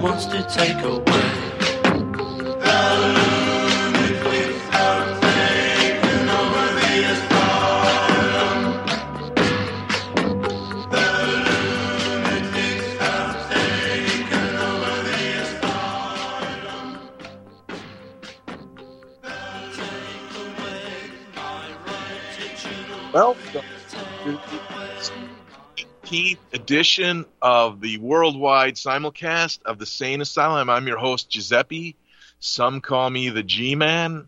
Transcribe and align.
wants 0.00 0.24
to 0.24 0.42
take 0.44 0.82
away. 0.82 1.59
18th 26.10 26.38
edition 26.52 27.24
of 27.40 27.80
the 27.80 27.96
worldwide 27.98 28.74
simulcast 28.74 29.62
of 29.62 29.78
the 29.78 29.86
Sane 29.86 30.20
Asylum. 30.20 30.68
I'm 30.68 30.88
your 30.88 30.98
host, 30.98 31.30
Giuseppe. 31.30 31.94
Some 32.40 32.80
call 32.80 33.08
me 33.08 33.28
the 33.28 33.44
G 33.44 33.76
Man. 33.76 34.26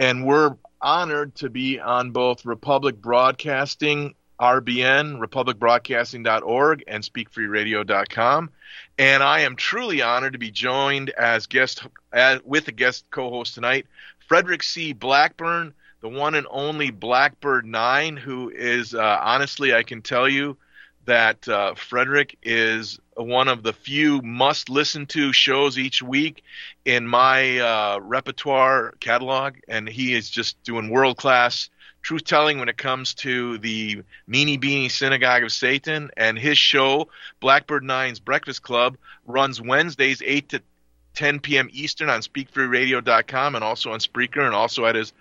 And 0.00 0.26
we're 0.26 0.56
honored 0.82 1.36
to 1.36 1.48
be 1.48 1.78
on 1.78 2.10
both 2.10 2.44
Republic 2.44 3.00
Broadcasting, 3.00 4.16
RBN, 4.40 5.20
republicbroadcasting.org, 5.20 6.84
and 6.88 7.04
speakfreeradio.com. 7.04 8.50
And 8.98 9.22
I 9.22 9.40
am 9.40 9.54
truly 9.54 10.02
honored 10.02 10.32
to 10.32 10.38
be 10.40 10.50
joined 10.50 11.10
as 11.10 11.46
guest 11.46 11.86
as, 12.12 12.40
with 12.44 12.66
a 12.66 12.72
guest 12.72 13.04
co-host 13.12 13.54
tonight, 13.54 13.86
Frederick 14.26 14.64
C. 14.64 14.94
Blackburn, 14.94 15.74
the 16.00 16.08
one 16.08 16.34
and 16.34 16.48
only 16.50 16.90
Blackbird 16.90 17.66
Nine, 17.66 18.16
who 18.16 18.50
is 18.50 18.96
uh, 18.96 19.18
honestly, 19.22 19.72
I 19.72 19.84
can 19.84 20.02
tell 20.02 20.28
you 20.28 20.56
that 21.06 21.48
uh, 21.48 21.74
Frederick 21.74 22.36
is 22.42 22.98
one 23.16 23.48
of 23.48 23.62
the 23.62 23.72
few 23.72 24.22
must 24.22 24.68
listen 24.68 25.06
to 25.06 25.32
shows 25.32 25.78
each 25.78 26.02
week 26.02 26.42
in 26.84 27.06
my 27.06 27.58
uh, 27.58 27.98
repertoire 28.00 28.94
catalog, 29.00 29.56
and 29.68 29.88
he 29.88 30.14
is 30.14 30.30
just 30.30 30.62
doing 30.62 30.90
world 30.90 31.16
class 31.16 31.68
truth 32.02 32.24
telling 32.24 32.58
when 32.58 32.68
it 32.68 32.76
comes 32.76 33.14
to 33.14 33.58
the 33.58 34.02
Meanie 34.28 34.60
Beanie 34.60 34.90
Synagogue 34.90 35.42
of 35.42 35.52
Satan. 35.52 36.10
And 36.16 36.38
his 36.38 36.58
show, 36.58 37.08
Blackbird 37.40 37.84
Nine's 37.84 38.20
Breakfast 38.20 38.62
Club, 38.62 38.96
runs 39.26 39.60
Wednesdays 39.60 40.22
8 40.24 40.48
to 40.50 40.62
10 41.14 41.40
p.m. 41.40 41.68
Eastern 41.72 42.08
on 42.08 42.20
SpeakFreeRadio.com 42.20 43.54
and 43.54 43.64
also 43.64 43.92
on 43.92 44.00
Spreaker 44.00 44.44
and 44.44 44.54
also 44.54 44.86
at 44.86 44.94
his 44.94 45.12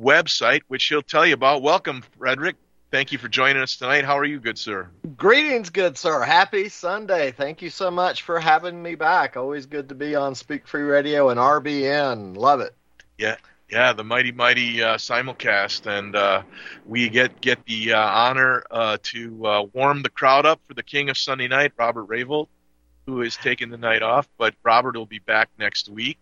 website, 0.00 0.62
which 0.68 0.84
he'll 0.84 1.02
tell 1.02 1.26
you 1.26 1.34
about. 1.34 1.62
Welcome, 1.62 2.02
Frederick. 2.18 2.56
Thank 2.90 3.12
you 3.12 3.18
for 3.18 3.28
joining 3.28 3.60
us 3.60 3.76
tonight. 3.76 4.04
How 4.04 4.18
are 4.18 4.24
you, 4.24 4.40
good 4.40 4.56
sir? 4.56 4.88
Greetings, 5.16 5.68
good 5.68 5.98
sir. 5.98 6.22
Happy 6.22 6.70
Sunday. 6.70 7.32
Thank 7.32 7.60
you 7.60 7.68
so 7.68 7.90
much 7.90 8.22
for 8.22 8.40
having 8.40 8.82
me 8.82 8.94
back. 8.94 9.36
Always 9.36 9.66
good 9.66 9.90
to 9.90 9.94
be 9.94 10.14
on 10.14 10.34
Speak 10.34 10.66
Free 10.66 10.82
Radio 10.82 11.28
and 11.28 11.38
RBN. 11.38 12.34
Love 12.34 12.60
it. 12.60 12.74
Yeah, 13.18 13.36
yeah, 13.70 13.92
the 13.92 14.04
mighty, 14.04 14.32
mighty 14.32 14.82
uh, 14.82 14.96
simulcast, 14.96 15.86
and 15.86 16.16
uh, 16.16 16.42
we 16.86 17.10
get 17.10 17.42
get 17.42 17.62
the 17.66 17.92
uh, 17.92 18.00
honor 18.00 18.64
uh, 18.70 18.96
to 19.02 19.46
uh, 19.46 19.62
warm 19.74 20.00
the 20.00 20.08
crowd 20.08 20.46
up 20.46 20.60
for 20.66 20.72
the 20.72 20.82
King 20.82 21.10
of 21.10 21.18
Sunday 21.18 21.48
Night, 21.48 21.72
Robert 21.76 22.08
Ravolt, 22.08 22.48
who 23.04 23.20
is 23.20 23.36
taking 23.36 23.68
the 23.68 23.76
night 23.76 24.02
off, 24.02 24.26
but 24.38 24.54
Robert 24.62 24.96
will 24.96 25.04
be 25.04 25.18
back 25.18 25.50
next 25.58 25.90
week, 25.90 26.18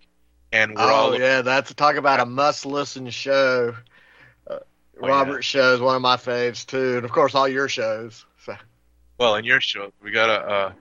and 0.51 0.75
we're 0.75 0.83
oh 0.83 0.95
all 0.95 1.19
yeah, 1.19 1.43
that's 1.43 1.73
talk 1.75 1.95
about 1.95 2.19
a 2.19 2.27
must-listen 2.27 3.11
show. 3.11 3.77
Oh, 5.01 5.09
Robert 5.09 5.43
show 5.43 5.75
is 5.75 5.81
one 5.81 5.97
of 5.97 6.03
my 6.03 6.17
faves 6.17 6.65
too, 6.65 6.97
and 6.97 7.05
of 7.05 7.13
course 7.13 7.35
all 7.35 7.47
your 7.49 7.69
shows. 7.69 8.25
So 8.45 8.55
well 9.19 9.35
in 9.37 9.45
your 9.45 9.61
show. 9.61 9.93
We 10.03 10.11
got 10.11 10.31
a 10.31 10.75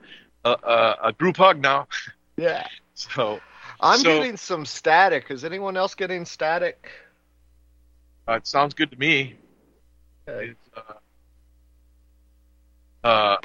a, 0.44 0.50
a, 0.50 0.96
a 1.08 1.12
group 1.12 1.36
hug 1.36 1.60
now, 1.60 1.88
yeah, 2.36 2.66
so 2.94 3.40
I'm 3.80 3.98
So- 3.98 4.04
getting 4.18 4.36
some 4.36 4.64
static. 4.64 5.30
Is 5.30 5.44
anyone 5.44 5.76
else 5.76 5.94
getting 5.94 6.24
static? 6.24 6.88
uh, 8.28 8.34
it 8.34 8.46
sounds 8.46 8.74
good 8.74 8.90
to 8.90 8.96
me. 8.98 9.34
Okay. 10.28 10.50
It's, 10.50 10.70
uh, 13.04 13.06
uh, 13.06 13.36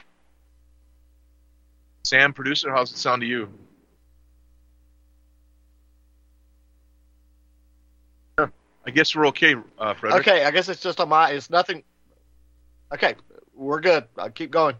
Sam, 2.04 2.34
producer, 2.34 2.72
how's 2.72 2.92
it 2.92 2.98
sound 2.98 3.22
to 3.22 3.28
you? 3.28 3.50
I 8.86 8.92
guess 8.92 9.16
we're 9.16 9.28
okay, 9.28 9.56
uh, 9.78 9.94
Frederick. 9.94 10.28
Okay, 10.28 10.44
I 10.44 10.52
guess 10.52 10.70
it's 10.70 10.82
just 10.82 11.00
on 11.00 11.10
my. 11.10 11.32
It's 11.32 11.50
nothing. 11.50 11.84
Okay, 12.94 13.16
we're 13.54 13.80
good. 13.80 14.06
I'll 14.18 14.30
keep 14.30 14.52
going. 14.52 14.76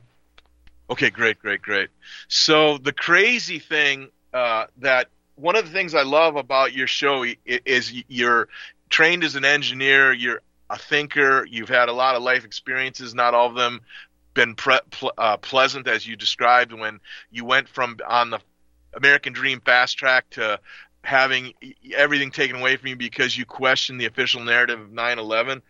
Okay, 0.90 1.10
great, 1.10 1.40
great, 1.40 1.62
great. 1.62 1.90
So 2.28 2.78
the 2.78 2.92
crazy 2.92 3.60
thing 3.60 4.10
uh, 4.34 4.66
that 4.80 5.08
one 5.36 5.56
of 5.56 5.66
the 5.66 5.72
things 5.72 5.96
I 5.96 6.04
love 6.04 6.36
about 6.36 6.74
your 6.74 6.88
show 6.88 7.26
is 7.46 7.94
you're 8.08 8.48
trained 8.90 9.24
as 9.24 9.36
an 9.36 9.46
engineer. 9.46 10.12
You're 10.12 10.42
a 10.70 10.78
thinker. 10.78 11.46
You've 11.46 11.70
had 11.70 11.90
a 11.90 11.94
lot 11.94 12.16
of 12.16 12.24
life 12.24 12.44
experiences. 12.44 13.14
Not 13.14 13.34
all 13.34 13.48
of 13.48 13.56
them 13.56 13.82
been 14.34 14.56
pre- 14.56 14.80
ple- 14.90 15.14
uh, 15.18 15.38
pleasant, 15.38 15.88
as 15.88 16.08
you 16.08 16.16
described 16.16 16.74
when 16.74 17.00
you 17.32 17.46
went 17.46 17.68
from 17.68 17.98
on 18.08 18.30
the 18.30 18.40
American 18.94 19.34
Dream 19.34 19.62
fast 19.62 19.98
track 19.98 20.30
to 20.32 20.60
having 21.04 21.54
everything 21.96 22.32
taken 22.32 22.58
away 22.58 22.78
from 22.78 22.90
you 22.90 22.96
because 22.96 23.36
you 23.38 23.46
questioned 23.46 24.00
the 24.00 24.06
official 24.06 24.44
narrative 24.44 24.80
of 24.80 24.90
9/11. 24.90 25.62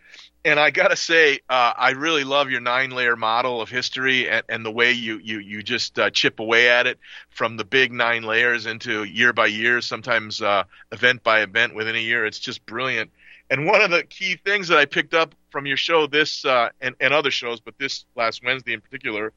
And 0.44 0.58
I 0.58 0.70
gotta 0.70 0.96
say, 0.96 1.38
uh, 1.48 1.72
I 1.76 1.90
really 1.90 2.24
love 2.24 2.50
your 2.50 2.60
nine-layer 2.60 3.16
model 3.16 3.60
of 3.60 3.70
history 3.70 4.28
and, 4.28 4.42
and 4.48 4.66
the 4.66 4.70
way 4.70 4.92
you 4.92 5.18
you 5.18 5.38
you 5.38 5.62
just 5.62 5.98
uh, 5.98 6.10
chip 6.10 6.40
away 6.40 6.68
at 6.68 6.86
it 6.86 6.98
from 7.30 7.56
the 7.56 7.64
big 7.64 7.92
nine 7.92 8.24
layers 8.24 8.66
into 8.66 9.04
year 9.04 9.32
by 9.32 9.46
year, 9.46 9.80
sometimes 9.80 10.42
uh, 10.42 10.64
event 10.90 11.22
by 11.22 11.40
event 11.40 11.74
within 11.74 11.96
a 11.96 12.00
year. 12.00 12.26
It's 12.26 12.38
just 12.38 12.64
brilliant. 12.66 13.10
And 13.50 13.66
one 13.66 13.82
of 13.82 13.90
the 13.90 14.02
key 14.02 14.36
things 14.36 14.68
that 14.68 14.78
I 14.78 14.86
picked 14.86 15.14
up 15.14 15.34
from 15.50 15.66
your 15.66 15.76
show, 15.76 16.06
this 16.06 16.44
uh, 16.44 16.70
and 16.80 16.94
and 17.00 17.14
other 17.14 17.30
shows, 17.30 17.60
but 17.60 17.78
this 17.78 18.04
last 18.16 18.44
Wednesday 18.44 18.74
in 18.74 18.80
particular, 18.80 19.32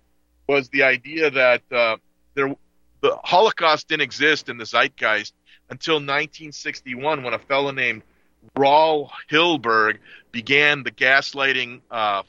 was 0.48 0.70
the 0.70 0.84
idea 0.84 1.30
that 1.30 1.62
uh, 1.72 1.98
there 2.34 2.56
the 3.02 3.18
Holocaust 3.24 3.88
didn't 3.88 4.02
exist 4.02 4.50
in 4.50 4.58
the 4.58 4.66
zeitgeist 4.66 5.34
until 5.70 5.96
1961 5.96 7.24
when 7.24 7.34
a 7.34 7.40
fellow 7.40 7.72
named 7.72 8.04
Raul 8.56 9.10
Hilberg 9.30 9.98
began 10.32 10.84
the 10.84 10.92
gaslighting 10.92 11.82
uh, 11.90 12.24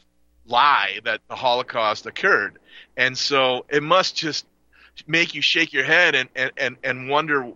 lie 0.47 1.01
that 1.05 1.21
the 1.29 1.35
Holocaust 1.35 2.07
occurred. 2.07 2.59
And 2.97 3.17
so 3.17 3.67
it 3.69 3.83
must 3.83 4.17
just 4.17 4.47
make 5.07 5.35
you 5.35 5.43
shake 5.43 5.73
your 5.73 5.85
head 5.85 6.15
and, 6.15 6.29
and, 6.35 6.53
and, 6.57 6.77
and 6.83 7.09
wonder 7.09 7.51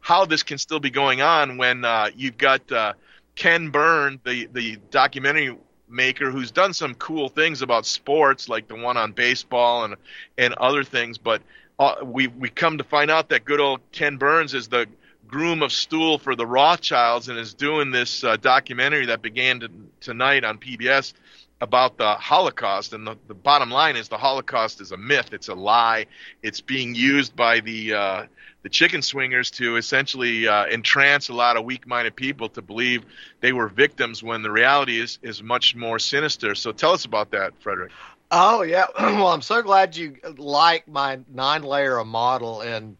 how 0.00 0.24
this 0.24 0.42
can 0.42 0.58
still 0.58 0.80
be 0.80 0.90
going 0.90 1.20
on 1.20 1.56
when 1.56 1.84
uh, 1.84 2.10
you've 2.14 2.38
got 2.38 2.70
uh, 2.70 2.92
Ken 3.34 3.70
Burn, 3.70 4.20
the 4.24 4.46
the 4.52 4.78
documentary 4.90 5.56
maker 5.88 6.30
who's 6.30 6.50
done 6.50 6.72
some 6.72 6.94
cool 6.94 7.28
things 7.28 7.62
about 7.62 7.86
sports, 7.86 8.48
like 8.48 8.68
the 8.68 8.74
one 8.74 8.96
on 8.96 9.12
baseball 9.12 9.84
and 9.84 9.96
and 10.36 10.54
other 10.54 10.82
things. 10.82 11.18
But 11.18 11.42
uh, 11.78 11.96
we 12.02 12.26
we 12.26 12.48
come 12.48 12.78
to 12.78 12.84
find 12.84 13.10
out 13.10 13.28
that 13.28 13.44
good 13.44 13.60
old 13.60 13.80
Ken 13.92 14.16
Burns 14.16 14.54
is 14.54 14.68
the 14.68 14.86
groom 15.28 15.62
of 15.62 15.72
stool 15.72 16.18
for 16.18 16.34
the 16.34 16.46
Rothschilds 16.46 17.28
and 17.28 17.38
is 17.38 17.54
doing 17.54 17.90
this 17.90 18.24
uh, 18.24 18.36
documentary 18.36 19.06
that 19.06 19.22
began 19.22 19.60
to, 19.60 19.70
tonight 20.00 20.44
on 20.44 20.58
PBS 20.58 21.12
about 21.60 21.98
the 21.98 22.14
Holocaust. 22.14 22.92
And 22.92 23.06
the, 23.06 23.16
the 23.26 23.34
bottom 23.34 23.70
line 23.70 23.96
is 23.96 24.08
the 24.08 24.18
Holocaust 24.18 24.80
is 24.80 24.92
a 24.92 24.96
myth. 24.96 25.32
It's 25.32 25.48
a 25.48 25.54
lie. 25.54 26.06
It's 26.42 26.60
being 26.60 26.94
used 26.94 27.36
by 27.36 27.60
the 27.60 27.94
uh, 27.94 28.26
the 28.62 28.68
chicken 28.68 29.02
swingers 29.02 29.50
to 29.52 29.76
essentially 29.76 30.48
uh, 30.48 30.64
entrance 30.64 31.28
a 31.28 31.32
lot 31.32 31.56
of 31.56 31.64
weak-minded 31.64 32.16
people 32.16 32.48
to 32.50 32.62
believe 32.62 33.04
they 33.40 33.52
were 33.52 33.68
victims 33.68 34.22
when 34.22 34.42
the 34.42 34.50
reality 34.50 35.00
is 35.00 35.18
is 35.22 35.42
much 35.42 35.76
more 35.76 35.98
sinister. 35.98 36.54
So 36.54 36.72
tell 36.72 36.92
us 36.92 37.04
about 37.04 37.30
that, 37.32 37.52
Frederick. 37.60 37.92
Oh 38.30 38.62
yeah, 38.62 38.86
well 38.98 39.28
I'm 39.28 39.42
so 39.42 39.62
glad 39.62 39.96
you 39.96 40.16
like 40.36 40.88
my 40.88 41.20
nine-layer 41.32 42.04
model, 42.04 42.60
and 42.60 42.96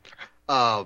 uh, 0.48 0.84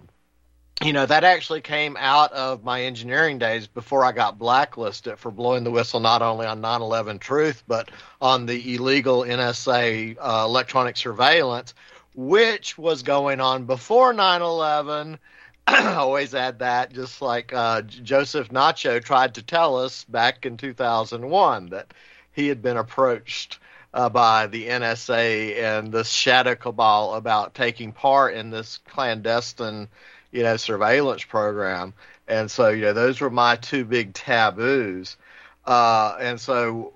you 0.82 0.93
know 0.93 1.06
that 1.06 1.25
actually 1.25 1.61
came 1.61 1.96
out 1.96 2.32
of 2.32 2.64
my 2.64 2.82
engineering 2.82 3.38
days 3.38 3.67
before 3.67 4.05
I 4.05 4.12
got 4.12 4.38
blacklisted 4.38 5.19
for 5.19 5.31
blowing 5.31 5.64
the 5.64 5.70
whistle 5.70 6.00
not 6.00 6.23
only 6.23 6.46
on 6.46 6.61
9/11 6.61 7.20
Truth 7.20 7.62
but 7.67 7.90
on 8.20 8.46
the 8.46 8.75
illegal 8.75 9.23
NSA 9.23 10.17
uh, 10.20 10.44
electronic 10.46 10.96
surveillance 10.96 11.75
which 12.14 12.76
was 12.76 13.02
going 13.02 13.40
on 13.40 13.64
before 13.64 14.12
9 14.12 14.43
11. 14.43 15.19
I 15.67 15.94
always 15.94 16.34
add 16.34 16.58
that, 16.58 16.93
just 16.93 17.23
like 17.23 17.52
uh, 17.52 17.82
Joseph 17.82 18.49
Nacchio 18.49 19.02
tried 19.02 19.34
to 19.34 19.43
tell 19.43 19.76
us 19.76 20.05
back 20.05 20.44
in 20.44 20.56
2001 20.56 21.70
that 21.70 21.94
he 22.32 22.49
had 22.49 22.62
been 22.62 22.76
approached 22.76 23.58
uh, 23.94 24.08
by 24.08 24.46
the 24.46 24.69
NSA 24.69 25.56
and 25.58 25.93
this 25.93 26.11
shadow 26.11 26.55
cabal 26.55 27.14
about 27.14 27.55
taking 27.55 27.93
part 27.93 28.34
in 28.34 28.50
this 28.50 28.79
clandestine, 28.88 29.88
you 30.32 30.43
know, 30.43 30.56
surveillance 30.56 31.25
program. 31.25 31.94
And 32.26 32.50
so, 32.50 32.70
you 32.70 32.82
know, 32.82 32.93
those 32.93 33.20
were 33.20 33.31
my 33.31 33.56
two 33.56 33.84
big 33.84 34.14
taboos. 34.14 35.17
Uh, 35.64 36.17
and 36.20 36.40
so, 36.40 36.93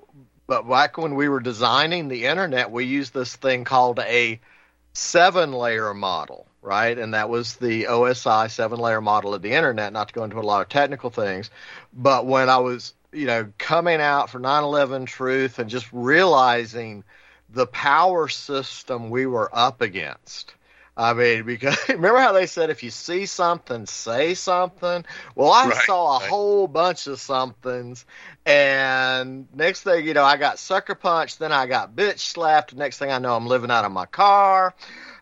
but 0.47 0.69
back 0.69 0.97
when 0.99 1.15
we 1.15 1.29
were 1.29 1.41
designing 1.41 2.09
the 2.09 2.27
internet, 2.27 2.71
we 2.71 2.85
used 2.85 3.13
this 3.13 3.37
thing 3.37 3.65
called 3.65 3.99
a 4.01 4.41
seven 4.95 5.53
layer 5.53 5.93
model, 5.93 6.47
right? 6.63 6.99
And 6.99 7.15
that 7.15 7.29
was 7.29 7.57
the 7.57 7.85
OSI 7.85 8.51
seven 8.51 8.79
layer 8.79 9.01
model 9.01 9.35
of 9.35 9.43
the 9.43 9.53
internet, 9.53 9.93
not 9.93 10.09
to 10.09 10.15
go 10.15 10.25
into 10.25 10.39
a 10.39 10.41
lot 10.41 10.63
of 10.63 10.69
technical 10.69 11.11
things. 11.11 11.51
But 11.93 12.27
when 12.27 12.49
I 12.49 12.59
was, 12.59 12.95
you 13.13 13.27
know, 13.27 13.53
coming 13.59 14.01
out 14.01 14.31
for 14.31 14.39
9 14.39 14.65
11 14.65 15.07
truth 15.07 15.59
and 15.59 15.69
just 15.69 15.87
realizing 15.93 17.05
the 17.51 17.67
power 17.67 18.29
system 18.29 19.11
we 19.11 19.27
were 19.27 19.51
up 19.53 19.81
against. 19.81 20.55
I 20.97 21.13
mean, 21.13 21.45
because 21.45 21.77
remember 21.89 22.21
how 22.21 22.33
they 22.33 22.47
said 22.47 22.71
if 22.71 22.83
you 22.83 22.91
see 22.91 23.27
something, 23.27 23.87
say 23.87 24.35
something? 24.35 25.05
Well, 25.35 25.53
I 25.53 25.69
right, 25.69 25.83
saw 25.85 26.17
a 26.17 26.21
right. 26.21 26.29
whole 26.29 26.67
bunch 26.67 27.07
of 27.07 27.21
somethings, 27.21 28.07
and 28.47 29.47
next 29.55 29.83
thing 29.83 30.07
you 30.07 30.15
know, 30.15 30.25
I 30.25 30.37
got 30.39 30.59
sucker 30.59 30.95
punched. 30.95 31.39
Then 31.39 31.53
I 31.53 31.67
got 31.67 31.95
bitch 31.95 32.21
slapped. 32.21 32.75
Next 32.75 32.99
thing 32.99 33.11
I 33.11 33.19
know, 33.19 33.37
I'm 33.37 33.47
living 33.47 33.71
out 33.71 33.85
of 33.85 33.93
my 33.93 34.07
car. 34.07 34.75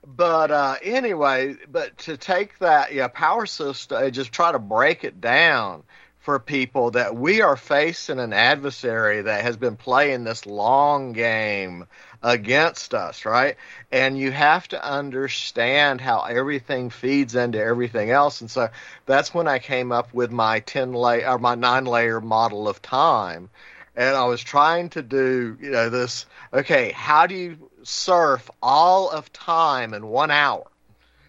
But 0.06 0.50
uh, 0.50 0.76
anyway, 0.82 1.56
but 1.68 1.96
to 1.98 2.16
take 2.16 2.58
that 2.60 2.92
yeah 2.92 3.08
power 3.08 3.46
system 3.46 4.02
and 4.04 4.14
just 4.14 4.32
try 4.32 4.52
to 4.52 4.58
break 4.58 5.02
it 5.02 5.20
down 5.20 5.82
for 6.24 6.38
people 6.38 6.92
that 6.92 7.14
we 7.14 7.42
are 7.42 7.54
facing 7.54 8.18
an 8.18 8.32
adversary 8.32 9.20
that 9.20 9.42
has 9.42 9.58
been 9.58 9.76
playing 9.76 10.24
this 10.24 10.46
long 10.46 11.12
game 11.12 11.86
against 12.22 12.94
us, 12.94 13.26
right? 13.26 13.56
And 13.92 14.16
you 14.18 14.32
have 14.32 14.66
to 14.68 14.82
understand 14.82 16.00
how 16.00 16.22
everything 16.22 16.88
feeds 16.88 17.34
into 17.34 17.62
everything 17.62 18.10
else. 18.10 18.40
And 18.40 18.50
so 18.50 18.70
that's 19.04 19.34
when 19.34 19.46
I 19.46 19.58
came 19.58 19.92
up 19.92 20.14
with 20.14 20.30
my 20.30 20.60
10 20.60 20.94
layer 20.94 21.28
or 21.28 21.38
my 21.38 21.56
nine 21.56 21.84
layer 21.84 22.22
model 22.22 22.68
of 22.68 22.80
time. 22.80 23.50
And 23.94 24.16
I 24.16 24.24
was 24.24 24.42
trying 24.42 24.88
to 24.90 25.02
do, 25.02 25.58
you 25.60 25.72
know, 25.72 25.90
this, 25.90 26.24
okay, 26.54 26.90
how 26.92 27.26
do 27.26 27.34
you 27.34 27.70
surf 27.82 28.50
all 28.62 29.10
of 29.10 29.30
time 29.34 29.92
in 29.92 30.06
one 30.06 30.30
hour? 30.30 30.64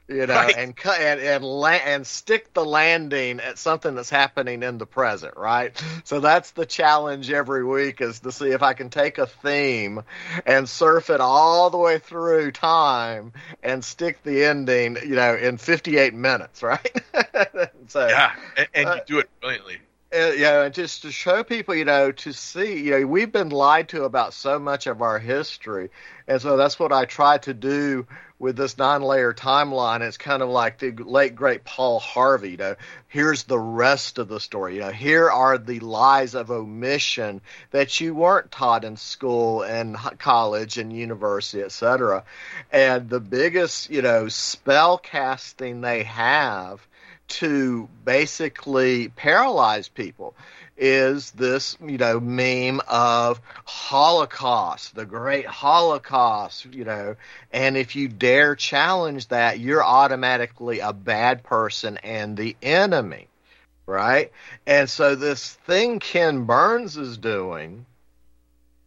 You 0.08 0.28
know, 0.28 0.36
right. 0.36 0.56
and 0.56 0.76
cut 0.76 1.00
and 1.00 1.20
and, 1.20 1.44
la- 1.44 1.70
and 1.70 2.06
stick 2.06 2.54
the 2.54 2.64
landing 2.64 3.40
at 3.40 3.58
something 3.58 3.96
that's 3.96 4.10
happening 4.10 4.62
in 4.62 4.78
the 4.78 4.86
present, 4.86 5.36
right? 5.36 5.82
So 6.04 6.20
that's 6.20 6.52
the 6.52 6.66
challenge 6.66 7.32
every 7.32 7.64
week 7.64 8.02
is 8.02 8.20
to 8.20 8.32
see 8.32 8.50
if 8.50 8.62
I 8.62 8.74
can 8.74 8.90
take 8.90 9.18
a 9.18 9.26
theme 9.26 10.04
and 10.46 10.70
surf 10.70 11.10
it 11.10 11.22
all 11.22 11.70
the 11.70 11.78
way 11.78 11.98
through 11.98 12.52
time 12.52 13.34
and 13.64 13.84
stick 13.84 14.22
the 14.24 14.46
ending, 14.46 14.98
you 15.04 15.16
know, 15.16 15.36
in 15.36 15.58
58 15.58 16.14
minutes, 16.14 16.62
right? 16.64 17.02
so 17.88 18.08
yeah, 18.08 18.34
and, 18.58 18.68
and 18.74 18.88
uh, 18.88 18.96
you 18.96 19.02
do 19.08 19.20
it 19.20 19.30
brilliantly. 19.42 19.80
Uh, 20.16 20.32
yeah, 20.32 20.62
and 20.62 20.74
just 20.74 21.02
to 21.02 21.12
show 21.12 21.44
people, 21.44 21.76
you 21.76 21.84
know, 21.84 22.10
to 22.10 22.32
see, 22.32 22.80
you 22.80 22.92
know, 22.92 23.06
we've 23.06 23.34
been 23.34 23.50
lied 23.50 23.90
to 23.90 24.06
about 24.06 24.34
so 24.34 24.58
much 24.58 24.88
of 24.88 25.02
our 25.02 25.20
history, 25.20 25.90
and 26.26 26.42
so 26.42 26.56
that's 26.56 26.80
what 26.80 26.94
I 26.94 27.04
try 27.04 27.38
to 27.40 27.54
do 27.54 28.08
with 28.40 28.56
this 28.56 28.78
nine-layer 28.78 29.34
timeline. 29.34 30.00
It's 30.00 30.18
kind 30.18 30.42
of 30.42 30.48
like 30.48 30.80
the 30.80 30.92
late 30.92 31.36
great 31.36 31.66
Paul 31.66 32.00
Harvey. 32.00 32.52
You 32.52 32.58
know, 32.58 32.76
here's 33.10 33.44
the 33.44 33.60
rest 33.60 34.18
of 34.18 34.30
the 34.30 34.40
story. 34.40 34.76
You 34.76 34.82
know, 34.82 34.92
here 34.92 35.30
are 35.30 35.58
the 35.58 35.82
lies 35.82 36.34
of 36.34 36.50
omission 36.50 37.42
that 37.72 38.00
you 38.00 38.16
weren't 38.16 38.52
taught 38.52 38.86
in 38.86 38.96
school 38.96 39.64
and 39.64 39.98
college 40.18 40.78
and 40.78 40.94
university, 40.94 41.62
etc. 41.62 42.24
And 42.72 43.10
the 43.10 43.20
biggest, 43.20 43.90
you 43.90 44.02
know, 44.02 44.30
spell 44.30 44.98
casting 44.98 45.82
they 45.82 46.04
have 46.04 46.80
to 47.28 47.90
basically 48.04 49.10
paralyze 49.10 49.88
people 49.88 50.36
is 50.78 51.32
this, 51.32 51.78
you 51.86 51.98
know, 51.98 52.20
meme 52.20 52.82
of 52.88 53.40
Holocaust, 53.66 54.96
the 54.96 55.06
great 55.06 55.46
Holocaust, 55.46 56.66
you 56.66 56.84
know, 56.84 57.16
and 57.52 57.78
if 57.78 57.96
you 57.96 58.08
dare 58.08 58.56
challenge 58.56 59.30
that, 59.30 59.60
you're 59.60 59.84
automatically 59.84 60.80
a 60.80 60.92
bad 60.92 61.44
person 61.44 61.98
and 61.98 62.36
the 62.36 62.56
enemy, 62.62 63.28
right? 63.86 64.32
And 64.68 64.90
so 64.90 65.16
this 65.16 65.54
thing 65.66 66.00
Ken 66.00 66.44
Burns 66.44 66.98
is 66.98 67.18
doing 67.18 67.86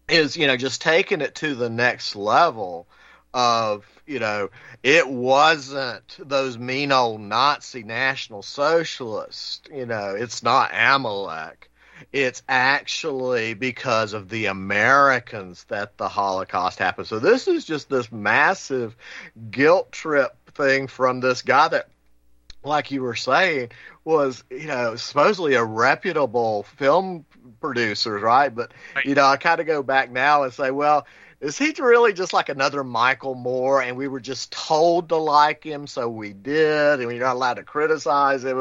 is, 0.08 0.36
you 0.36 0.46
know, 0.46 0.56
just 0.56 0.82
taking 0.82 1.20
it 1.20 1.34
to 1.36 1.54
the 1.54 1.70
next 1.70 2.16
level 2.16 2.86
of 3.34 3.86
you 4.06 4.18
know 4.18 4.48
it 4.82 5.08
wasn't 5.08 6.16
those 6.18 6.58
mean 6.58 6.92
old 6.92 7.20
Nazi 7.20 7.82
National 7.82 8.42
Socialists. 8.42 9.60
You 9.72 9.86
know, 9.86 10.14
it's 10.14 10.42
not 10.42 10.70
Amalek. 10.72 11.70
It's 12.12 12.42
actually 12.48 13.54
because 13.54 14.12
of 14.12 14.28
the 14.28 14.46
Americans 14.46 15.64
that 15.64 15.96
the 15.98 16.08
Holocaust 16.08 16.78
happened. 16.78 17.08
So 17.08 17.18
this 17.18 17.48
is 17.48 17.64
just 17.64 17.90
this 17.90 18.12
massive 18.12 18.96
guilt 19.50 19.90
trip 19.90 20.36
thing 20.52 20.86
from 20.86 21.20
this 21.20 21.42
guy 21.42 21.68
that 21.68 21.88
like 22.64 22.90
you 22.90 23.02
were 23.02 23.14
saying, 23.14 23.70
was 24.04 24.44
you 24.50 24.66
know 24.66 24.96
supposedly 24.96 25.54
a 25.54 25.64
reputable 25.64 26.62
film 26.62 27.24
producer, 27.60 28.18
right? 28.18 28.54
But 28.54 28.72
you 29.04 29.14
know, 29.14 29.24
I 29.24 29.36
kind 29.36 29.60
of 29.60 29.66
go 29.66 29.82
back 29.82 30.10
now 30.10 30.44
and 30.44 30.52
say, 30.52 30.70
well, 30.70 31.06
is 31.40 31.56
he 31.56 31.72
really 31.78 32.12
just 32.12 32.32
like 32.32 32.48
another 32.48 32.82
Michael 32.82 33.34
Moore 33.36 33.80
and 33.80 33.96
we 33.96 34.08
were 34.08 34.20
just 34.20 34.50
told 34.50 35.08
to 35.10 35.16
like 35.16 35.62
him, 35.62 35.86
so 35.86 36.08
we 36.08 36.32
did, 36.32 37.00
and 37.00 37.10
you're 37.12 37.20
not 37.20 37.36
allowed 37.36 37.54
to 37.54 37.62
criticize 37.62 38.44
him? 38.44 38.58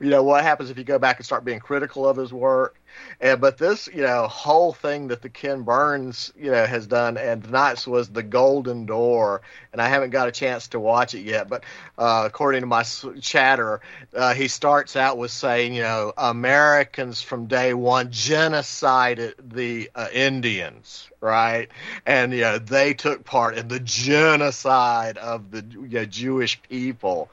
You 0.00 0.10
know, 0.10 0.24
what 0.24 0.42
happens 0.42 0.70
if 0.70 0.78
you 0.78 0.84
go 0.84 0.98
back 0.98 1.18
and 1.18 1.26
start 1.26 1.44
being 1.44 1.60
critical 1.60 2.08
of 2.08 2.16
his 2.16 2.32
work? 2.32 2.80
And 3.20 3.40
but 3.40 3.58
this, 3.58 3.88
you 3.92 4.02
know, 4.02 4.26
whole 4.26 4.72
thing 4.72 5.08
that 5.08 5.22
the 5.22 5.28
Ken 5.28 5.62
Burns, 5.62 6.32
you 6.36 6.50
know, 6.50 6.66
has 6.66 6.86
done, 6.86 7.16
and 7.16 7.44
tonight's 7.44 7.86
was 7.86 8.08
the 8.08 8.22
Golden 8.22 8.86
Door, 8.86 9.42
and 9.76 9.82
I 9.82 9.88
haven't 9.88 10.08
got 10.08 10.26
a 10.26 10.32
chance 10.32 10.68
to 10.68 10.80
watch 10.80 11.14
it 11.14 11.20
yet. 11.20 11.50
But 11.50 11.64
uh, 11.98 12.22
according 12.24 12.62
to 12.62 12.66
my 12.66 12.82
chatter, 13.20 13.82
uh, 14.14 14.32
he 14.32 14.48
starts 14.48 14.96
out 14.96 15.18
with 15.18 15.30
saying, 15.30 15.74
you 15.74 15.82
know, 15.82 16.14
Americans 16.16 17.20
from 17.20 17.44
day 17.44 17.74
one 17.74 18.08
genocided 18.08 19.34
the 19.38 19.90
uh, 19.94 20.08
Indians, 20.10 21.10
right? 21.20 21.68
And 22.06 22.32
you 22.32 22.40
know, 22.40 22.58
they 22.58 22.94
took 22.94 23.26
part 23.26 23.58
in 23.58 23.68
the 23.68 23.78
genocide 23.78 25.18
of 25.18 25.50
the 25.50 25.62
you 25.70 25.88
know, 25.88 26.04
Jewish 26.06 26.62
people. 26.62 27.28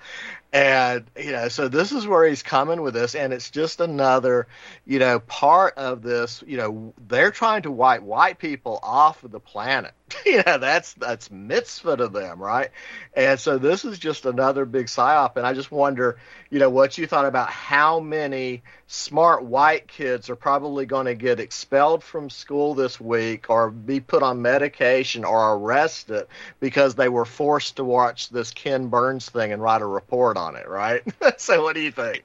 And 0.52 1.06
you 1.18 1.32
know, 1.32 1.48
so 1.48 1.70
this 1.70 1.94
is 1.94 2.06
where 2.06 2.28
he's 2.28 2.44
coming 2.44 2.82
with 2.82 2.94
this, 2.94 3.16
and 3.16 3.32
it's 3.32 3.50
just 3.50 3.80
another, 3.80 4.48
you 4.86 5.00
know, 5.00 5.20
part 5.20 5.76
of 5.78 6.04
this. 6.04 6.44
You 6.46 6.58
know, 6.58 6.94
they're 7.08 7.32
trying 7.32 7.62
to 7.64 7.72
wipe 7.72 8.04
white 8.04 8.38
people 8.38 8.80
off 8.84 9.24
of 9.24 9.32
the 9.32 9.40
planet. 9.40 9.94
you 10.26 10.44
know, 10.46 10.58
that's 10.58 10.94
that's 10.94 11.32
mitzvah 11.32 11.98
to 11.98 12.08
them, 12.08 12.42
right? 12.42 12.70
And 13.14 13.40
so 13.40 13.58
this 13.58 13.86
is 13.86 14.00
just 14.00 14.26
another 14.26 14.66
big 14.66 14.88
psyop. 14.88 15.38
And 15.38 15.46
I 15.46 15.54
just 15.54 15.72
wonder, 15.72 16.18
you 16.50 16.60
know, 16.60 16.70
what 16.70 16.98
you 16.98 17.08
thought 17.08 17.26
about 17.26 17.50
how 17.50 18.00
many 18.00 18.64
smart 18.88 19.44
white 19.44 19.88
kids 19.88 20.30
are 20.30 20.36
probably 20.36 20.86
going 20.86 21.06
to 21.06 21.16
get 21.16 21.40
expelled 21.40 22.04
from 22.04 22.30
school 22.30 22.74
this 22.74 23.00
week 23.00 23.50
or 23.50 23.72
be 23.72 24.00
put 24.00 24.24
on 24.24 24.42
medication 24.42 25.24
or 25.24 25.56
arrested 25.56 26.28
because 26.60 26.96
they 26.96 27.10
were 27.10 27.26
forced 27.26 27.78
to 27.78 27.84
watch 27.84 28.30
this 28.30 28.52
Ken 28.52 28.88
Burns 28.88 29.30
thing 29.30 29.52
and 29.52 29.62
write 29.62 29.82
a 29.82 29.86
report 29.86 30.38
on 30.38 30.56
it, 30.56 30.68
right? 30.68 31.02
so 31.38 31.64
what 31.64 31.76
do 31.76 31.82
you 31.82 31.92
think? 31.92 32.24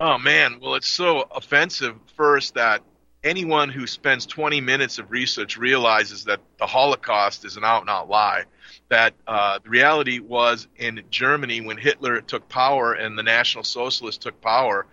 Oh 0.00 0.18
man, 0.18 0.58
well 0.60 0.74
it's 0.74 0.88
so 0.88 1.26
offensive 1.30 1.96
first 2.16 2.54
that 2.54 2.82
anyone 3.24 3.70
who 3.70 3.86
spends 3.86 4.26
20 4.26 4.60
minutes 4.60 4.98
of 4.98 5.10
research 5.10 5.56
realizes 5.56 6.24
that 6.24 6.40
the 6.58 6.66
Holocaust 6.66 7.44
is 7.44 7.56
an 7.56 7.64
out 7.64 7.80
and 7.80 7.90
out 7.90 8.08
lie. 8.08 8.44
That 8.90 9.14
uh, 9.26 9.58
the 9.64 9.70
reality 9.70 10.20
was 10.20 10.68
in 10.76 11.02
Germany 11.10 11.62
when 11.62 11.78
Hitler 11.78 12.20
took 12.20 12.48
power 12.48 12.92
and 12.92 13.18
the 13.18 13.22
National 13.22 13.64
Socialists 13.64 14.22
took 14.22 14.40
power, 14.40 14.86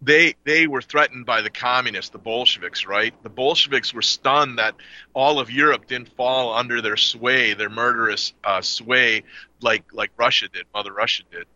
they 0.00 0.34
they 0.44 0.66
were 0.66 0.82
threatened 0.82 1.26
by 1.26 1.42
the 1.42 1.50
communists, 1.50 2.10
the 2.10 2.18
Bolsheviks, 2.18 2.86
right? 2.86 3.14
The 3.22 3.30
Bolsheviks 3.30 3.94
were 3.94 4.02
stunned 4.02 4.58
that 4.58 4.74
all 5.12 5.38
of 5.38 5.50
Europe 5.50 5.86
didn't 5.86 6.14
fall 6.16 6.54
under 6.54 6.80
their 6.80 6.96
sway, 6.96 7.54
their 7.54 7.70
murderous 7.70 8.32
uh, 8.42 8.62
sway, 8.62 9.22
like 9.60 9.84
like 9.92 10.10
Russia 10.16 10.48
did, 10.48 10.66
Mother 10.74 10.92
Russia 10.92 11.22
did, 11.30 11.46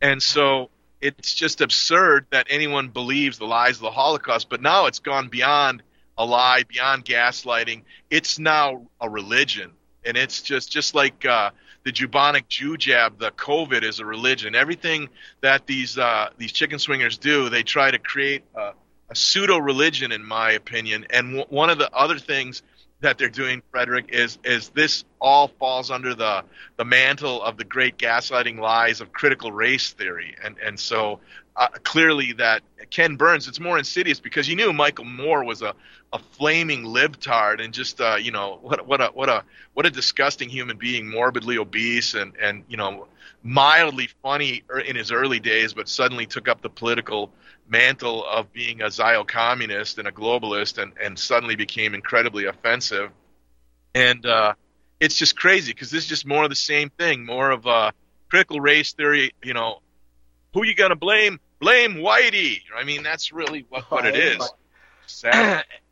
and 0.00 0.22
so 0.22 0.70
it's 1.00 1.34
just 1.34 1.60
absurd 1.60 2.26
that 2.30 2.46
anyone 2.50 2.88
believes 2.88 3.38
the 3.38 3.46
lies 3.46 3.76
of 3.76 3.82
the 3.82 3.90
Holocaust. 3.90 4.48
But 4.48 4.62
now 4.62 4.86
it's 4.86 5.00
gone 5.00 5.28
beyond 5.28 5.82
a 6.16 6.24
lie, 6.24 6.64
beyond 6.68 7.04
gaslighting. 7.04 7.82
It's 8.10 8.38
now 8.38 8.86
a 9.00 9.08
religion, 9.08 9.72
and 10.04 10.16
it's 10.16 10.42
just 10.42 10.70
just 10.70 10.94
like 10.94 11.24
uh, 11.24 11.50
the 11.84 11.92
bubonic 11.92 12.48
Jew 12.48 12.76
jab. 12.76 13.18
The 13.18 13.30
COVID 13.30 13.82
is 13.82 14.00
a 14.00 14.06
religion. 14.06 14.54
Everything 14.54 15.08
that 15.40 15.66
these 15.66 15.98
uh, 15.98 16.30
these 16.38 16.52
chicken 16.52 16.78
swingers 16.78 17.18
do, 17.18 17.48
they 17.48 17.62
try 17.62 17.90
to 17.90 17.98
create 17.98 18.44
a, 18.54 18.72
a 19.10 19.16
pseudo 19.16 19.58
religion, 19.58 20.12
in 20.12 20.24
my 20.24 20.52
opinion. 20.52 21.06
And 21.10 21.36
w- 21.36 21.46
one 21.48 21.70
of 21.70 21.78
the 21.78 21.92
other 21.92 22.18
things 22.18 22.62
that 23.04 23.18
they're 23.18 23.28
doing, 23.28 23.62
Frederick, 23.70 24.06
is 24.08 24.38
is 24.44 24.70
this 24.70 25.04
all 25.20 25.48
falls 25.48 25.90
under 25.90 26.14
the 26.14 26.44
the 26.76 26.84
mantle 26.84 27.42
of 27.42 27.56
the 27.56 27.64
great 27.64 27.96
gaslighting 27.96 28.58
lies 28.58 29.00
of 29.00 29.12
critical 29.12 29.52
race 29.52 29.92
theory, 29.92 30.34
and 30.42 30.56
and 30.58 30.78
so 30.78 31.20
uh, 31.56 31.68
clearly 31.84 32.32
that 32.32 32.62
Ken 32.90 33.16
Burns, 33.16 33.46
it's 33.46 33.60
more 33.60 33.78
insidious 33.78 34.20
because 34.20 34.48
you 34.48 34.56
knew 34.56 34.72
Michael 34.72 35.04
Moore 35.04 35.44
was 35.44 35.62
a 35.62 35.74
a 36.12 36.18
flaming 36.18 36.84
libtard 36.84 37.62
and 37.62 37.74
just 37.74 38.00
uh, 38.00 38.16
you 38.16 38.30
know 38.30 38.58
what 38.62 38.86
what 38.86 39.00
a 39.00 39.06
what 39.08 39.28
a 39.28 39.44
what 39.74 39.86
a 39.86 39.90
disgusting 39.90 40.48
human 40.48 40.76
being, 40.76 41.10
morbidly 41.10 41.58
obese 41.58 42.14
and 42.14 42.32
and 42.40 42.64
you 42.68 42.76
know 42.76 43.06
mildly 43.44 44.08
funny 44.22 44.64
er, 44.70 44.80
in 44.80 44.96
his 44.96 45.12
early 45.12 45.38
days, 45.38 45.74
but 45.74 45.88
suddenly 45.88 46.26
took 46.26 46.48
up 46.48 46.62
the 46.62 46.70
political 46.70 47.30
mantle 47.68 48.24
of 48.26 48.52
being 48.52 48.82
a 48.82 48.90
Zio 48.90 49.22
communist 49.22 49.98
and 49.98 50.08
a 50.08 50.12
globalist 50.12 50.82
and, 50.82 50.92
and 51.00 51.16
suddenly 51.16 51.54
became 51.54 51.94
incredibly 51.94 52.46
offensive. 52.46 53.10
And 53.94 54.26
uh, 54.26 54.54
it's 54.98 55.16
just 55.16 55.36
crazy 55.36 55.72
because 55.72 55.90
this 55.90 56.04
is 56.04 56.08
just 56.08 56.26
more 56.26 56.42
of 56.42 56.50
the 56.50 56.56
same 56.56 56.90
thing, 56.90 57.24
more 57.24 57.50
of 57.50 57.66
a 57.66 57.92
critical 58.28 58.60
race 58.60 58.92
theory. 58.94 59.32
You 59.42 59.54
know, 59.54 59.80
who 60.52 60.64
you 60.64 60.74
going 60.74 60.90
to 60.90 60.96
blame? 60.96 61.38
Blame 61.60 61.94
Whitey. 61.94 62.62
I 62.76 62.84
mean, 62.84 63.02
that's 63.02 63.32
really 63.32 63.66
what, 63.68 63.90
what 63.90 64.06
it 64.06 64.16
is. 64.16 64.52
Sad. 65.06 65.64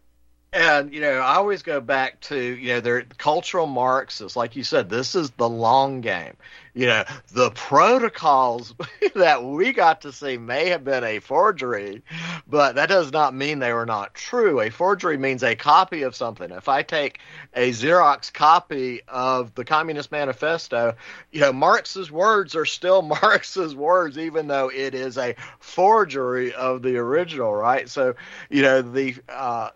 And 0.53 0.93
you 0.93 1.01
know, 1.01 1.13
I 1.13 1.37
always 1.37 1.63
go 1.63 1.81
back 1.81 2.21
to 2.23 2.39
you 2.39 2.75
know, 2.75 2.81
they're 2.81 3.05
cultural 3.17 3.67
Marxists, 3.67 4.37
like 4.37 4.55
you 4.55 4.65
said. 4.65 4.91
This 4.91 5.15
is 5.15 5.31
the 5.31 5.49
long 5.49 6.03
game. 6.03 6.35
You 6.75 6.87
know, 6.87 7.05
the 7.33 7.51
protocols 7.51 8.75
that 9.15 9.45
we 9.45 9.73
got 9.73 10.03
to 10.03 10.13
see 10.13 10.39
may 10.39 10.69
have 10.69 10.85
been 10.85 11.05
a 11.05 11.19
forgery, 11.21 12.03
but 12.47 12.75
that 12.77 12.89
does 12.89 13.13
not 13.13 13.35
mean 13.35 13.59
they 13.59 13.73
were 13.73 13.87
not 13.87 14.15
true. 14.15 14.61
A 14.61 14.71
forgery 14.71 15.19
means 15.19 15.43
a 15.43 15.55
copy 15.55 16.03
of 16.03 16.17
something. 16.17 16.51
If 16.51 16.69
I 16.69 16.83
take 16.83 17.19
a 17.55 17.71
Xerox 17.71 18.33
copy 18.33 19.03
of 19.09 19.55
the 19.55 19.65
Communist 19.65 20.13
Manifesto, 20.13 20.95
you 21.31 21.41
know, 21.41 21.53
Marx's 21.53 22.11
words 22.11 22.57
are 22.57 22.67
still 22.67 23.03
Marx's 23.23 23.75
words, 23.75 24.17
even 24.17 24.49
though 24.49 24.71
it 24.71 24.95
is 24.95 25.19
a 25.19 25.35
forgery 25.61 26.55
of 26.55 26.83
the 26.83 26.97
original, 26.97 27.55
right? 27.55 27.89
So, 27.89 28.15
you 28.49 28.63
know, 28.63 28.81
the 28.81 29.17
uh, 29.29 29.71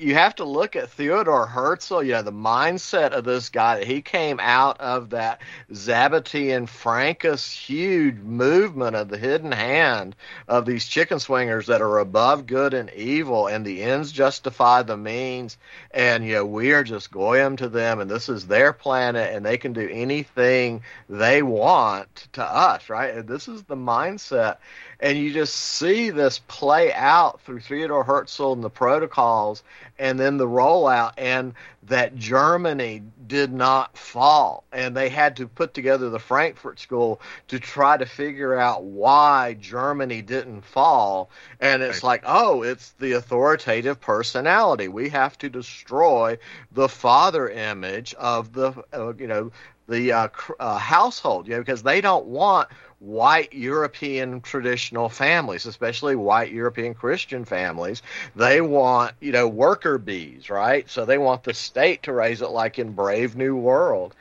you 0.00 0.14
have 0.14 0.34
to 0.36 0.44
look 0.44 0.76
at 0.76 0.88
Theodore 0.88 1.46
Herzl, 1.46 2.02
you 2.02 2.12
know, 2.12 2.22
the 2.22 2.32
mindset 2.32 3.10
of 3.10 3.24
this 3.24 3.50
guy. 3.50 3.78
That 3.78 3.86
he 3.86 4.00
came 4.00 4.40
out 4.40 4.80
of 4.80 5.10
that 5.10 5.42
Sabbatean 5.70 6.66
Frankist 6.66 7.52
huge 7.52 8.16
movement 8.16 8.96
of 8.96 9.08
the 9.08 9.18
hidden 9.18 9.52
hand 9.52 10.16
of 10.48 10.64
these 10.64 10.86
chicken 10.86 11.20
swingers 11.20 11.66
that 11.66 11.82
are 11.82 11.98
above 11.98 12.46
good 12.46 12.72
and 12.72 12.90
evil 12.94 13.46
and 13.46 13.64
the 13.64 13.82
ends 13.82 14.10
justify 14.10 14.82
the 14.82 14.96
means. 14.96 15.58
And 15.90 16.24
you 16.24 16.32
know 16.32 16.46
we 16.46 16.72
are 16.72 16.82
just 16.82 17.12
goyim 17.12 17.56
to 17.58 17.68
them 17.68 18.00
and 18.00 18.10
this 18.10 18.30
is 18.30 18.46
their 18.46 18.72
planet 18.72 19.34
and 19.34 19.44
they 19.44 19.58
can 19.58 19.74
do 19.74 19.86
anything 19.92 20.80
they 21.10 21.42
want 21.42 22.28
to 22.32 22.42
us, 22.42 22.88
right? 22.88 23.14
And 23.14 23.28
this 23.28 23.48
is 23.48 23.64
the 23.64 23.76
mindset. 23.76 24.56
And 25.02 25.16
you 25.18 25.32
just 25.32 25.54
see 25.54 26.10
this 26.10 26.40
play 26.46 26.92
out 26.92 27.40
through 27.40 27.60
Theodore 27.60 28.04
Herzl 28.04 28.52
and 28.52 28.62
the 28.62 28.70
protocols, 28.70 29.62
and 30.00 30.18
then 30.18 30.38
the 30.38 30.46
rollout, 30.46 31.12
and 31.18 31.52
that 31.84 32.16
Germany 32.16 33.02
did 33.26 33.52
not 33.52 33.96
fall, 33.96 34.64
and 34.72 34.96
they 34.96 35.10
had 35.10 35.36
to 35.36 35.46
put 35.46 35.74
together 35.74 36.08
the 36.08 36.18
Frankfurt 36.18 36.80
School 36.80 37.20
to 37.48 37.60
try 37.60 37.98
to 37.98 38.06
figure 38.06 38.58
out 38.58 38.82
why 38.82 39.54
Germany 39.60 40.22
didn't 40.22 40.62
fall, 40.62 41.30
and 41.60 41.82
it's 41.82 42.02
like, 42.02 42.22
oh, 42.24 42.62
it's 42.62 42.90
the 42.92 43.12
authoritative 43.12 44.00
personality. 44.00 44.88
We 44.88 45.10
have 45.10 45.36
to 45.38 45.50
destroy 45.50 46.38
the 46.72 46.88
father 46.88 47.48
image 47.48 48.14
of 48.14 48.54
the, 48.54 48.72
uh, 48.94 49.12
you 49.14 49.26
know, 49.26 49.52
the 49.86 50.12
uh, 50.12 50.28
uh, 50.58 50.78
household, 50.78 51.46
you 51.46 51.54
know, 51.54 51.60
because 51.60 51.82
they 51.82 52.00
don't 52.00 52.26
want 52.26 52.68
white 53.00 53.52
European 53.52 54.40
traditional 54.42 55.08
families, 55.08 55.66
especially 55.66 56.14
white 56.14 56.52
European 56.52 56.94
Christian 56.94 57.44
families. 57.44 58.02
They 58.36 58.60
want, 58.60 59.14
you 59.20 59.32
know, 59.32 59.48
worker 59.48 59.98
bees, 59.98 60.48
right? 60.50 60.88
So 60.88 61.04
they 61.04 61.18
want 61.18 61.42
the 61.42 61.54
state 61.54 62.04
to 62.04 62.12
raise 62.12 62.42
it 62.42 62.50
like 62.50 62.78
in 62.78 62.92
Brave 62.92 63.36
New 63.36 63.56
World. 63.56 64.14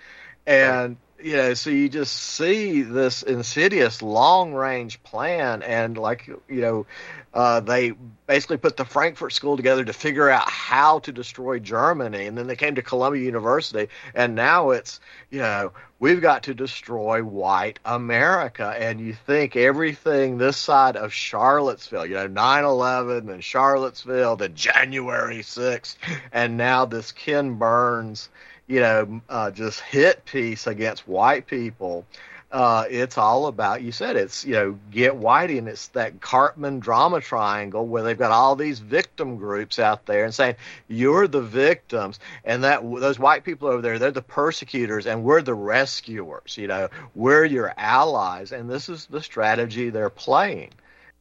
And. 0.48 0.98
You 1.22 1.36
know, 1.36 1.54
so 1.54 1.70
you 1.70 1.90
just 1.90 2.16
see 2.16 2.82
this 2.82 3.24
insidious 3.24 4.02
long 4.02 4.54
range 4.54 5.02
plan. 5.04 5.62
And, 5.64 5.98
like, 5.98 6.28
you 6.28 6.62
know, 6.62 6.86
uh, 7.34 7.60
they 7.60 7.92
basically 8.26 8.58
put 8.58 8.78
the 8.78 8.86
Frankfurt 8.86 9.34
School 9.34 9.58
together 9.58 9.84
to 9.84 9.94
figure 9.94 10.30
out 10.30 10.50
how 10.50 11.00
to 11.00 11.12
destroy 11.12 11.60
Germany. 11.60 12.26
And 12.26 12.38
then 12.38 12.48
they 12.48 12.56
came 12.56 12.76
to 12.76 12.82
Columbia 12.82 13.24
University. 13.24 13.90
And 14.16 14.36
now 14.36 14.72
it's, 14.72 15.00
you 15.30 15.40
know, 15.40 15.74
we've 16.00 16.22
got 16.22 16.44
to 16.44 16.54
destroy 16.54 17.22
white 17.24 17.80
America. 17.86 18.76
And 18.78 19.00
you 19.00 19.14
think 19.14 19.56
everything 19.56 20.38
this 20.38 20.58
side 20.58 20.96
of 20.96 21.12
Charlottesville, 21.14 22.06
you 22.06 22.16
know, 22.16 22.28
9 22.28 22.64
11 22.64 23.30
and 23.30 23.44
Charlottesville, 23.44 24.38
the 24.38 24.50
January 24.50 25.40
6th, 25.40 25.98
and 26.32 26.58
now 26.58 26.86
this 26.86 27.12
Ken 27.12 27.56
Burns, 27.56 28.30
you 28.70 28.80
know, 28.80 29.22
uh, 29.28 29.50
just 29.52 29.82
hit 29.82 30.24
piece 30.26 30.68
against 30.68 31.08
white 31.08 31.48
people. 31.48 32.06
Uh, 32.52 32.86
it's 32.90 33.18
all 33.18 33.46
about 33.46 33.84
you 33.84 33.92
said 33.92 34.16
it's 34.16 34.44
you 34.44 34.54
know 34.54 34.80
get 34.90 35.14
whitey 35.14 35.60
and 35.60 35.68
it's 35.68 35.90
that 35.90 36.20
Karpman 36.20 36.80
drama 36.80 37.22
triangle 37.22 37.86
where 37.86 38.02
they've 38.02 38.18
got 38.18 38.32
all 38.32 38.56
these 38.56 38.80
victim 38.80 39.38
groups 39.38 39.78
out 39.78 40.08
there 40.08 40.26
and 40.26 40.34
saying 40.34 40.56
you're 40.88 41.28
the 41.28 41.42
victims. 41.42 42.20
And 42.44 42.64
that 42.64 42.82
those 42.82 43.20
white 43.20 43.44
people 43.44 43.68
over 43.68 43.82
there 43.82 44.00
they're 44.00 44.10
the 44.10 44.24
persecutors 44.24 45.06
and 45.06 45.24
we're 45.24 45.44
the 45.44 45.54
rescuers 45.54 46.58
you 46.58 46.68
know. 46.68 46.90
We're 47.14 47.46
your 47.46 47.72
allies 47.78 48.52
and 48.52 48.68
this 48.68 48.90
is 48.90 49.06
the 49.06 49.22
strategy 49.22 49.90
they're 49.92 50.10
playing. 50.10 50.72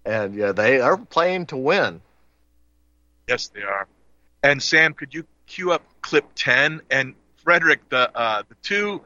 And 0.07 0.35
yeah 0.35 0.53
they 0.53 0.81
are 0.81 0.97
playing 0.97 1.47
to 1.47 1.59
win. 1.59 2.01
Yes 3.29 3.49
they 3.49 3.63
are. 3.63 3.87
And 4.43 4.63
Sam 4.63 4.95
could 4.95 5.13
you 5.13 5.27
cue 5.47 5.73
up 5.73 5.83
clip 6.01 6.25
10 6.35 6.81
and 6.91 7.15
Frederick 7.49 7.89
the 7.89 8.15
uh, 8.15 8.43
the 8.47 8.55
two 8.57 9.01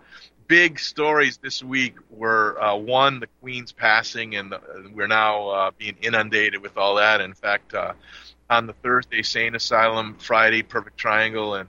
big 0.49 0.81
stories 0.81 1.37
this 1.37 1.63
week 1.63 1.95
were 2.11 2.61
uh, 2.61 2.75
one, 2.75 3.21
the 3.21 3.29
Queen's 3.41 3.71
passing, 3.71 4.35
and 4.35 4.51
the, 4.51 4.61
we're 4.93 5.07
now 5.07 5.49
uh, 5.51 5.71
being 5.79 5.97
inundated 6.03 6.61
with 6.61 6.77
all 6.77 6.97
that. 6.97 7.21
In 7.21 7.35
fact, 7.35 7.73
uh, 7.73 7.93
on 8.51 8.67
the 8.67 8.73
Thursday 8.73 9.23
Sane 9.23 9.55
Asylum, 9.55 10.17
Friday 10.19 10.65
Perfect 10.65 10.97
Triangle, 10.99 11.55
and 11.55 11.69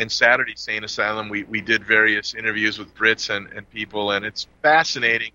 and 0.00 0.10
Saturday 0.10 0.54
Sane 0.56 0.82
Asylum, 0.82 1.28
we, 1.28 1.44
we 1.44 1.60
did 1.60 1.84
various 1.84 2.34
interviews 2.34 2.80
with 2.80 2.92
Brits 2.96 3.30
and, 3.30 3.46
and 3.52 3.70
people, 3.70 4.10
and 4.10 4.26
it's 4.26 4.48
fascinating, 4.60 5.30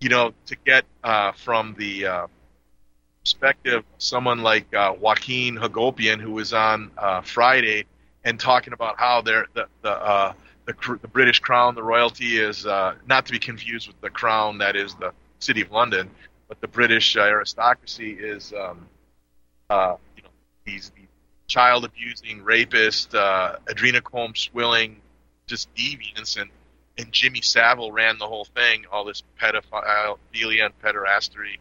you 0.00 0.08
know, 0.08 0.32
to 0.46 0.56
get 0.64 0.86
uh, 1.04 1.32
from 1.32 1.74
the 1.76 2.06
uh, 2.06 2.26
perspective 3.20 3.84
someone 3.98 4.42
like 4.42 4.74
uh, 4.74 4.94
Joachim 4.98 5.58
Hagopian, 5.58 6.22
who 6.22 6.32
was 6.32 6.54
on 6.54 6.90
uh, 6.96 7.20
Friday, 7.20 7.84
and 8.24 8.38
talking 8.38 8.72
about 8.72 8.98
how 8.98 9.20
the, 9.20 9.44
the 9.54 9.90
uh, 9.90 10.32
the, 10.66 10.98
the 11.02 11.08
British 11.08 11.40
crown, 11.40 11.74
the 11.74 11.82
royalty 11.82 12.38
is 12.38 12.66
uh, 12.66 12.94
not 13.06 13.26
to 13.26 13.32
be 13.32 13.38
confused 13.38 13.88
with 13.88 14.00
the 14.00 14.10
crown 14.10 14.58
that 14.58 14.76
is 14.76 14.94
the 14.94 15.12
city 15.40 15.62
of 15.62 15.70
London, 15.70 16.08
but 16.48 16.60
the 16.60 16.68
British 16.68 17.16
aristocracy 17.16 18.12
is, 18.12 18.52
um, 18.52 18.86
uh, 19.70 19.96
you 20.16 20.22
know, 20.22 20.28
these, 20.64 20.92
these 20.96 21.08
child 21.48 21.84
abusing, 21.84 22.42
rapist, 22.44 23.14
uh, 23.14 23.56
adrenochrome 23.66 24.36
swilling, 24.36 25.00
just 25.46 25.72
deviants, 25.74 26.40
and 26.40 26.50
and 26.98 27.10
Jimmy 27.10 27.40
Savile 27.40 27.90
ran 27.90 28.18
the 28.18 28.26
whole 28.26 28.44
thing, 28.44 28.84
all 28.92 29.04
this 29.04 29.22
pedophilia 29.40 30.66
and 30.66 30.78
pederasty. 30.82 31.56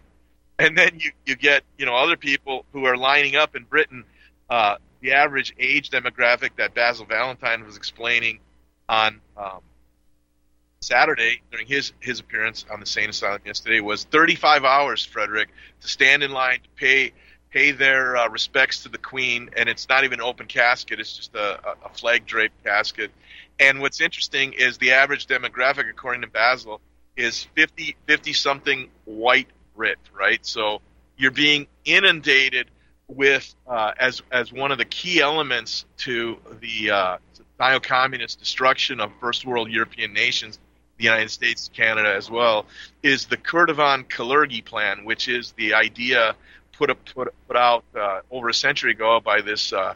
And 0.60 0.78
then 0.78 1.00
you, 1.00 1.12
you 1.26 1.38
get, 1.38 1.64
you 1.78 1.86
know, 1.86 1.96
other 1.96 2.18
people 2.18 2.66
who 2.74 2.84
are 2.86 2.98
lining 2.98 3.38
up 3.38 3.56
in 3.56 3.64
Britain. 3.64 4.04
Uh, 4.50 4.76
the 5.02 5.14
average 5.14 5.54
age 5.60 5.90
demographic 5.90 6.52
that 6.58 6.74
Basil 6.74 7.06
Valentine 7.06 7.66
was 7.66 7.76
explaining 7.76 8.40
on 8.88 9.20
um, 9.36 9.62
Saturday 10.82 11.42
during 11.52 11.68
his 11.68 11.94
his 12.00 12.20
appearance 12.20 12.66
on 12.72 12.80
the 12.80 12.86
Sane 12.86 13.10
Asylum 13.10 13.42
yesterday 13.46 13.80
was 13.80 14.04
35 14.06 14.64
hours, 14.64 15.06
Frederick, 15.06 15.50
to 15.82 15.88
stand 15.88 16.24
in 16.24 16.32
line 16.32 16.60
to 16.62 16.70
pay 16.76 17.14
pay 17.52 17.72
their 17.72 18.16
uh, 18.16 18.30
respects 18.30 18.84
to 18.84 18.90
the 18.90 18.98
Queen, 18.98 19.50
and 19.58 19.68
it's 19.68 19.90
not 19.90 20.04
even 20.04 20.20
an 20.20 20.26
open 20.26 20.48
casket; 20.48 21.00
it's 21.00 21.16
just 21.16 21.36
a, 21.36 21.60
a 21.86 21.90
flag 21.90 22.26
draped 22.26 22.64
casket. 22.64 23.12
And 23.60 23.80
what's 23.80 24.02
interesting 24.02 24.54
is 24.54 24.78
the 24.80 24.94
average 24.94 25.28
demographic, 25.28 25.90
according 25.90 26.22
to 26.22 26.28
Basil, 26.28 26.82
is 27.16 27.44
50 27.56 27.96
50 28.08 28.34
something 28.34 28.90
white 29.06 29.48
Brit, 29.76 30.00
right? 30.14 30.44
So 30.46 30.82
you're 31.18 31.32
being 31.32 31.68
inundated 31.86 32.72
with 33.16 33.54
uh, 33.68 33.92
as 34.00 34.22
as 34.32 34.52
one 34.52 34.72
of 34.72 34.78
the 34.78 34.86
key 34.86 35.22
elements 35.22 35.86
to 35.98 36.38
the 36.60 36.92
uh, 36.92 37.18
neo-communist 37.60 38.40
destruction 38.40 39.00
of 39.00 39.12
first 39.20 39.46
world 39.46 39.70
European 39.70 40.14
nations, 40.14 40.60
the 40.98 41.04
United 41.04 41.30
States, 41.30 41.70
Canada 41.74 42.14
as 42.14 42.30
well, 42.30 42.66
is 43.04 43.26
the 43.26 43.38
Coudenhove-Kalergi 43.38 44.64
plan, 44.66 45.06
which 45.06 45.28
is 45.28 45.52
the 45.54 45.74
idea 45.74 46.36
put 46.74 46.90
up, 46.90 46.98
put, 47.14 47.34
put 47.48 47.58
out 47.58 47.84
uh, 47.96 48.22
over 48.32 48.50
a 48.50 48.54
century 48.54 48.92
ago 48.92 49.20
by 49.20 49.42
this 49.42 49.74
uh, 49.74 49.94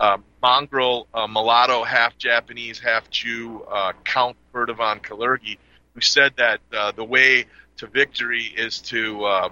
uh, 0.00 0.16
mongrel 0.42 1.06
uh, 1.12 1.26
mulatto, 1.26 1.84
half 1.84 2.16
Japanese, 2.16 2.78
half 2.78 3.10
Jew 3.10 3.66
Count 4.04 4.36
Coudenhove-Kalergi, 4.52 5.58
who 5.94 6.00
said 6.00 6.34
that 6.36 6.60
the 6.96 7.04
way 7.04 7.46
to 7.76 7.86
victory 7.86 8.44
is 8.44 8.80
to 8.80 9.50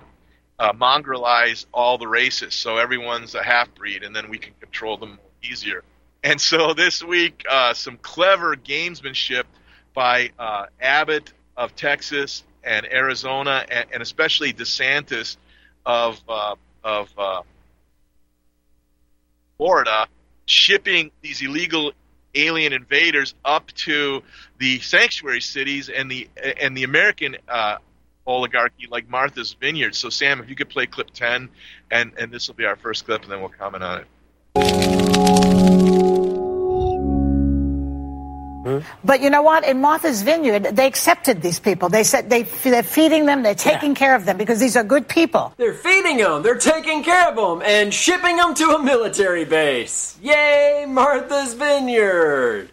uh, 0.63 0.73
mongrelize 0.75 1.67
all 1.73 1.99
the 1.99 2.07
races, 2.07 2.55
so 2.55 2.77
everyone's 2.77 3.35
a 3.35 3.43
half 3.43 3.75
breed, 3.75 4.05
and 4.05 4.15
then 4.15 4.31
we 4.31 4.39
can 4.39 4.53
control 4.61 4.97
them 4.97 5.19
easier. 5.43 5.83
And 6.23 6.41
so 6.41 6.73
this 6.73 7.03
week, 7.03 7.45
uh, 7.51 7.75
some 7.75 7.97
clever 7.97 8.55
gamesmanship 8.55 9.43
by 9.93 10.31
uh, 10.39 10.67
Abbott 10.81 11.33
of 11.57 11.75
Texas 11.75 12.45
and 12.63 12.87
Arizona, 12.87 13.67
and, 13.69 13.87
and 13.93 14.03
especially 14.03 14.53
DeSantis 14.53 15.37
of 15.85 16.21
uh, 16.29 16.55
of 16.85 17.11
uh, 17.19 17.43
Florida, 19.57 20.07
shipping 20.47 21.11
these 21.23 21.43
illegal 21.43 21.91
alien 22.37 22.73
invaders 22.73 23.35
up 23.45 23.67
to 23.73 24.23
the 24.59 24.79
sanctuary 24.79 25.41
cities 25.41 25.89
and 25.89 26.09
the 26.09 26.29
and 26.61 26.77
the 26.77 26.85
American 26.85 27.37
uh, 27.49 27.79
oligarchy 28.27 28.87
like 28.91 29.09
Martha's 29.09 29.53
Vineyard. 29.55 29.95
So 29.95 30.09
Sam, 30.09 30.41
if 30.41 30.49
you 30.49 30.57
could 30.57 30.69
play 30.69 30.87
clip 30.87 31.11
ten, 31.11 31.49
and 31.91 32.13
and 32.19 32.31
this 32.31 32.49
will 32.49 32.55
be 32.55 32.65
our 32.65 32.77
first 32.77 33.07
clip, 33.07 33.23
and 33.23 33.31
then 33.33 33.41
we'll 33.41 33.51
comment 33.51 33.83
on 33.83 34.01
it. 34.01 34.07
Hmm? 38.63 38.79
But 39.03 39.21
you 39.23 39.31
know 39.31 39.43
what? 39.43 39.67
In 39.67 39.81
Martha's 39.81 40.23
Vineyard, 40.23 40.63
they 40.77 40.87
accepted 40.87 41.43
these 41.43 41.59
people. 41.59 41.89
They 41.89 42.05
said 42.05 42.31
they, 42.31 42.45
they're 42.45 42.85
feeding 42.85 43.27
them, 43.27 43.43
they're 43.43 43.57
taking 43.57 43.91
yeah. 43.91 43.97
care 43.97 44.15
of 44.15 44.25
them 44.25 44.37
because 44.37 44.61
these 44.61 44.77
are 44.77 44.85
good 44.85 45.09
people. 45.09 45.53
They're 45.57 45.75
feeding 45.75 46.19
them, 46.19 46.43
they're 46.43 46.57
taking 46.59 47.03
care 47.03 47.29
of 47.29 47.35
them, 47.35 47.63
and 47.69 47.93
shipping 47.93 48.37
them 48.37 48.55
to 48.55 48.71
a 48.77 48.83
military 48.83 49.45
base. 49.45 50.17
Yay, 50.23 50.85
Martha's 50.89 51.55
Vineyard! 51.55 52.71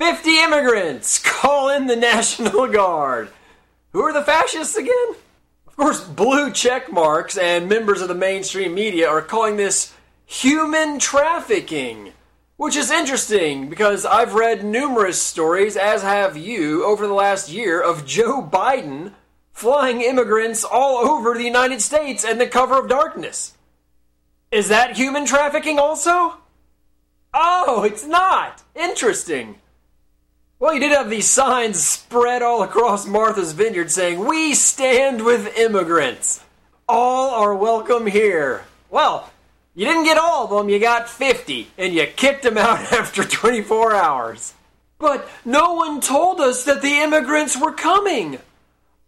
50 0.00 0.38
immigrants 0.42 1.20
call 1.20 1.68
in 1.68 1.86
the 1.86 1.96
National 2.12 2.66
Guard. 2.66 3.30
Who 3.94 4.02
are 4.02 4.12
the 4.12 4.24
fascists 4.24 4.76
again? 4.76 5.14
Of 5.68 5.76
course, 5.76 6.02
blue 6.02 6.50
check 6.50 6.90
marks 6.90 7.38
and 7.38 7.68
members 7.68 8.02
of 8.02 8.08
the 8.08 8.14
mainstream 8.14 8.74
media 8.74 9.08
are 9.08 9.22
calling 9.22 9.56
this 9.56 9.94
human 10.26 10.98
trafficking. 10.98 12.12
Which 12.56 12.74
is 12.74 12.90
interesting 12.90 13.68
because 13.68 14.04
I've 14.04 14.34
read 14.34 14.64
numerous 14.64 15.22
stories, 15.22 15.76
as 15.76 16.02
have 16.02 16.36
you, 16.36 16.84
over 16.84 17.06
the 17.06 17.14
last 17.14 17.48
year 17.48 17.80
of 17.80 18.04
Joe 18.04 18.42
Biden 18.42 19.12
flying 19.52 20.00
immigrants 20.00 20.64
all 20.64 20.98
over 21.08 21.34
the 21.34 21.44
United 21.44 21.80
States 21.80 22.24
and 22.24 22.40
the 22.40 22.48
cover 22.48 22.80
of 22.80 22.88
darkness. 22.88 23.54
Is 24.50 24.68
that 24.68 24.96
human 24.96 25.24
trafficking 25.24 25.78
also? 25.78 26.38
Oh, 27.32 27.84
it's 27.84 28.04
not! 28.04 28.64
Interesting. 28.74 29.60
Well, 30.60 30.72
you 30.72 30.80
did 30.80 30.92
have 30.92 31.10
these 31.10 31.28
signs 31.28 31.82
spread 31.82 32.40
all 32.40 32.62
across 32.62 33.06
Martha's 33.06 33.52
Vineyard 33.52 33.90
saying, 33.90 34.24
We 34.24 34.54
stand 34.54 35.24
with 35.24 35.58
immigrants. 35.58 36.44
All 36.88 37.30
are 37.30 37.54
welcome 37.54 38.06
here. 38.06 38.64
Well, 38.88 39.30
you 39.74 39.84
didn't 39.84 40.04
get 40.04 40.16
all 40.16 40.44
of 40.44 40.50
them, 40.50 40.68
you 40.68 40.78
got 40.78 41.08
50, 41.08 41.68
and 41.76 41.92
you 41.92 42.06
kicked 42.06 42.44
them 42.44 42.56
out 42.56 42.78
after 42.92 43.24
24 43.24 43.94
hours. 43.94 44.54
But 44.98 45.28
no 45.44 45.74
one 45.74 46.00
told 46.00 46.40
us 46.40 46.64
that 46.64 46.82
the 46.82 47.00
immigrants 47.00 47.60
were 47.60 47.72
coming. 47.72 48.38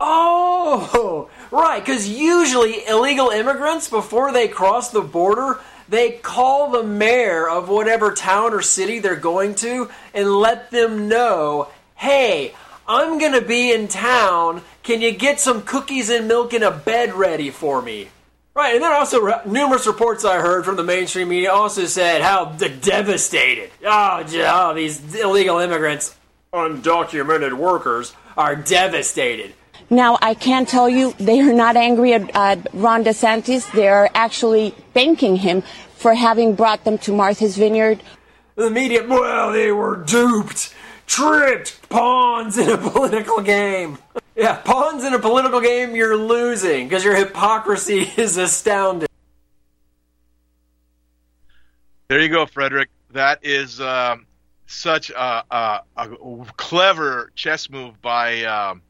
Oh, 0.00 1.30
right, 1.52 1.78
because 1.80 2.08
usually 2.08 2.84
illegal 2.86 3.30
immigrants, 3.30 3.88
before 3.88 4.32
they 4.32 4.48
cross 4.48 4.90
the 4.90 5.00
border, 5.00 5.60
they 5.88 6.12
call 6.12 6.70
the 6.70 6.82
mayor 6.82 7.48
of 7.48 7.68
whatever 7.68 8.12
town 8.12 8.52
or 8.52 8.62
city 8.62 8.98
they're 8.98 9.16
going 9.16 9.54
to 9.56 9.90
and 10.12 10.30
let 10.32 10.70
them 10.70 11.08
know, 11.08 11.68
hey, 11.94 12.54
I'm 12.88 13.18
going 13.18 13.32
to 13.32 13.40
be 13.40 13.72
in 13.72 13.88
town. 13.88 14.62
Can 14.82 15.00
you 15.00 15.12
get 15.12 15.40
some 15.40 15.62
cookies 15.62 16.10
and 16.10 16.28
milk 16.28 16.52
and 16.52 16.64
a 16.64 16.70
bed 16.70 17.14
ready 17.14 17.50
for 17.50 17.82
me? 17.82 18.08
Right, 18.54 18.74
and 18.74 18.82
then 18.82 18.92
also 18.92 19.42
numerous 19.44 19.86
reports 19.86 20.24
I 20.24 20.40
heard 20.40 20.64
from 20.64 20.76
the 20.76 20.82
mainstream 20.82 21.28
media 21.28 21.52
also 21.52 21.84
said 21.84 22.22
how 22.22 22.46
devastated. 22.46 23.70
Oh, 23.84 24.24
oh, 24.26 24.74
these 24.74 25.14
illegal 25.14 25.58
immigrants, 25.58 26.16
undocumented 26.54 27.52
workers, 27.52 28.14
are 28.34 28.56
devastated. 28.56 29.52
Now, 29.88 30.18
I 30.20 30.34
can 30.34 30.66
tell 30.66 30.88
you 30.88 31.12
they 31.12 31.40
are 31.40 31.52
not 31.52 31.76
angry 31.76 32.12
at 32.14 32.34
uh, 32.34 32.56
Ron 32.72 33.04
DeSantis. 33.04 33.70
They're 33.72 34.10
actually 34.14 34.70
thanking 34.92 35.36
him 35.36 35.62
for 35.94 36.14
having 36.14 36.54
brought 36.54 36.84
them 36.84 36.98
to 36.98 37.12
Martha's 37.12 37.56
Vineyard. 37.56 38.02
The 38.56 38.70
media, 38.70 39.06
well, 39.06 39.52
they 39.52 39.70
were 39.70 39.96
duped, 39.96 40.74
tricked, 41.06 41.88
pawns 41.88 42.58
in 42.58 42.68
a 42.68 42.78
political 42.90 43.40
game. 43.40 43.98
Yeah, 44.34 44.56
pawns 44.56 45.04
in 45.04 45.14
a 45.14 45.18
political 45.18 45.60
game, 45.60 45.94
you're 45.94 46.16
losing 46.16 46.88
because 46.88 47.04
your 47.04 47.14
hypocrisy 47.14 48.00
is 48.16 48.36
astounding. 48.36 49.08
There 52.08 52.20
you 52.20 52.28
go, 52.28 52.46
Frederick. 52.46 52.88
That 53.12 53.44
is 53.44 53.80
um, 53.80 54.26
such 54.66 55.10
a, 55.10 55.44
a, 55.50 55.80
a, 55.96 56.08
clever 56.56 57.30
chess 57.34 57.70
move 57.70 58.00
by 58.00 58.44
um, 58.44 58.82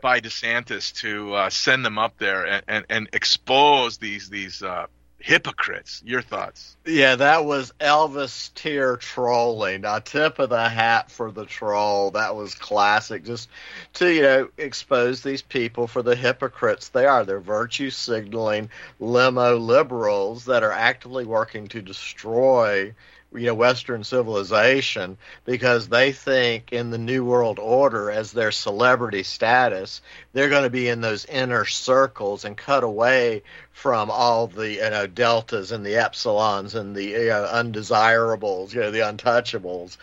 by 0.00 0.20
DeSantis 0.20 0.94
to 1.00 1.34
uh, 1.34 1.50
send 1.50 1.84
them 1.84 1.98
up 1.98 2.16
there 2.18 2.46
and, 2.46 2.64
and, 2.68 2.84
and 2.88 3.08
expose 3.12 3.98
these 3.98 4.28
these 4.28 4.62
uh, 4.62 4.86
hypocrites. 5.20 6.02
Your 6.04 6.22
thoughts? 6.22 6.76
Yeah, 6.86 7.16
that 7.16 7.44
was 7.44 7.72
Elvis 7.78 8.52
tier 8.54 8.96
trolling. 8.96 9.84
A 9.84 10.00
tip 10.00 10.38
of 10.38 10.50
the 10.50 10.68
hat 10.68 11.10
for 11.10 11.30
the 11.30 11.44
troll. 11.44 12.12
That 12.12 12.34
was 12.34 12.54
classic. 12.54 13.24
Just 13.24 13.48
to 13.94 14.12
you 14.12 14.22
know 14.22 14.48
expose 14.58 15.22
these 15.22 15.42
people 15.42 15.86
for 15.86 16.02
the 16.02 16.16
hypocrites 16.16 16.88
they 16.88 17.06
are. 17.06 17.24
They're 17.24 17.40
virtue 17.40 17.90
signaling 17.90 18.70
limo 18.98 19.56
liberals 19.58 20.46
that 20.46 20.62
are 20.62 20.72
actively 20.72 21.24
working 21.24 21.68
to 21.68 21.82
destroy 21.82 22.94
you 23.32 23.46
know 23.46 23.54
western 23.54 24.02
civilization 24.02 25.16
because 25.44 25.88
they 25.88 26.10
think 26.12 26.72
in 26.72 26.90
the 26.90 26.98
new 26.98 27.24
world 27.24 27.58
order 27.58 28.10
as 28.10 28.32
their 28.32 28.50
celebrity 28.50 29.22
status 29.22 30.00
they're 30.32 30.48
going 30.48 30.64
to 30.64 30.70
be 30.70 30.88
in 30.88 31.00
those 31.00 31.24
inner 31.26 31.64
circles 31.64 32.44
and 32.44 32.56
cut 32.56 32.82
away 32.82 33.42
from 33.72 34.10
all 34.10 34.46
the 34.46 34.74
you 34.74 34.90
know 34.90 35.06
deltas 35.06 35.72
and 35.72 35.86
the 35.86 35.94
epsilons 35.94 36.74
and 36.74 36.94
the 36.94 37.04
you 37.04 37.28
know, 37.28 37.44
undesirables 37.44 38.74
you 38.74 38.80
know 38.80 38.90
the 38.90 39.00
untouchables. 39.00 39.96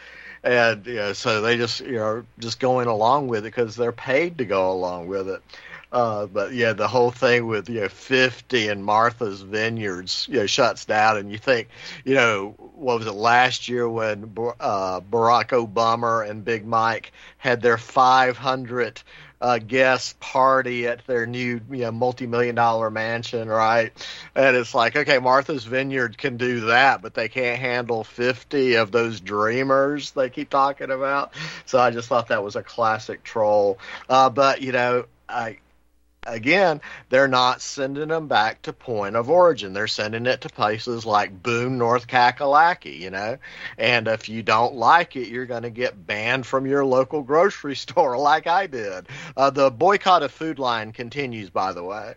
And 0.44 0.86
you 0.86 0.96
know 0.96 1.14
so 1.14 1.42
they 1.42 1.58
just 1.58 1.82
you 1.82 1.98
know 1.98 2.24
just 2.40 2.60
going 2.60 2.88
along 2.88 3.28
with 3.28 3.40
it 3.40 3.50
because 3.50 3.76
they're 3.76 3.92
paid 3.92 4.38
to 4.38 4.46
go 4.46 4.72
along 4.72 5.08
with 5.08 5.28
it 5.30 5.42
Uh, 5.92 6.26
but 6.26 6.54
yeah, 6.54 6.74
the 6.74 6.88
whole 6.88 7.12
thing 7.12 7.48
with 7.48 7.70
you 7.70 7.82
know 7.82 7.90
50 7.90 8.68
and 8.68 8.84
Martha's 8.84 9.42
Vineyards 9.42 10.28
you 10.30 10.40
know 10.40 10.46
shuts 10.46 10.86
down, 10.86 11.18
and 11.18 11.32
you 11.32 11.38
think 11.38 11.70
you 12.04 12.16
know 12.16 12.56
what 12.76 12.98
was 13.00 13.08
it 13.08 13.14
last 13.14 13.70
year 13.70 13.88
when 13.88 14.24
uh, 14.60 15.00
Barack 15.00 15.50
Obama 15.50 16.30
and 16.30 16.44
Big 16.44 16.66
Mike 16.66 17.14
had 17.38 17.62
their 17.62 17.78
500 17.78 19.02
uh, 19.40 19.60
guest 19.60 20.20
party 20.20 20.88
at 20.88 21.06
their 21.06 21.26
new 21.26 21.62
you 21.70 21.78
know 21.78 21.92
multi-million 21.92 22.56
dollar 22.56 22.90
mansion, 22.90 23.48
right? 23.48 23.94
And 24.36 24.58
it's 24.58 24.74
like, 24.74 24.96
okay, 24.96 25.20
Martha's 25.20 25.64
Vineyard 25.64 26.18
can 26.18 26.38
do 26.38 26.62
that, 26.68 27.02
but 27.02 27.14
they 27.14 27.30
can't 27.30 27.60
handle 27.60 28.04
50 28.04 28.76
of 28.76 28.92
those 28.92 29.22
dreamers 29.22 30.12
they 30.12 30.30
keep 30.30 30.50
talking 30.50 30.92
about. 30.92 31.34
So 31.66 31.80
I 31.80 31.92
just 31.92 32.10
thought 32.10 32.28
that 32.30 32.44
was 32.44 32.56
a 32.56 32.64
classic 32.64 33.24
troll. 33.24 33.78
Uh, 34.10 34.30
but 34.30 34.62
you 34.62 34.72
know, 34.72 35.06
I 35.30 35.60
again, 36.28 36.82
they're 37.10 37.28
not 37.28 37.62
sending 37.62 38.10
them 38.10 38.28
back 38.28 38.62
to 38.64 38.74
point 38.74 39.16
of 39.16 39.30
origin. 39.30 39.74
They're 39.74 39.88
sending 39.88 40.26
it 40.26 40.42
to 40.42 40.50
places 40.50 41.06
like 41.06 41.42
Boone, 41.42 41.78
North 41.78 42.08
Kakalaki, 42.08 43.00
you 43.00 43.10
know. 43.10 43.38
And 43.78 44.08
if 44.08 44.30
you 44.30 44.44
don't 44.44 44.76
like 44.76 45.16
it, 45.16 45.30
you're 45.30 45.46
going 45.46 45.64
to 45.64 45.70
get 45.70 46.06
banned 46.06 46.46
from 46.46 46.66
your 46.66 46.86
local 46.86 47.22
grocery 47.22 47.76
store, 47.88 48.18
like 48.18 48.48
I 48.48 48.68
did. 48.68 49.08
Uh, 49.36 49.50
the 49.50 49.72
boycott 49.72 50.24
of 50.24 50.32
Food 50.32 50.60
Lion 50.60 50.92
continues, 50.92 51.50
by 51.50 51.74
the 51.74 51.84
way. 51.84 52.16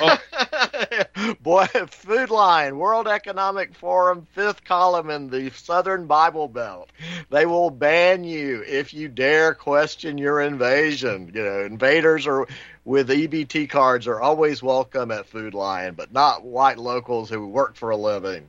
Oh. 0.00 0.18
Boy, 1.40 1.66
Food 1.66 2.30
Lion, 2.30 2.78
World 2.78 3.08
Economic 3.08 3.74
Forum, 3.74 4.26
fifth 4.32 4.64
column 4.64 5.10
in 5.10 5.28
the 5.28 5.50
Southern 5.50 6.06
Bible 6.06 6.48
Belt. 6.48 6.90
They 7.30 7.46
will 7.46 7.70
ban 7.70 8.24
you 8.24 8.62
if 8.66 8.94
you 8.94 9.08
dare 9.08 9.54
question 9.54 10.18
your 10.18 10.40
invasion. 10.40 11.32
You 11.34 11.44
know, 11.44 11.60
invaders 11.60 12.26
are 12.26 12.46
with 12.84 13.08
EBT 13.08 13.68
cards 13.70 14.06
are 14.06 14.20
always 14.20 14.62
welcome 14.62 15.10
at 15.10 15.26
Food 15.26 15.54
Lion, 15.54 15.94
but 15.94 16.12
not 16.12 16.44
white 16.44 16.78
locals 16.78 17.28
who 17.28 17.46
work 17.46 17.76
for 17.76 17.90
a 17.90 17.96
living. 17.96 18.48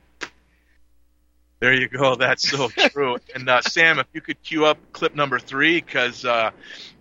There 1.60 1.74
you 1.74 1.88
go. 1.88 2.14
That's 2.16 2.48
so 2.48 2.68
true. 2.68 3.18
and 3.34 3.48
uh, 3.48 3.60
Sam, 3.62 4.00
if 4.00 4.06
you 4.12 4.20
could 4.20 4.42
cue 4.42 4.66
up 4.66 4.78
clip 4.92 5.14
number 5.14 5.38
three, 5.38 5.80
because 5.80 6.24
uh, 6.24 6.50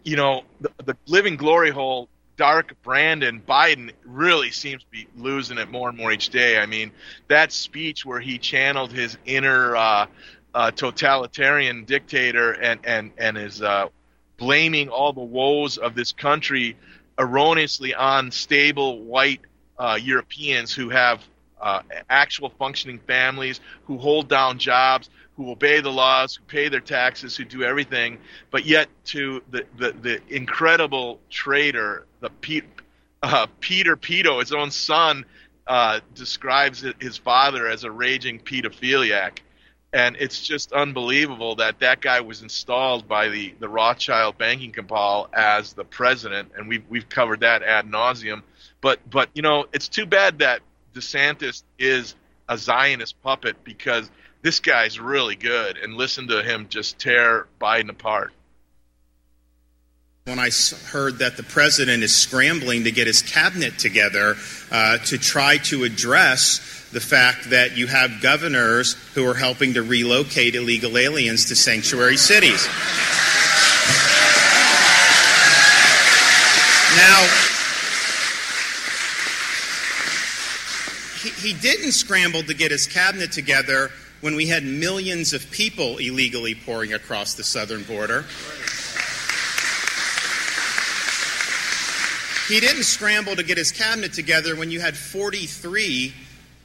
you 0.03 0.15
know 0.15 0.43
the, 0.59 0.69
the 0.85 0.97
living 1.07 1.35
glory 1.35 1.71
hole, 1.71 2.09
dark 2.37 2.75
Brandon 2.83 3.41
Biden 3.47 3.91
really 4.05 4.51
seems 4.51 4.83
to 4.83 4.89
be 4.89 5.07
losing 5.17 5.57
it 5.57 5.69
more 5.69 5.89
and 5.89 5.97
more 5.97 6.11
each 6.11 6.29
day. 6.29 6.57
I 6.57 6.65
mean, 6.65 6.91
that 7.27 7.51
speech 7.51 8.05
where 8.05 8.19
he 8.19 8.37
channeled 8.37 8.91
his 8.91 9.17
inner 9.25 9.75
uh, 9.75 10.05
uh 10.53 10.71
totalitarian 10.71 11.85
dictator 11.85 12.51
and 12.51 12.79
and 12.83 13.11
and 13.17 13.37
is 13.37 13.61
uh, 13.61 13.87
blaming 14.37 14.89
all 14.89 15.13
the 15.13 15.21
woes 15.21 15.77
of 15.77 15.95
this 15.95 16.11
country 16.11 16.75
erroneously 17.17 17.93
on 17.93 18.31
stable 18.31 19.01
white 19.03 19.41
uh, 19.77 19.97
Europeans 20.01 20.73
who 20.73 20.89
have 20.89 21.23
uh, 21.61 21.81
actual 22.09 22.49
functioning 22.49 22.99
families, 23.05 23.61
who 23.85 23.97
hold 23.97 24.27
down 24.27 24.57
jobs, 24.57 25.09
who 25.35 25.51
obey 25.51 25.79
the 25.79 25.91
laws, 25.91 26.35
who 26.35 26.43
pay 26.45 26.69
their 26.69 26.79
taxes, 26.79 27.37
who 27.37 27.45
do 27.45 27.63
everything, 27.63 28.17
but 28.49 28.65
yet 28.65 28.89
to 29.05 29.41
the, 29.51 29.65
the, 29.77 29.91
the 30.01 30.21
incredible 30.29 31.19
traitor, 31.29 32.05
the 32.21 32.29
Pete, 32.29 32.63
uh, 33.21 33.47
Peter 33.59 33.97
Pito, 33.97 34.39
his 34.39 34.53
own 34.53 34.71
son, 34.71 35.25
uh, 35.67 35.99
describes 36.15 36.85
his 36.99 37.17
father 37.17 37.67
as 37.67 37.83
a 37.83 37.91
raging 37.91 38.39
pedophiliac 38.39 39.39
and 39.93 40.15
it's 40.19 40.41
just 40.41 40.71
unbelievable 40.71 41.55
that 41.55 41.79
that 41.79 42.01
guy 42.01 42.21
was 42.21 42.41
installed 42.41 43.07
by 43.07 43.27
the, 43.27 43.53
the 43.59 43.67
Rothschild 43.67 44.37
banking 44.37 44.71
cabal 44.71 45.29
as 45.33 45.73
the 45.73 45.83
president, 45.83 46.51
and 46.55 46.67
we've 46.67 46.83
we've 46.89 47.09
covered 47.09 47.41
that 47.41 47.61
ad 47.63 47.85
nauseum. 47.85 48.41
But 48.79 48.99
but 49.09 49.29
you 49.33 49.41
know 49.41 49.65
it's 49.73 49.89
too 49.89 50.05
bad 50.05 50.39
that 50.39 50.61
DeSantis 50.93 51.63
is 51.77 52.15
a 52.47 52.57
Zionist 52.57 53.21
puppet 53.21 53.63
because 53.63 54.09
this 54.41 54.59
guy's 54.59 54.99
really 54.99 55.35
good, 55.35 55.77
and 55.77 55.95
listen 55.95 56.27
to 56.29 56.41
him 56.41 56.67
just 56.69 56.97
tear 56.97 57.47
Biden 57.59 57.89
apart. 57.89 58.31
When 60.25 60.37
I 60.37 60.51
heard 60.91 61.17
that 61.17 61.35
the 61.35 61.41
president 61.41 62.03
is 62.03 62.15
scrambling 62.15 62.83
to 62.83 62.91
get 62.91 63.07
his 63.07 63.23
cabinet 63.23 63.79
together 63.79 64.35
uh, 64.71 64.99
to 64.99 65.17
try 65.17 65.57
to 65.57 65.83
address 65.83 66.59
the 66.91 66.99
fact 66.99 67.49
that 67.49 67.75
you 67.75 67.87
have 67.87 68.21
governors 68.21 68.93
who 69.15 69.27
are 69.27 69.33
helping 69.33 69.73
to 69.73 69.81
relocate 69.81 70.53
illegal 70.53 70.95
aliens 70.95 71.45
to 71.45 71.55
sanctuary 71.55 72.17
cities. 72.17 72.67
Now, 76.95 77.25
he, 81.23 81.29
he 81.47 81.53
didn't 81.59 81.93
scramble 81.93 82.43
to 82.43 82.53
get 82.53 82.69
his 82.69 82.85
cabinet 82.85 83.31
together 83.31 83.89
when 84.21 84.35
we 84.35 84.45
had 84.45 84.63
millions 84.63 85.33
of 85.33 85.49
people 85.49 85.97
illegally 85.97 86.53
pouring 86.53 86.93
across 86.93 87.33
the 87.33 87.43
southern 87.43 87.81
border. 87.83 88.23
He 92.51 92.59
didn't 92.59 92.83
scramble 92.83 93.37
to 93.37 93.43
get 93.43 93.57
his 93.57 93.71
cabinet 93.71 94.11
together 94.11 94.57
when 94.57 94.71
you 94.71 94.81
had 94.81 94.97
43 94.97 96.13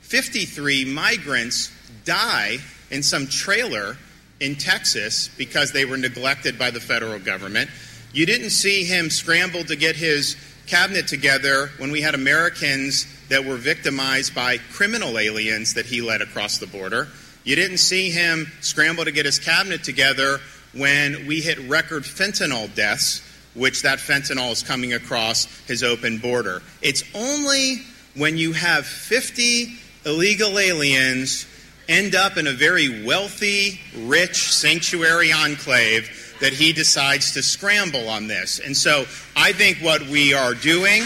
53 0.01 0.85
migrants 0.85 1.70
die 2.05 2.59
in 2.90 3.05
some 3.05 3.29
trailer 3.29 3.96
in 4.40 4.57
Texas 4.57 5.29
because 5.38 5.70
they 5.70 5.85
were 5.85 5.96
neglected 5.96 6.59
by 6.59 6.72
the 6.72 6.81
federal 6.81 7.20
government. 7.20 7.70
You 8.12 8.27
didn't 8.27 8.51
see 8.51 8.83
him 8.83 9.11
scramble 9.11 9.62
to 9.62 9.77
get 9.77 9.94
his 9.94 10.37
cabinet 10.66 11.07
together 11.07 11.70
when 11.79 11.92
we 11.92 12.01
had 12.01 12.16
Americans 12.16 13.07
that 13.29 13.44
were 13.44 13.55
victimized 13.55 14.35
by 14.35 14.59
criminal 14.72 15.20
aliens 15.20 15.75
that 15.75 15.87
he 15.87 16.03
led 16.03 16.20
across 16.20 16.59
the 16.59 16.66
border. 16.66 17.07
You 17.44 17.55
didn't 17.55 17.79
see 17.79 18.11
him 18.11 18.51
scramble 18.61 19.05
to 19.05 19.12
get 19.12 19.25
his 19.25 19.38
cabinet 19.38 19.85
together 19.85 20.40
when 20.72 21.29
we 21.29 21.42
hit 21.42 21.61
record 21.68 22.03
fentanyl 22.03 22.75
deaths, 22.75 23.22
which 23.57 23.83
that 23.83 23.99
fentanyl 23.99 24.53
is 24.53 24.62
coming 24.62 24.92
across 24.92 25.47
his 25.66 25.83
open 25.83 26.19
border. 26.19 26.62
It's 26.83 27.03
only 27.14 27.79
when 28.14 28.37
you 28.37 28.53
have 28.53 28.87
50 28.87 29.75
illegal 30.05 30.59
aliens 30.59 31.47
end 31.88 32.14
up 32.14 32.37
in 32.37 32.47
a 32.47 32.53
very 32.53 33.05
wealthy, 33.05 33.81
rich 33.97 34.53
sanctuary 34.53 35.33
enclave 35.33 36.37
that 36.40 36.53
he 36.53 36.73
decides 36.73 37.33
to 37.33 37.42
scramble 37.42 38.09
on 38.09 38.27
this. 38.27 38.59
And 38.59 38.77
so 38.77 39.07
I 39.35 39.53
think 39.53 39.79
what 39.79 40.03
we 40.03 40.35
are 40.35 40.55
doing. 40.55 41.03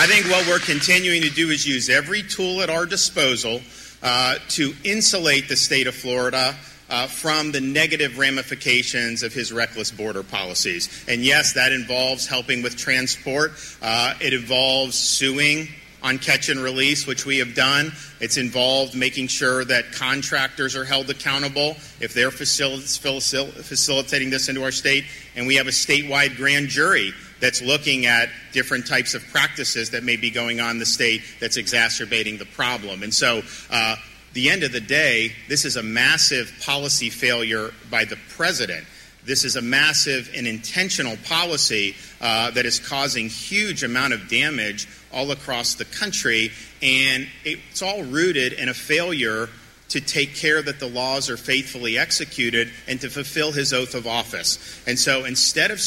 I 0.00 0.06
think 0.06 0.26
what 0.26 0.46
we're 0.46 0.60
continuing 0.60 1.22
to 1.22 1.30
do 1.30 1.50
is 1.50 1.66
use 1.66 1.90
every 1.90 2.22
tool 2.22 2.62
at 2.62 2.70
our 2.70 2.86
disposal 2.86 3.60
to 4.02 4.74
insulate 4.84 5.48
the 5.48 5.56
state 5.56 5.86
of 5.86 5.94
Florida 5.94 6.54
uh, 6.90 7.06
from 7.06 7.52
the 7.52 7.60
negative 7.60 8.18
ramifications 8.18 9.22
of 9.22 9.32
his 9.32 9.52
reckless 9.52 9.90
border 9.90 10.22
policies. 10.22 11.04
And 11.08 11.22
yes, 11.22 11.54
that 11.54 11.72
involves 11.72 12.26
helping 12.26 12.62
with 12.62 12.76
transport, 12.76 13.52
uh, 13.82 14.14
it 14.20 14.32
involves 14.32 14.96
suing 14.96 15.68
on 16.00 16.18
catch 16.18 16.48
and 16.48 16.60
release, 16.60 17.06
which 17.06 17.26
we 17.26 17.38
have 17.38 17.54
done. 17.54 17.92
It's 18.20 18.36
involved 18.36 18.94
making 18.94 19.26
sure 19.26 19.64
that 19.64 19.92
contractors 19.92 20.76
are 20.76 20.84
held 20.84 21.10
accountable 21.10 21.76
if 22.00 22.14
they're 22.14 22.30
facilitating 22.30 24.30
this 24.30 24.48
into 24.48 24.62
our 24.62 24.70
state. 24.70 25.04
And 25.34 25.46
we 25.46 25.56
have 25.56 25.66
a 25.66 25.70
statewide 25.70 26.36
grand 26.36 26.68
jury 26.68 27.12
that's 27.40 27.62
looking 27.62 28.06
at 28.06 28.28
different 28.52 28.86
types 28.86 29.14
of 29.14 29.26
practices 29.28 29.90
that 29.90 30.02
may 30.02 30.16
be 30.16 30.30
going 30.30 30.60
on 30.60 30.72
in 30.72 30.78
the 30.78 30.86
state 30.86 31.22
that's 31.40 31.56
exacerbating 31.56 32.38
the 32.38 32.46
problem. 32.46 33.02
And 33.02 33.12
so 33.12 33.42
uh, 33.70 33.96
the 34.32 34.50
end 34.50 34.62
of 34.62 34.72
the 34.72 34.80
day, 34.80 35.32
this 35.48 35.64
is 35.64 35.76
a 35.76 35.82
massive 35.82 36.52
policy 36.60 37.10
failure 37.10 37.72
by 37.90 38.04
the 38.04 38.18
president. 38.30 38.86
This 39.24 39.44
is 39.44 39.56
a 39.56 39.62
massive 39.62 40.30
and 40.34 40.46
intentional 40.46 41.16
policy 41.24 41.96
uh, 42.20 42.50
that 42.52 42.64
is 42.64 42.78
causing 42.78 43.28
huge 43.28 43.82
amount 43.82 44.14
of 44.14 44.28
damage 44.28 44.88
all 45.12 45.30
across 45.30 45.74
the 45.74 45.84
country, 45.84 46.50
and 46.82 47.28
it's 47.44 47.82
all 47.82 48.02
rooted 48.04 48.54
in 48.54 48.68
a 48.68 48.74
failure 48.74 49.48
to 49.88 50.00
take 50.00 50.34
care 50.34 50.62
that 50.62 50.80
the 50.80 50.88
laws 50.88 51.30
are 51.30 51.36
faithfully 51.36 51.98
executed 51.98 52.70
and 52.86 53.00
to 53.00 53.10
fulfill 53.10 53.52
his 53.52 53.72
oath 53.72 53.94
of 53.94 54.06
office. 54.06 54.82
And 54.86 54.98
so 54.98 55.24
instead 55.24 55.70
of. 55.70 55.80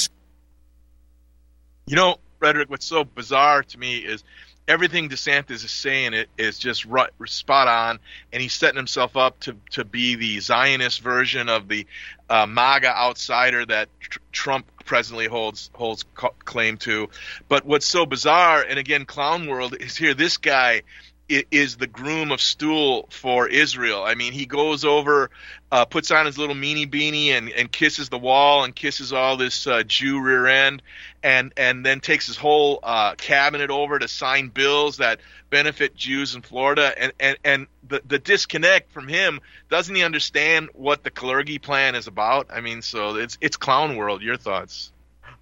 You 1.91 1.97
know, 1.97 2.15
Frederick, 2.39 2.69
what's 2.69 2.85
so 2.85 3.03
bizarre 3.03 3.63
to 3.63 3.77
me 3.77 3.97
is 3.97 4.23
everything 4.65 5.09
DeSantis 5.09 5.65
is 5.65 5.71
saying 5.71 6.13
it 6.13 6.29
is 6.37 6.57
just 6.57 6.85
right, 6.85 7.09
spot 7.25 7.67
on, 7.67 7.99
and 8.31 8.41
he's 8.41 8.53
setting 8.53 8.77
himself 8.77 9.17
up 9.17 9.37
to 9.41 9.57
to 9.71 9.83
be 9.83 10.15
the 10.15 10.39
Zionist 10.39 11.01
version 11.01 11.49
of 11.49 11.67
the 11.67 11.85
uh, 12.29 12.45
MAGA 12.45 12.97
outsider 12.97 13.65
that 13.65 13.89
tr- 13.99 14.19
Trump 14.31 14.71
presently 14.85 15.27
holds 15.27 15.69
holds 15.73 16.05
claim 16.15 16.77
to. 16.77 17.09
But 17.49 17.65
what's 17.65 17.87
so 17.87 18.05
bizarre, 18.05 18.61
and 18.61 18.79
again, 18.79 19.03
clown 19.03 19.47
world 19.47 19.75
is 19.77 19.97
here. 19.97 20.13
This 20.13 20.37
guy 20.37 20.83
is 21.27 21.75
the 21.75 21.87
groom 21.87 22.31
of 22.31 22.39
stool 22.39 23.07
for 23.11 23.47
Israel. 23.49 24.03
I 24.03 24.15
mean, 24.15 24.31
he 24.31 24.45
goes 24.45 24.85
over, 24.85 25.29
uh, 25.71 25.85
puts 25.85 26.11
on 26.11 26.25
his 26.25 26.37
little 26.37 26.55
meanie 26.55 26.89
beanie 26.89 27.29
and, 27.29 27.49
and 27.49 27.71
kisses 27.71 28.09
the 28.09 28.17
wall 28.17 28.63
and 28.63 28.75
kisses 28.75 29.13
all 29.13 29.37
this 29.37 29.65
uh, 29.67 29.83
Jew 29.83 30.21
rear 30.21 30.45
end, 30.45 30.81
and 31.23 31.53
and 31.55 31.85
then 31.85 32.01
takes 32.01 32.27
his 32.27 32.35
whole 32.35 32.79
uh, 32.83 33.15
cabinet 33.15 33.69
over 33.69 33.97
to 33.97 34.07
sign 34.07 34.49
bills 34.49 34.97
that 34.97 35.21
benefit 35.49 35.95
Jews 35.95 36.35
in 36.35 36.41
Florida. 36.41 36.93
And 36.97 37.13
and 37.19 37.37
and 37.43 37.67
the 37.87 38.01
the 38.05 38.19
disconnect 38.19 38.91
from 38.91 39.07
him 39.07 39.39
doesn't 39.69 39.95
he 39.95 40.03
understand 40.03 40.69
what 40.73 41.03
the 41.03 41.11
Kalergi 41.11 41.61
plan 41.61 41.95
is 41.95 42.07
about? 42.07 42.47
I 42.51 42.59
mean, 42.59 42.81
so 42.81 43.15
it's 43.15 43.37
it's 43.39 43.55
clown 43.55 43.95
world. 43.95 44.21
Your 44.21 44.37
thoughts? 44.37 44.91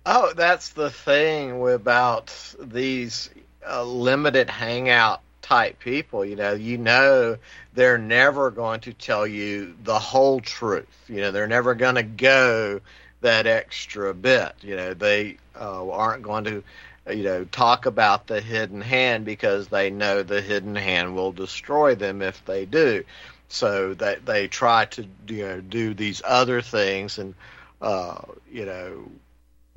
Oh, 0.06 0.34
that's 0.36 0.70
the 0.70 0.92
thing 0.92 1.68
about 1.68 2.34
these 2.60 3.30
uh, 3.68 3.84
limited 3.84 4.50
hangout 4.50 5.22
type 5.42 5.80
people. 5.80 6.26
You 6.26 6.36
know, 6.36 6.54
you 6.54 6.78
know 6.78 7.38
they're 7.74 7.98
never 7.98 8.52
going 8.52 8.82
to 8.82 8.94
tell 8.94 9.26
you 9.26 9.76
the 9.84 10.00
whole 10.00 10.40
truth. 10.40 11.06
You 11.08 11.22
know, 11.22 11.32
they're 11.32 11.48
never 11.48 11.76
going 11.76 11.96
to 11.96 12.04
go 12.04 12.82
that 13.22 13.48
extra 13.48 14.14
bit. 14.14 14.54
You 14.62 14.76
know, 14.76 14.94
they 14.94 15.38
uh, 15.60 15.90
aren't 15.90 16.24
going 16.24 16.44
to, 16.46 16.64
you 17.10 17.24
know, 17.24 17.44
talk 17.46 17.86
about 17.86 18.28
the 18.28 18.42
hidden 18.42 18.82
hand 18.82 19.26
because 19.26 19.68
they 19.68 19.90
know 19.90 20.24
the 20.24 20.42
hidden 20.42 20.76
hand 20.76 21.16
will 21.16 21.32
destroy 21.32 21.96
them 21.96 22.22
if 22.22 22.44
they 22.46 22.66
do. 22.66 23.04
So 23.48 23.96
that 23.96 24.26
they 24.26 24.48
try 24.48 24.86
to, 24.86 25.08
you 25.28 25.44
know, 25.46 25.62
do 25.62 25.94
these 25.94 26.22
other 26.24 26.62
things 26.62 27.18
and, 27.18 27.34
uh, 27.82 28.22
you 28.52 28.66
know, 28.66 29.10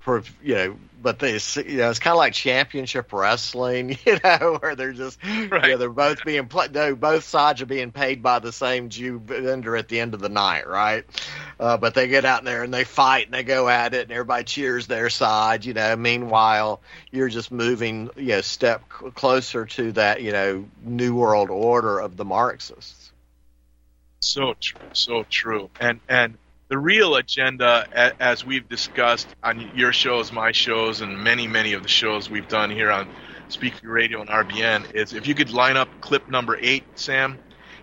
you 0.07 0.55
know, 0.55 0.77
but 1.03 1.19
they 1.19 1.33
you 1.33 1.79
know 1.79 1.91
it's 1.91 1.99
kind 1.99 2.13
of 2.13 2.19
like 2.19 2.33
championship 2.33 3.13
wrestling, 3.13 3.99
you 4.07 4.19
know, 4.23 4.59
where 4.61 4.75
they're 4.75 4.93
just 4.93 5.23
right. 5.25 5.65
you 5.65 5.71
know, 5.73 5.77
they're 5.77 5.91
both 5.91 6.25
being 6.25 6.47
played. 6.47 6.73
No, 6.73 6.95
both 6.95 7.25
sides 7.25 7.61
are 7.63 7.67
being 7.67 7.93
paid 7.93 8.23
by 8.23 8.39
the 8.39 8.53
same 8.53 8.89
Jew 8.89 9.19
vendor 9.19 9.77
at 9.77 9.89
the 9.89 10.01
end 10.01 10.15
of 10.15 10.21
the 10.21 10.29
night, 10.29 10.69
right? 10.69 11.05
Uh, 11.59 11.77
but 11.77 11.95
they 11.95 12.09
get 12.09 12.25
out 12.25 12.45
there 12.45 12.63
and 12.63 12.73
they 12.73 12.85
fight 12.85 13.27
and 13.27 13.35
they 13.35 13.43
go 13.43 13.69
at 13.69 13.95
it, 13.95 14.03
and 14.03 14.13
everybody 14.13 14.45
cheers 14.45 14.87
their 14.87 15.11
side, 15.11 15.65
you 15.65 15.75
know. 15.75 15.97
Meanwhile, 15.97 16.81
you're 17.11 17.29
just 17.29 17.51
moving, 17.51 18.11
you 18.17 18.29
know, 18.29 18.41
step 18.41 18.89
closer 18.89 19.67
to 19.67 19.93
that, 19.93 20.23
you 20.23 20.33
know, 20.33 20.65
new 20.83 21.15
world 21.15 21.51
order 21.51 21.99
of 21.99 22.17
the 22.17 22.25
Marxists. 22.25 23.13
So 24.21 24.55
true, 24.61 24.81
so 24.93 25.25
true, 25.29 25.69
and 25.81 26.01
and 26.09 26.39
the 26.73 26.79
real 26.79 27.17
agenda, 27.17 27.87
as 28.19 28.47
we've 28.47 28.67
discussed 28.67 29.29
on 29.43 29.71
your 29.77 29.93
shows, 29.93 30.33
my 30.33 30.53
shows, 30.53 31.03
and 31.03 31.19
many, 31.19 31.47
many 31.47 31.75
of 31.75 31.83
the 31.83 31.89
shows 31.89 32.31
we've 32.31 32.49
done 32.49 32.71
here 32.71 32.91
on 32.91 33.11
Speak 33.51 33.75
Free 33.75 33.91
Radio 33.91 34.23
and 34.23 34.31
RBN, 34.31 34.95
is 34.95 35.13
if 35.13 35.27
you 35.27 35.35
could 35.35 35.53
line 35.53 35.77
up 35.77 35.91
clip 36.01 36.31
number 36.31 36.57
eight, 36.59 36.83
Sam, 36.95 37.39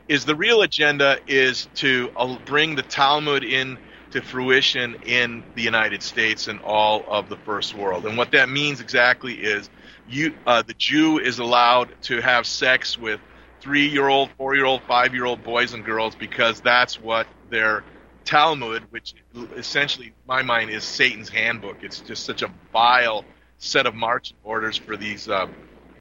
is 0.08 0.26
the 0.26 0.34
real 0.36 0.64
agenda 0.64 1.20
is 1.28 1.68
to 1.76 2.10
uh, 2.18 2.36
bring 2.48 2.74
the 2.74 2.82
Talmud 2.82 3.44
in 3.44 3.78
to 4.10 4.24
fruition 4.24 4.96
in 5.06 5.44
the 5.54 5.62
United 5.62 6.02
States 6.02 6.48
and 6.48 6.60
all 6.62 7.06
of 7.08 7.30
the 7.30 7.38
first 7.38 7.76
world. 7.76 8.08
And 8.08 8.18
what 8.18 8.32
that 8.32 8.50
means 8.50 8.82
exactly 8.82 9.36
is 9.36 9.70
you, 10.10 10.34
uh, 10.48 10.64
the 10.64 10.74
Jew 10.74 11.20
is 11.20 11.38
allowed 11.38 11.90
to 12.06 12.22
have 12.22 12.48
sex 12.48 12.98
with 12.98 13.20
three-year-old, 13.62 14.32
four-year-old, 14.36 14.82
five-year-old 14.88 15.44
boys 15.44 15.76
and 15.76 15.86
girls 15.86 16.16
because 16.16 16.60
that's 16.62 17.00
what 17.00 17.28
their 17.52 17.84
Talmud, 18.30 18.84
which 18.92 19.16
essentially, 19.56 20.14
my 20.28 20.44
mind, 20.44 20.70
is 20.70 20.84
Satan's 20.84 21.30
handbook. 21.30 21.78
It's 21.82 22.00
just 22.02 22.26
such 22.26 22.44
a 22.44 22.52
vile 22.72 23.26
set 23.58 23.88
of 23.88 23.96
marching 23.96 24.38
orders 24.44 24.78
for 24.78 24.96
these 24.96 25.28
uh, 25.28 25.48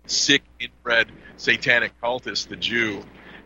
sick, 0.04 0.42
inbred, 0.60 1.10
satanic 1.38 1.98
cultists, 2.02 2.46
the 2.46 2.56
Jew. 2.56 3.02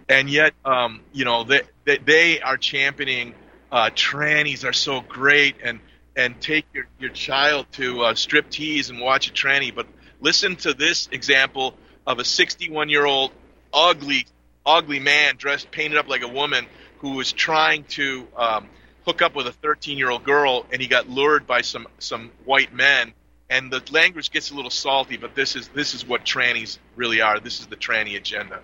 And 0.08 0.28
yet, 0.28 0.54
um, 0.64 1.00
you 1.12 1.24
know, 1.24 1.44
they, 1.44 1.60
they, 1.84 1.98
they 1.98 2.40
are 2.40 2.56
championing 2.56 3.34
uh, 3.70 3.90
trannies 3.90 4.68
are 4.68 4.72
so 4.72 5.00
great 5.00 5.54
and 5.62 5.78
and 6.16 6.40
take 6.40 6.66
your, 6.74 6.88
your 6.98 7.10
child 7.10 7.66
to 7.72 8.02
uh, 8.02 8.14
strip 8.16 8.50
tease 8.50 8.90
and 8.90 9.00
watch 9.00 9.30
a 9.30 9.32
tranny. 9.32 9.72
But 9.72 9.86
listen 10.20 10.56
to 10.56 10.74
this 10.74 11.08
example 11.12 11.76
of 12.04 12.18
a 12.18 12.24
61 12.24 12.88
year 12.88 13.06
old 13.06 13.30
ugly, 13.72 14.26
ugly 14.66 14.98
man 14.98 15.36
dressed, 15.36 15.70
painted 15.70 15.98
up 15.98 16.08
like 16.08 16.22
a 16.22 16.28
woman 16.28 16.66
who 17.02 17.14
was 17.14 17.32
trying 17.32 17.82
to 17.84 18.26
um, 18.36 18.68
hook 19.04 19.20
up 19.22 19.34
with 19.34 19.46
a 19.48 19.52
13 19.52 19.98
year 19.98 20.08
old 20.08 20.24
girl, 20.24 20.64
and 20.72 20.80
he 20.80 20.88
got 20.88 21.10
lured 21.10 21.46
by 21.46 21.60
some 21.60 21.86
some 21.98 22.30
white 22.44 22.72
men. 22.72 23.12
And 23.50 23.70
the 23.70 23.82
language 23.90 24.30
gets 24.30 24.50
a 24.50 24.54
little 24.54 24.70
salty, 24.70 25.18
but 25.18 25.34
this 25.34 25.56
is 25.56 25.68
this 25.68 25.92
is 25.92 26.06
what 26.06 26.24
trannies 26.24 26.78
really 26.96 27.20
are. 27.20 27.38
This 27.38 27.60
is 27.60 27.66
the 27.66 27.76
tranny 27.76 28.16
agenda. 28.16 28.60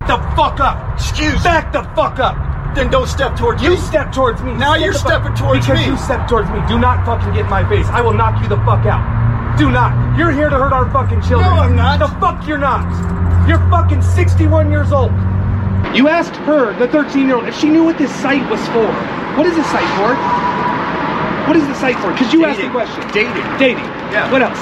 The 0.00 0.18
fuck 0.36 0.60
up! 0.60 0.94
Excuse. 0.94 1.42
Back 1.42 1.72
the 1.72 1.82
fuck 1.96 2.18
up! 2.20 2.36
Then 2.76 2.90
don't 2.90 3.08
step 3.08 3.36
towards 3.36 3.62
you 3.62 3.70
me. 3.70 3.76
You 3.76 3.80
step 3.80 4.12
towards 4.12 4.42
me. 4.42 4.52
Now 4.54 4.74
you're 4.74 4.92
stepping 4.92 5.34
towards 5.34 5.66
because 5.66 5.80
me. 5.80 5.86
Because 5.86 6.00
you 6.00 6.04
step 6.04 6.28
towards 6.28 6.50
me. 6.50 6.60
Do 6.68 6.78
not 6.78 7.04
fucking 7.06 7.32
get 7.32 7.44
in 7.44 7.50
my 7.50 7.66
face. 7.68 7.86
I 7.86 8.00
will 8.00 8.14
knock 8.14 8.40
you 8.42 8.48
the 8.48 8.56
fuck 8.58 8.84
out. 8.86 9.56
Do 9.58 9.70
not. 9.70 10.16
You're 10.18 10.30
here 10.30 10.48
to 10.48 10.56
hurt 10.56 10.72
our 10.72 10.90
fucking 10.92 11.22
children. 11.22 11.50
No, 11.50 11.56
I'm 11.56 11.76
not. 11.76 11.98
The 11.98 12.08
fuck 12.20 12.46
you're 12.46 12.58
not. 12.58 13.48
You're 13.48 13.58
fucking 13.70 14.02
61 14.02 14.70
years 14.70 14.92
old. 14.92 15.10
You 15.94 16.08
asked 16.08 16.36
her, 16.48 16.72
the 16.78 16.88
13 16.88 17.26
year 17.26 17.36
old, 17.36 17.46
if 17.46 17.58
she 17.58 17.68
knew 17.68 17.84
what 17.84 17.98
this 17.98 18.14
site 18.22 18.48
was 18.50 18.60
for. 18.68 18.88
What 19.36 19.46
is 19.46 19.56
this 19.56 19.66
site 19.68 19.88
for? 19.96 20.16
What 21.46 21.56
is 21.56 21.66
the 21.66 21.74
site 21.74 21.98
for? 21.98 22.12
Because 22.12 22.32
you 22.32 22.40
dating. 22.40 22.54
asked 22.54 22.62
the 22.62 22.70
question. 22.70 23.02
Dating. 23.12 23.58
Dating. 23.58 23.84
Yeah. 24.14 24.30
What 24.30 24.42
else? 24.42 24.60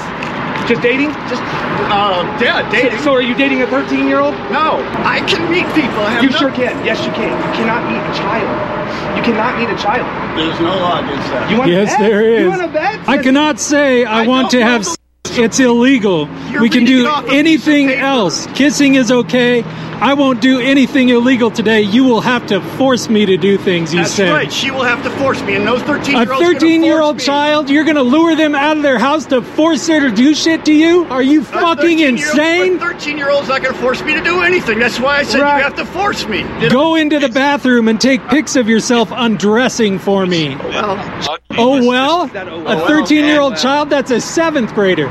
Just 0.67 0.81
dating? 0.81 1.09
Just, 1.31 1.41
uh, 1.89 2.23
yeah, 2.39 2.69
dating. 2.69 2.99
So, 2.99 3.05
so 3.05 3.13
are 3.13 3.21
you 3.21 3.35
dating 3.35 3.61
a 3.61 3.67
13 3.67 4.07
year 4.07 4.19
old? 4.19 4.33
No. 4.51 4.83
I 5.05 5.23
can 5.27 5.49
meet 5.49 5.65
people. 5.73 6.03
I 6.03 6.21
you 6.21 6.29
no... 6.29 6.37
sure 6.37 6.51
can. 6.51 6.85
Yes, 6.85 7.05
you 7.05 7.11
can. 7.13 7.31
You 7.31 7.53
cannot 7.55 7.87
meet 7.89 8.01
a 8.01 8.13
child. 8.15 9.17
You 9.17 9.23
cannot 9.23 9.59
meet 9.59 9.69
a 9.69 9.77
child. 9.77 10.05
There's 10.37 10.59
no 10.59 10.75
law 10.77 10.99
against 11.03 11.27
that. 11.29 11.49
You 11.49 11.57
want 11.57 11.71
yes, 11.71 11.91
to 11.93 11.97
bet? 11.97 12.09
there 12.09 12.23
is. 12.23 12.41
You 12.41 12.49
want 12.49 12.61
to 12.61 12.67
bet? 12.67 13.07
I 13.07 13.17
cannot 13.21 13.59
say 13.59 14.05
I, 14.05 14.23
I 14.23 14.27
want 14.27 14.51
to 14.51 14.61
have. 14.61 14.87
It's 15.37 15.59
illegal. 15.59 16.27
You're 16.49 16.61
we 16.61 16.69
can 16.69 16.85
do 16.85 17.07
anything 17.29 17.89
else. 17.89 18.47
Kissing 18.47 18.95
is 18.95 19.11
okay. 19.11 19.63
I 20.01 20.15
won't 20.15 20.41
do 20.41 20.59
anything 20.59 21.09
illegal 21.09 21.51
today. 21.51 21.81
You 21.81 22.03
will 22.03 22.21
have 22.21 22.47
to 22.47 22.59
force 22.59 23.07
me 23.07 23.27
to 23.27 23.37
do 23.37 23.59
things. 23.59 23.93
You 23.93 23.99
That's 23.99 24.13
said. 24.13 24.31
right. 24.31 24.51
She 24.51 24.71
will 24.71 24.83
have 24.83 25.03
to 25.03 25.11
force 25.11 25.39
me, 25.43 25.55
and 25.55 25.63
no 25.63 25.77
thirteen. 25.77 26.15
A 26.15 26.25
thirteen-year-old 26.25 27.19
child, 27.19 27.69
you're 27.69 27.83
going 27.83 27.97
to 27.97 28.01
lure 28.01 28.35
them 28.35 28.55
out 28.55 28.77
of 28.77 28.83
their 28.83 28.97
house 28.97 29.27
to 29.27 29.43
force 29.43 29.87
her 29.87 29.99
to 29.99 30.09
do 30.09 30.33
shit 30.33 30.65
to 30.65 30.73
you? 30.73 31.05
Are 31.05 31.21
you 31.21 31.43
fucking 31.43 31.99
insane? 31.99 32.79
Thirteen-year-old's 32.79 33.47
not 33.47 33.61
going 33.61 33.75
to 33.75 33.79
force 33.79 34.01
me 34.01 34.15
to 34.15 34.23
do 34.23 34.41
anything. 34.41 34.79
That's 34.79 34.99
why 34.99 35.19
I 35.19 35.23
said 35.23 35.41
right. 35.41 35.57
you 35.57 35.63
have 35.63 35.75
to 35.75 35.85
force 35.85 36.27
me. 36.27 36.41
Go 36.69 36.95
into 36.95 37.19
the 37.19 37.29
bathroom 37.29 37.87
and 37.87 38.01
take 38.01 38.27
pics 38.27 38.55
of 38.55 38.67
yourself 38.67 39.09
undressing 39.11 39.99
for 39.99 40.25
me. 40.25 40.55
Well, 40.55 41.30
oh 41.57 41.85
well, 41.87 42.23
a 42.23 42.31
oh, 42.49 42.63
oh, 42.65 42.83
oh. 42.83 42.87
thirteen-year-old 42.87 43.53
uh, 43.53 43.57
child. 43.57 43.89
That's 43.89 44.11
a 44.11 44.21
seventh 44.21 44.73
grader. 44.73 45.09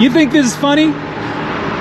You 0.00 0.10
think 0.10 0.32
this 0.32 0.46
is 0.46 0.56
funny? 0.56 0.92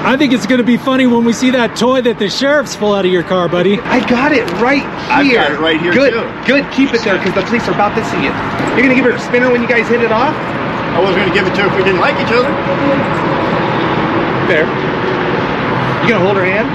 I 0.05 0.15
think 0.17 0.33
it's 0.33 0.45
going 0.45 0.61
to 0.61 0.67
be 0.67 0.77
funny 0.77 1.07
when 1.07 1.25
we 1.25 1.33
see 1.33 1.49
that 1.49 1.73
toy 1.75 2.01
that 2.05 2.19
the 2.19 2.29
sheriffs 2.29 2.75
pull 2.75 2.93
out 2.93 3.05
of 3.05 3.11
your 3.11 3.23
car, 3.25 3.49
buddy. 3.49 3.81
I 3.81 4.05
got 4.05 4.31
it 4.31 4.45
right 4.61 4.85
here. 5.25 5.41
I 5.41 5.49
got 5.49 5.51
it 5.51 5.59
right 5.59 5.81
here 5.81 5.89
Good, 5.91 6.13
too. 6.13 6.29
good. 6.45 6.61
Keep 6.69 6.93
it 6.93 7.01
there 7.01 7.17
because 7.17 7.33
the 7.33 7.41
police 7.41 7.65
are 7.65 7.73
about 7.73 7.97
to 7.97 8.05
see 8.13 8.21
it. 8.21 8.33
You're 8.77 8.85
going 8.85 8.93
to 8.93 8.99
give 9.01 9.09
her 9.09 9.17
a 9.17 9.19
spinner 9.19 9.49
when 9.49 9.65
you 9.65 9.67
guys 9.67 9.89
hit 9.89 10.05
it 10.05 10.13
off? 10.13 10.37
I 10.93 11.01
wasn't 11.01 11.25
going 11.25 11.33
to 11.33 11.35
give 11.35 11.49
it 11.49 11.57
to 11.57 11.65
her 11.65 11.69
if 11.73 11.75
we 11.75 11.81
didn't 11.81 12.05
like 12.05 12.13
each 12.21 12.29
other. 12.29 12.53
Fair. 14.45 14.69
You 16.05 16.13
going 16.13 16.21
to 16.21 16.25
hold 16.29 16.37
her 16.37 16.45
hand? 16.45 16.69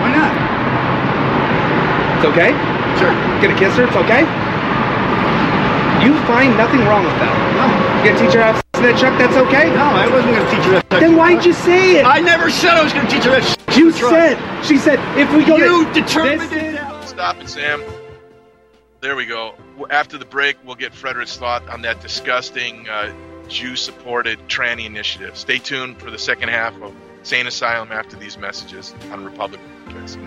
Why 0.00 0.08
not? 0.16 0.32
It's 2.16 2.30
okay? 2.32 2.56
Sure. 2.98 3.12
Gonna 3.42 3.58
kiss 3.58 3.74
her? 3.76 3.84
It's 3.84 3.96
okay? 3.96 4.22
You 6.02 6.14
find 6.26 6.56
nothing 6.56 6.80
wrong 6.80 7.04
with 7.04 7.14
that? 7.22 7.34
No. 7.54 8.02
You 8.02 8.10
gonna 8.10 8.26
teach 8.26 8.34
her 8.34 8.42
how 8.42 8.52
to 8.52 8.62
that 8.82 8.98
truck? 8.98 9.16
That's 9.18 9.36
okay? 9.36 9.70
No, 9.70 9.84
I 9.84 10.08
wasn't 10.10 10.34
going 10.34 10.44
to 10.44 10.50
teach 10.50 10.64
her 10.64 10.72
that. 10.72 11.00
Then 11.00 11.16
why'd 11.16 11.44
you 11.44 11.52
say 11.52 12.00
it? 12.00 12.04
I 12.04 12.20
never 12.20 12.50
said 12.50 12.70
I 12.70 12.82
was 12.82 12.92
going 12.92 13.06
to 13.06 13.12
teach 13.12 13.24
her 13.24 13.30
that. 13.30 13.76
You 13.76 13.92
said. 13.92 14.64
She 14.64 14.76
said 14.76 14.98
if 15.18 15.32
we 15.34 15.44
go. 15.44 15.56
You 15.56 15.86
to, 15.86 15.92
determined 15.92 16.50
this, 16.50 16.80
it. 16.80 17.08
Stop 17.08 17.40
it, 17.40 17.48
Sam. 17.48 17.82
There 19.00 19.16
we 19.16 19.26
go. 19.26 19.54
After 19.90 20.18
the 20.18 20.24
break, 20.24 20.56
we'll 20.64 20.76
get 20.76 20.94
Frederick's 20.94 21.36
thought 21.36 21.66
on 21.68 21.82
that 21.82 22.00
disgusting 22.00 22.88
uh, 22.88 23.12
Jew-supported 23.48 24.38
tranny 24.48 24.84
initiative. 24.86 25.36
Stay 25.36 25.58
tuned 25.58 25.98
for 25.98 26.10
the 26.10 26.18
second 26.18 26.50
half 26.50 26.80
of 26.82 26.94
Sane 27.22 27.46
Asylum 27.46 27.90
after 27.90 28.16
these 28.16 28.38
messages 28.38 28.94
on 29.10 29.24
Republic 29.24 29.60
Broadcasting 29.84 30.26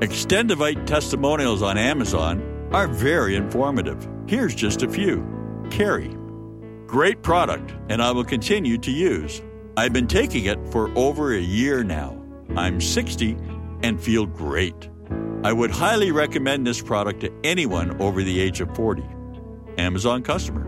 Xtendovite 0.00 0.86
testimonials 0.86 1.60
on 1.60 1.76
Amazon 1.76 2.42
are 2.72 2.88
very 2.88 3.36
informative. 3.36 4.08
Here's 4.26 4.54
just 4.54 4.82
a 4.82 4.88
few. 4.88 5.22
Carrie. 5.70 6.16
Great 6.86 7.20
product, 7.20 7.74
and 7.90 8.00
I 8.00 8.10
will 8.10 8.24
continue 8.24 8.78
to 8.78 8.90
use. 8.90 9.42
I've 9.76 9.92
been 9.92 10.06
taking 10.06 10.46
it 10.46 10.58
for 10.70 10.90
over 10.96 11.34
a 11.34 11.38
year 11.40 11.84
now. 11.84 12.18
I'm 12.56 12.80
60 12.80 13.36
and 13.82 14.00
feel 14.00 14.24
great. 14.24 14.88
I 15.44 15.52
would 15.52 15.70
highly 15.70 16.12
recommend 16.12 16.66
this 16.66 16.80
product 16.80 17.20
to 17.20 17.32
anyone 17.44 18.00
over 18.00 18.22
the 18.22 18.40
age 18.40 18.62
of 18.62 18.74
40. 18.74 19.04
Amazon 19.76 20.22
customer. 20.22 20.66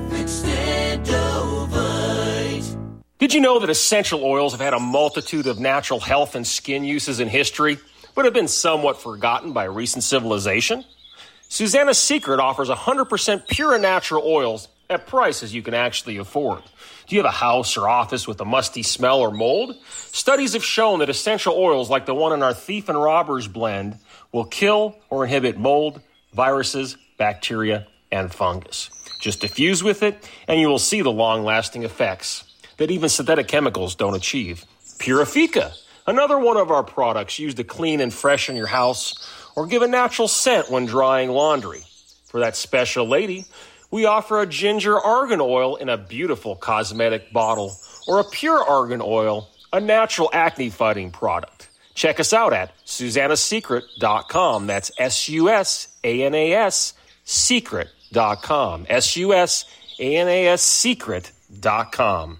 Did 3.31 3.37
you 3.37 3.43
know 3.43 3.61
that 3.61 3.71
essential 3.71 4.25
oils 4.25 4.55
have 4.55 4.61
had 4.61 4.75
a 4.75 4.81
multitude 4.81 5.47
of 5.47 5.61
natural 5.61 6.01
health 6.01 6.35
and 6.35 6.45
skin 6.45 6.83
uses 6.83 7.21
in 7.21 7.29
history, 7.29 7.79
but 8.16 8.25
have 8.25 8.35
been 8.35 8.49
somewhat 8.49 9.01
forgotten 9.01 9.53
by 9.53 9.66
recent 9.66 10.03
civilization? 10.03 10.85
Susanna's 11.49 11.97
Secret 11.97 12.40
offers 12.40 12.69
100% 12.69 13.47
pure 13.47 13.79
natural 13.79 14.25
oils 14.27 14.66
at 14.88 15.07
prices 15.07 15.55
you 15.55 15.62
can 15.62 15.75
actually 15.75 16.16
afford. 16.16 16.61
Do 17.07 17.14
you 17.14 17.23
have 17.23 17.33
a 17.33 17.37
house 17.37 17.77
or 17.77 17.88
office 17.88 18.27
with 18.27 18.40
a 18.40 18.45
musty 18.45 18.83
smell 18.83 19.21
or 19.21 19.31
mold? 19.31 19.77
Studies 20.11 20.55
have 20.55 20.64
shown 20.64 20.99
that 20.99 21.09
essential 21.09 21.55
oils 21.55 21.88
like 21.88 22.07
the 22.07 22.14
one 22.16 22.33
in 22.33 22.43
our 22.43 22.53
Thief 22.53 22.88
and 22.88 23.01
Robbers 23.01 23.47
blend 23.47 23.97
will 24.33 24.45
kill 24.45 24.97
or 25.09 25.23
inhibit 25.23 25.57
mold, 25.57 26.01
viruses, 26.35 26.97
bacteria, 27.16 27.87
and 28.11 28.35
fungus. 28.35 28.90
Just 29.21 29.40
diffuse 29.40 29.85
with 29.85 30.03
it, 30.03 30.29
and 30.49 30.61
you 30.61 30.66
will 30.66 30.81
see 30.81 31.01
the 31.01 31.12
long 31.12 31.45
lasting 31.45 31.85
effects 31.85 32.50
that 32.81 32.90
even 32.90 33.11
synthetic 33.11 33.47
chemicals 33.47 33.95
don't 33.95 34.16
achieve. 34.16 34.64
Purifica, 34.99 35.75
another 36.07 36.38
one 36.38 36.57
of 36.57 36.71
our 36.71 36.83
products 36.83 37.38
used 37.38 37.59
to 37.59 37.64
clean 37.64 38.01
and 38.01 38.12
freshen 38.12 38.57
your 38.57 38.69
house 38.69 39.14
or 39.55 39.66
give 39.66 39.83
a 39.83 39.87
natural 39.87 40.27
scent 40.27 40.71
when 40.71 40.87
drying 40.87 41.29
laundry. 41.29 41.83
For 42.29 42.40
that 42.40 42.57
special 42.57 43.07
lady, 43.07 43.45
we 43.90 44.07
offer 44.07 44.40
a 44.40 44.47
ginger 44.47 44.99
argan 44.99 45.43
oil 45.43 45.77
in 45.77 45.90
a 45.90 45.99
beautiful 45.99 46.57
cosmetic 46.57 47.35
bottle 47.35 47.77
or 48.09 48.19
a 48.19 48.25
pure 48.25 48.64
argan 48.64 49.03
oil, 49.05 49.51
a 49.75 49.81
natural 49.81 50.31
acne 50.33 50.71
fighting 50.71 51.11
product. 51.11 51.69
Check 51.93 52.19
us 52.19 52.33
out 52.33 52.55
at 52.55 52.73
susannasecret.com. 52.87 54.66
That's 54.66 54.90
S 54.97 55.29
U 55.29 55.51
S 55.51 55.88
A 56.03 56.23
N 56.23 56.35
A 56.35 56.53
S 56.55 56.95
secret.com. 57.25 58.87
S 58.88 59.16
U 59.19 59.35
S 59.35 59.66
A 59.99 60.16
N 60.16 60.29
A 60.29 60.47
S 60.47 60.62
secret.com. 60.62 62.38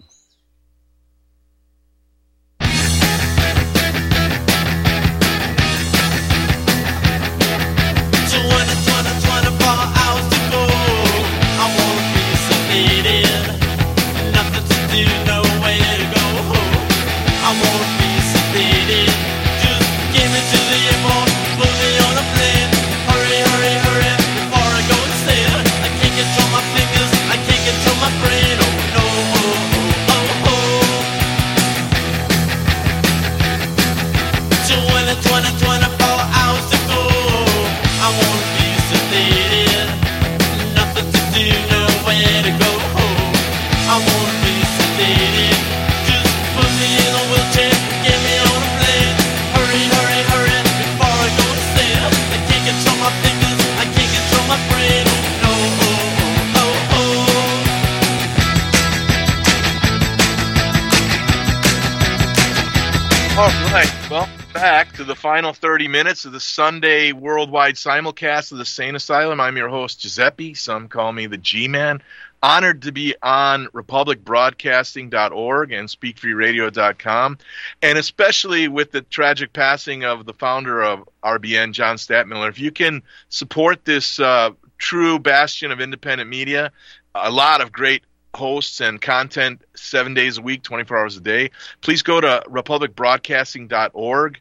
All 63.40 63.48
right, 63.72 63.90
well, 64.11 64.29
back 64.53 64.92
to 64.96 65.03
the 65.03 65.16
final 65.16 65.55
30 65.55 65.88
minutes 65.88 66.26
of 66.26 66.33
the 66.33 66.40
Sunday 66.40 67.12
worldwide 67.12 67.76
simulcast 67.76 68.53
of 68.53 68.59
the 68.59 68.66
Sane 68.66 68.94
Asylum. 68.94 69.40
I'm 69.40 69.57
your 69.57 69.70
host, 69.70 70.00
Giuseppe. 70.00 70.53
Some 70.53 70.88
call 70.88 71.11
me 71.11 71.26
the 71.26 71.38
G 71.38 71.66
Man. 71.66 72.03
Honored 72.42 72.83
to 72.83 72.93
be 72.93 73.14
on 73.22 73.68
republicbroadcasting.org 73.68 75.72
and 75.72 75.88
speakfreeradio.com, 75.88 77.38
and 77.80 77.99
especially 77.99 78.68
with 78.68 78.93
the 78.93 79.01
tragic 79.01 79.55
passing 79.55 80.05
of 80.05 80.26
the 80.26 80.34
founder 80.34 80.82
of 80.82 81.09
RBN, 81.24 81.72
John 81.72 81.97
Stadtmiller, 81.97 82.51
If 82.51 82.61
you 82.61 82.70
can 82.70 83.03
support 83.30 83.86
this 83.86 84.20
uh, 84.20 84.51
true 84.76 85.18
bastion 85.18 85.72
of 85.72 85.80
independent 85.80 86.28
media, 86.28 86.72
a 87.14 87.30
lot 87.30 87.62
of 87.62 87.72
great 87.72 88.03
hosts 88.35 88.81
and 88.81 89.01
content 89.01 89.62
seven 89.74 90.14
days 90.14 90.39
a 90.39 90.43
week, 90.43 90.62
24 90.62 90.99
hours 90.99 91.16
a 91.16 91.20
day, 91.20 91.51
please 91.81 92.03
go 92.03 92.20
to 92.20 92.43
republicbroadcasting.org 92.47 94.41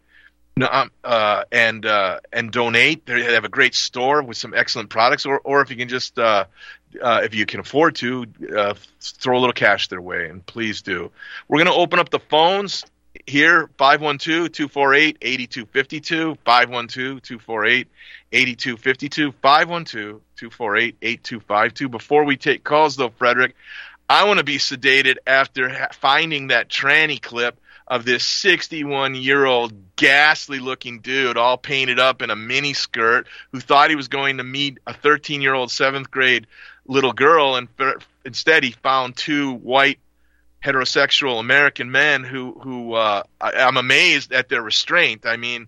um, 0.61 0.91
uh, 1.03 1.43
and 1.51 1.85
uh, 1.85 2.19
and 2.33 2.51
donate. 2.51 3.05
They 3.05 3.33
have 3.33 3.45
a 3.45 3.49
great 3.49 3.75
store 3.75 4.21
with 4.21 4.37
some 4.37 4.53
excellent 4.53 4.89
products, 4.89 5.25
or, 5.25 5.39
or 5.39 5.61
if 5.61 5.69
you 5.69 5.77
can 5.77 5.87
just 5.87 6.19
uh, 6.19 6.45
uh, 7.01 7.21
if 7.23 7.33
you 7.33 7.45
can 7.45 7.59
afford 7.59 7.95
to 7.95 8.25
uh, 8.55 8.73
throw 8.99 9.37
a 9.37 9.39
little 9.39 9.53
cash 9.53 9.87
their 9.87 10.01
way, 10.01 10.29
and 10.29 10.45
please 10.45 10.81
do. 10.81 11.11
We're 11.47 11.63
going 11.63 11.67
to 11.67 11.73
open 11.73 11.99
up 11.99 12.09
the 12.09 12.19
phones 12.19 12.85
here 13.25 13.69
512-248-8252 13.77 16.37
512-248-8252 18.33 19.33
512-248-8252 20.41 21.91
before 21.91 22.23
we 22.23 22.37
take 22.37 22.63
calls 22.63 22.95
though 22.95 23.09
frederick 23.09 23.55
I 24.09 24.25
want 24.25 24.39
to 24.39 24.43
be 24.43 24.57
sedated 24.57 25.17
after 25.27 25.69
ha- 25.69 25.89
finding 25.93 26.47
that 26.47 26.69
tranny 26.69 27.21
clip 27.21 27.59
of 27.87 28.05
this 28.05 28.23
61 28.23 29.15
year 29.15 29.45
old 29.45 29.73
ghastly 29.95 30.59
looking 30.59 30.99
dude 30.99 31.37
all 31.37 31.57
painted 31.57 31.99
up 31.99 32.21
in 32.21 32.29
a 32.29 32.35
mini 32.35 32.73
skirt 32.73 33.27
who 33.51 33.59
thought 33.59 33.89
he 33.89 33.95
was 33.95 34.07
going 34.07 34.37
to 34.37 34.43
meet 34.43 34.79
a 34.87 34.93
13 34.93 35.41
year 35.41 35.53
old 35.53 35.71
seventh 35.71 36.09
grade 36.11 36.47
little 36.87 37.13
girl 37.13 37.55
and 37.55 37.67
instead 38.25 38.63
he 38.63 38.71
found 38.71 39.15
two 39.15 39.53
white 39.53 39.99
heterosexual 40.63 41.39
American 41.39 41.91
men 41.91 42.23
who 42.23 42.53
who 42.59 42.93
uh, 42.93 43.23
I, 43.39 43.51
I'm 43.53 43.77
amazed 43.77 44.33
at 44.33 44.49
their 44.49 44.61
restraint. 44.61 45.25
I 45.25 45.37
mean, 45.37 45.67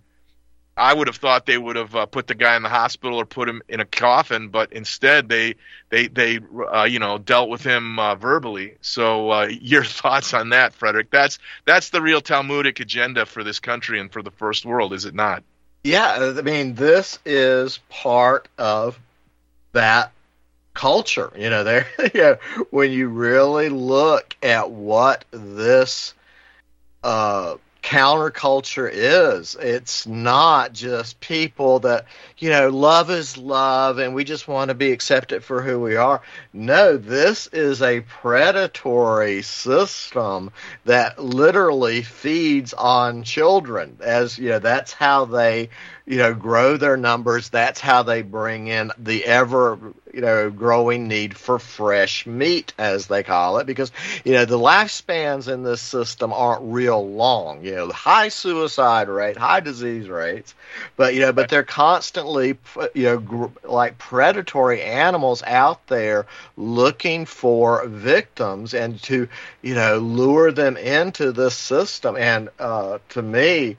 I 0.76 0.94
would 0.94 1.06
have 1.06 1.16
thought 1.16 1.44
they 1.44 1.58
would 1.58 1.76
have 1.76 1.94
uh, 1.94 2.06
put 2.06 2.26
the 2.26 2.34
guy 2.34 2.56
in 2.56 2.62
the 2.62 2.68
hospital 2.68 3.18
or 3.18 3.26
put 3.26 3.48
him 3.48 3.60
in 3.68 3.80
a 3.80 3.84
coffin, 3.84 4.48
but 4.48 4.72
instead 4.72 5.28
they 5.28 5.56
they 5.90 6.08
they 6.08 6.40
uh, 6.72 6.84
you 6.84 6.98
know 6.98 7.18
dealt 7.18 7.50
with 7.50 7.62
him 7.62 7.98
uh, 7.98 8.14
verbally. 8.14 8.76
So 8.80 9.30
uh, 9.30 9.48
your 9.50 9.84
thoughts 9.84 10.32
on 10.32 10.50
that, 10.50 10.72
Frederick? 10.72 11.10
That's 11.10 11.38
that's 11.66 11.90
the 11.90 12.00
real 12.00 12.22
Talmudic 12.22 12.80
agenda 12.80 13.26
for 13.26 13.44
this 13.44 13.60
country 13.60 14.00
and 14.00 14.10
for 14.10 14.22
the 14.22 14.30
first 14.30 14.64
world, 14.64 14.94
is 14.94 15.04
it 15.04 15.14
not? 15.14 15.42
Yeah, 15.84 16.32
I 16.38 16.42
mean, 16.42 16.74
this 16.74 17.18
is 17.26 17.80
part 17.90 18.48
of 18.56 18.98
that 19.72 20.12
culture. 20.74 21.32
You 21.36 21.50
know, 21.50 21.64
there. 22.14 22.38
When 22.70 22.92
you 22.92 23.08
really 23.08 23.68
look 23.68 24.36
at 24.42 24.70
what 24.70 25.24
this 25.32 26.14
uh, 27.02 27.56
counterculture 27.82 28.88
is, 28.92 29.56
it's 29.60 30.06
not 30.06 30.72
just 30.72 31.20
people 31.20 31.80
that 31.80 32.06
you 32.38 32.48
know 32.48 32.68
love 32.68 33.10
is 33.10 33.36
love, 33.36 33.98
and 33.98 34.14
we 34.14 34.24
just 34.24 34.46
want 34.46 34.68
to 34.68 34.74
be 34.74 34.92
accepted 34.92 35.42
for 35.42 35.62
who 35.62 35.80
we 35.80 35.96
are. 35.96 36.22
No, 36.52 36.96
this 36.96 37.48
is 37.48 37.82
a 37.82 38.00
predatory 38.02 39.42
system 39.42 40.50
that 40.84 41.18
literally 41.18 42.02
feeds 42.02 42.72
on 42.72 43.24
children. 43.24 43.98
As 44.00 44.38
you 44.38 44.50
know, 44.50 44.58
that's 44.60 44.92
how 44.92 45.24
they 45.24 45.70
you 46.06 46.18
know 46.18 46.34
grow 46.34 46.76
their 46.76 46.96
numbers. 46.96 47.48
That's 47.48 47.80
how 47.80 48.02
they 48.02 48.22
bring 48.22 48.68
in 48.68 48.90
the 48.98 49.24
ever 49.24 49.78
you 50.12 50.20
know 50.20 50.50
growing 50.50 51.08
need 51.08 51.36
for 51.36 51.58
fresh 51.58 52.26
meat 52.26 52.72
as 52.78 53.06
they 53.06 53.22
call 53.22 53.58
it 53.58 53.66
because 53.66 53.90
you 54.24 54.32
know 54.32 54.44
the 54.44 54.58
lifespans 54.58 55.52
in 55.52 55.62
this 55.62 55.80
system 55.80 56.32
aren't 56.32 56.62
real 56.62 57.08
long 57.08 57.64
you 57.64 57.74
know 57.74 57.90
high 57.90 58.28
suicide 58.28 59.08
rate 59.08 59.36
high 59.36 59.60
disease 59.60 60.08
rates 60.08 60.54
but 60.96 61.14
you 61.14 61.20
know 61.20 61.32
but 61.32 61.48
they're 61.48 61.62
constantly 61.62 62.58
you 62.94 63.04
know 63.04 63.18
gr- 63.18 63.46
like 63.64 63.96
predatory 63.98 64.82
animals 64.82 65.42
out 65.44 65.86
there 65.86 66.26
looking 66.56 67.24
for 67.24 67.86
victims 67.86 68.74
and 68.74 69.02
to 69.02 69.28
you 69.62 69.74
know 69.74 69.98
lure 69.98 70.52
them 70.52 70.76
into 70.76 71.32
this 71.32 71.54
system. 71.54 72.16
And 72.16 72.48
uh 72.58 72.98
to 73.10 73.22
me 73.22 73.76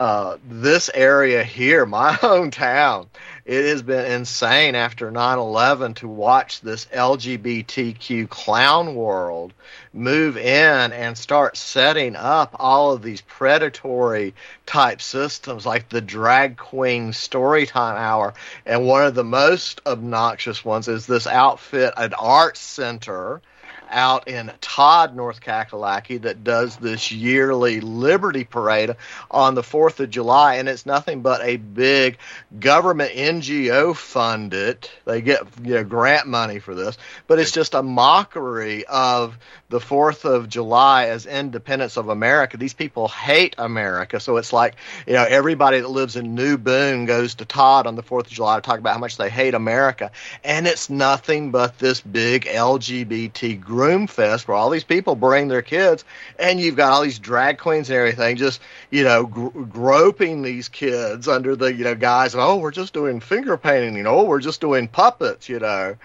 uh, 0.00 0.38
this 0.48 0.90
area 0.94 1.44
here, 1.44 1.84
my 1.84 2.12
hometown, 2.14 3.06
it 3.44 3.66
has 3.66 3.82
been 3.82 4.10
insane 4.10 4.74
after 4.74 5.10
9 5.10 5.38
11 5.38 5.92
to 5.94 6.08
watch 6.08 6.62
this 6.62 6.86
LGBTQ 6.86 8.26
clown 8.30 8.94
world 8.94 9.52
move 9.92 10.38
in 10.38 10.92
and 10.92 11.18
start 11.18 11.54
setting 11.58 12.16
up 12.16 12.56
all 12.58 12.92
of 12.92 13.02
these 13.02 13.20
predatory 13.20 14.34
type 14.64 15.02
systems 15.02 15.66
like 15.66 15.90
the 15.90 16.00
drag 16.00 16.56
queen 16.56 17.12
storytime 17.12 17.96
hour. 17.96 18.32
And 18.64 18.86
one 18.86 19.04
of 19.04 19.14
the 19.14 19.24
most 19.24 19.82
obnoxious 19.84 20.64
ones 20.64 20.88
is 20.88 21.06
this 21.06 21.26
outfit, 21.26 21.92
an 21.98 22.14
art 22.14 22.56
center 22.56 23.42
out 23.90 24.28
in 24.28 24.50
Todd, 24.60 25.16
North 25.16 25.40
Kakalaki, 25.40 26.22
that 26.22 26.44
does 26.44 26.76
this 26.76 27.10
yearly 27.10 27.80
Liberty 27.80 28.44
Parade 28.44 28.96
on 29.30 29.54
the 29.54 29.62
4th 29.62 30.00
of 30.00 30.10
July, 30.10 30.56
and 30.56 30.68
it's 30.68 30.86
nothing 30.86 31.22
but 31.22 31.42
a 31.42 31.56
big 31.56 32.18
government 32.58 33.12
NGO 33.12 33.94
funded. 33.96 34.88
They 35.04 35.20
get 35.20 35.42
you 35.62 35.74
know 35.74 35.84
grant 35.84 36.26
money 36.26 36.58
for 36.58 36.74
this, 36.74 36.96
but 37.26 37.38
it's 37.38 37.52
just 37.52 37.74
a 37.74 37.82
mockery 37.82 38.84
of 38.86 39.36
the 39.68 39.80
4th 39.80 40.24
of 40.24 40.48
July 40.48 41.06
as 41.06 41.26
independence 41.26 41.96
of 41.96 42.08
America. 42.08 42.56
These 42.56 42.74
people 42.74 43.08
hate 43.08 43.54
America, 43.58 44.20
so 44.20 44.36
it's 44.36 44.52
like 44.52 44.76
you 45.06 45.14
know 45.14 45.24
everybody 45.28 45.80
that 45.80 45.88
lives 45.88 46.16
in 46.16 46.34
New 46.34 46.58
Boone 46.58 47.06
goes 47.06 47.34
to 47.36 47.44
Todd 47.44 47.86
on 47.86 47.96
the 47.96 48.02
4th 48.02 48.26
of 48.26 48.32
July 48.32 48.56
to 48.56 48.62
talk 48.62 48.78
about 48.78 48.94
how 48.94 49.00
much 49.00 49.16
they 49.16 49.30
hate 49.30 49.54
America, 49.54 50.10
and 50.44 50.66
it's 50.66 50.88
nothing 50.90 51.50
but 51.50 51.78
this 51.78 52.00
big 52.00 52.44
LGBT 52.44 53.60
group 53.60 53.79
groom 53.80 54.06
fest 54.06 54.46
where 54.46 54.58
all 54.58 54.68
these 54.68 54.84
people 54.84 55.14
bring 55.14 55.48
their 55.48 55.62
kids, 55.62 56.04
and 56.38 56.60
you've 56.60 56.76
got 56.76 56.92
all 56.92 57.00
these 57.00 57.18
drag 57.18 57.56
queens 57.56 57.88
and 57.88 57.96
everything 57.96 58.36
just 58.36 58.60
you 58.90 59.02
know 59.02 59.24
gr- 59.24 59.48
groping 59.62 60.42
these 60.42 60.68
kids 60.68 61.26
under 61.26 61.56
the 61.56 61.72
you 61.72 61.82
know 61.82 61.94
guise 61.94 62.34
of 62.34 62.40
oh 62.40 62.58
we're 62.58 62.70
just 62.70 62.92
doing 62.92 63.20
finger 63.20 63.56
painting, 63.56 63.96
you 63.96 64.02
know 64.02 64.22
we're 64.24 64.38
just 64.38 64.60
doing 64.60 64.86
puppets, 64.86 65.48
you 65.48 65.58
know, 65.58 65.96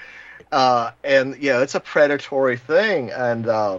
uh, 0.54 0.92
and 1.04 1.36
you 1.44 1.52
know 1.52 1.62
it's 1.62 1.76
a 1.76 1.82
predatory 1.82 2.56
thing, 2.56 3.12
and 3.12 3.46
uh, 3.46 3.78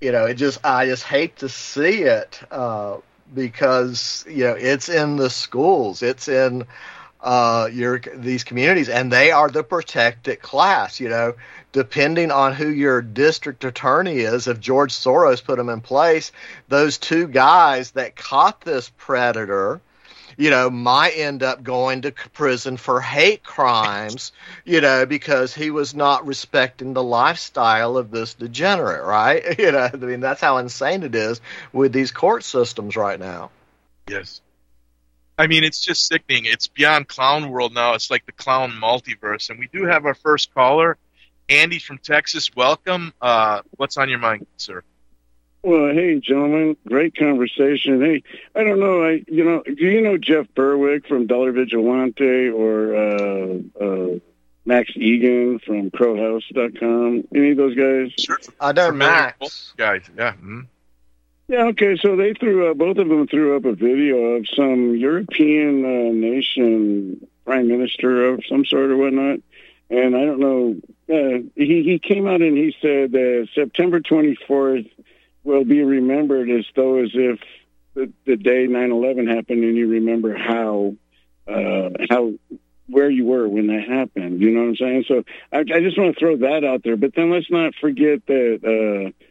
you 0.00 0.12
know 0.12 0.24
it 0.24 0.34
just 0.34 0.64
I 0.64 0.86
just 0.86 1.02
hate 1.02 1.36
to 1.36 1.48
see 1.50 2.04
it 2.04 2.40
uh, 2.50 2.96
because 3.34 4.24
you 4.26 4.44
know 4.44 4.54
it's 4.54 4.88
in 4.88 5.16
the 5.16 5.28
schools, 5.28 6.02
it's 6.02 6.26
in 6.26 6.64
uh, 7.22 7.68
your 7.72 8.00
these 8.14 8.44
communities, 8.44 8.88
and 8.88 9.12
they 9.12 9.30
are 9.30 9.48
the 9.48 9.62
protected 9.62 10.40
class. 10.40 11.00
You 11.00 11.08
know, 11.08 11.34
depending 11.72 12.30
on 12.30 12.54
who 12.54 12.68
your 12.68 13.02
district 13.02 13.64
attorney 13.64 14.18
is, 14.20 14.46
if 14.46 14.60
George 14.60 14.92
Soros 14.92 15.44
put 15.44 15.56
them 15.56 15.68
in 15.68 15.80
place, 15.80 16.32
those 16.68 16.98
two 16.98 17.28
guys 17.28 17.92
that 17.92 18.16
caught 18.16 18.60
this 18.62 18.90
predator, 18.96 19.80
you 20.36 20.50
know, 20.50 20.70
might 20.70 21.12
end 21.16 21.42
up 21.42 21.62
going 21.62 22.02
to 22.02 22.12
prison 22.12 22.76
for 22.76 23.00
hate 23.00 23.42
crimes, 23.42 24.32
you 24.64 24.80
know, 24.80 25.04
because 25.04 25.54
he 25.54 25.70
was 25.70 25.94
not 25.94 26.26
respecting 26.26 26.94
the 26.94 27.02
lifestyle 27.02 27.96
of 27.96 28.10
this 28.10 28.34
degenerate, 28.34 29.04
right? 29.04 29.44
You 29.60 29.72
know, 29.72 29.90
I 29.92 29.96
mean, 29.96 30.20
that's 30.20 30.40
how 30.40 30.56
insane 30.56 31.02
it 31.02 31.14
is 31.14 31.40
with 31.72 31.92
these 31.92 32.12
court 32.12 32.44
systems 32.44 32.96
right 32.96 33.20
now. 33.20 33.50
Yes. 34.08 34.40
I 35.40 35.46
mean, 35.46 35.64
it's 35.64 35.80
just 35.80 36.06
sickening. 36.06 36.44
It's 36.44 36.66
beyond 36.66 37.08
clown 37.08 37.48
world 37.48 37.72
now. 37.72 37.94
It's 37.94 38.10
like 38.10 38.26
the 38.26 38.32
clown 38.32 38.72
multiverse. 38.72 39.48
And 39.48 39.58
we 39.58 39.68
do 39.72 39.86
have 39.86 40.04
our 40.04 40.12
first 40.12 40.52
caller. 40.52 40.98
Andy 41.48 41.78
from 41.78 41.96
Texas, 41.96 42.54
welcome. 42.54 43.14
Uh, 43.22 43.62
what's 43.78 43.96
on 43.96 44.10
your 44.10 44.18
mind, 44.18 44.46
sir? 44.58 44.82
Well, 45.62 45.94
hey, 45.94 46.20
gentlemen, 46.20 46.76
great 46.86 47.16
conversation. 47.16 48.02
Hey, 48.02 48.22
I 48.54 48.64
don't 48.64 48.80
know, 48.80 49.02
I 49.02 49.24
you 49.28 49.44
know, 49.44 49.62
do 49.62 49.82
you 49.86 50.02
know 50.02 50.18
Jeff 50.18 50.46
Berwick 50.54 51.06
from 51.06 51.26
Dollar 51.26 51.52
Vigilante 51.52 52.48
or 52.48 52.94
uh, 52.94 53.58
uh, 53.80 54.18
Max 54.66 54.90
Igan 54.94 55.62
from 55.64 55.90
CrowHouse.com? 55.90 57.28
Any 57.34 57.52
of 57.52 57.56
those 57.56 57.74
guys? 57.74 58.12
Sure. 58.18 58.38
I 58.60 58.72
don't 58.72 58.98
know 58.98 59.06
Max. 59.06 59.72
Guys, 59.78 60.02
yeah. 60.14 60.32
Mm-hmm. 60.32 60.60
Yeah, 61.50 61.64
okay. 61.70 61.96
So 62.00 62.14
they 62.14 62.32
threw 62.32 62.70
up, 62.70 62.78
both 62.78 62.96
of 62.98 63.08
them 63.08 63.26
threw 63.26 63.56
up 63.56 63.64
a 63.64 63.72
video 63.72 64.36
of 64.36 64.46
some 64.54 64.94
European 64.94 65.84
uh, 65.84 66.12
nation 66.12 67.26
prime 67.44 67.66
minister 67.66 68.26
of 68.26 68.44
some 68.48 68.64
sort 68.64 68.92
or 68.92 68.96
whatnot. 68.96 69.40
And 69.90 70.14
I 70.16 70.24
don't 70.26 70.38
know, 70.38 70.76
uh, 71.12 71.42
he, 71.56 71.82
he 71.82 71.98
came 71.98 72.28
out 72.28 72.40
and 72.40 72.56
he 72.56 72.72
said 72.80 73.10
that 73.10 73.48
September 73.52 73.98
24th 73.98 74.88
will 75.42 75.64
be 75.64 75.82
remembered 75.82 76.48
as 76.50 76.66
though 76.76 77.02
as 77.02 77.10
if 77.14 77.40
the, 77.94 78.12
the 78.26 78.36
day 78.36 78.68
9-11 78.68 79.26
happened 79.34 79.64
and 79.64 79.76
you 79.76 79.88
remember 79.88 80.36
how, 80.36 80.94
uh, 81.48 81.90
how, 82.08 82.32
where 82.86 83.10
you 83.10 83.24
were 83.24 83.48
when 83.48 83.66
that 83.66 83.88
happened. 83.88 84.40
You 84.40 84.52
know 84.52 84.60
what 84.60 84.68
I'm 84.68 84.76
saying? 84.76 85.04
So 85.08 85.24
I, 85.52 85.58
I 85.58 85.80
just 85.80 85.98
want 85.98 86.14
to 86.14 86.20
throw 86.20 86.36
that 86.36 86.62
out 86.64 86.84
there. 86.84 86.96
But 86.96 87.16
then 87.16 87.32
let's 87.32 87.50
not 87.50 87.74
forget 87.80 88.24
that, 88.26 88.60
uh, 88.62 89.26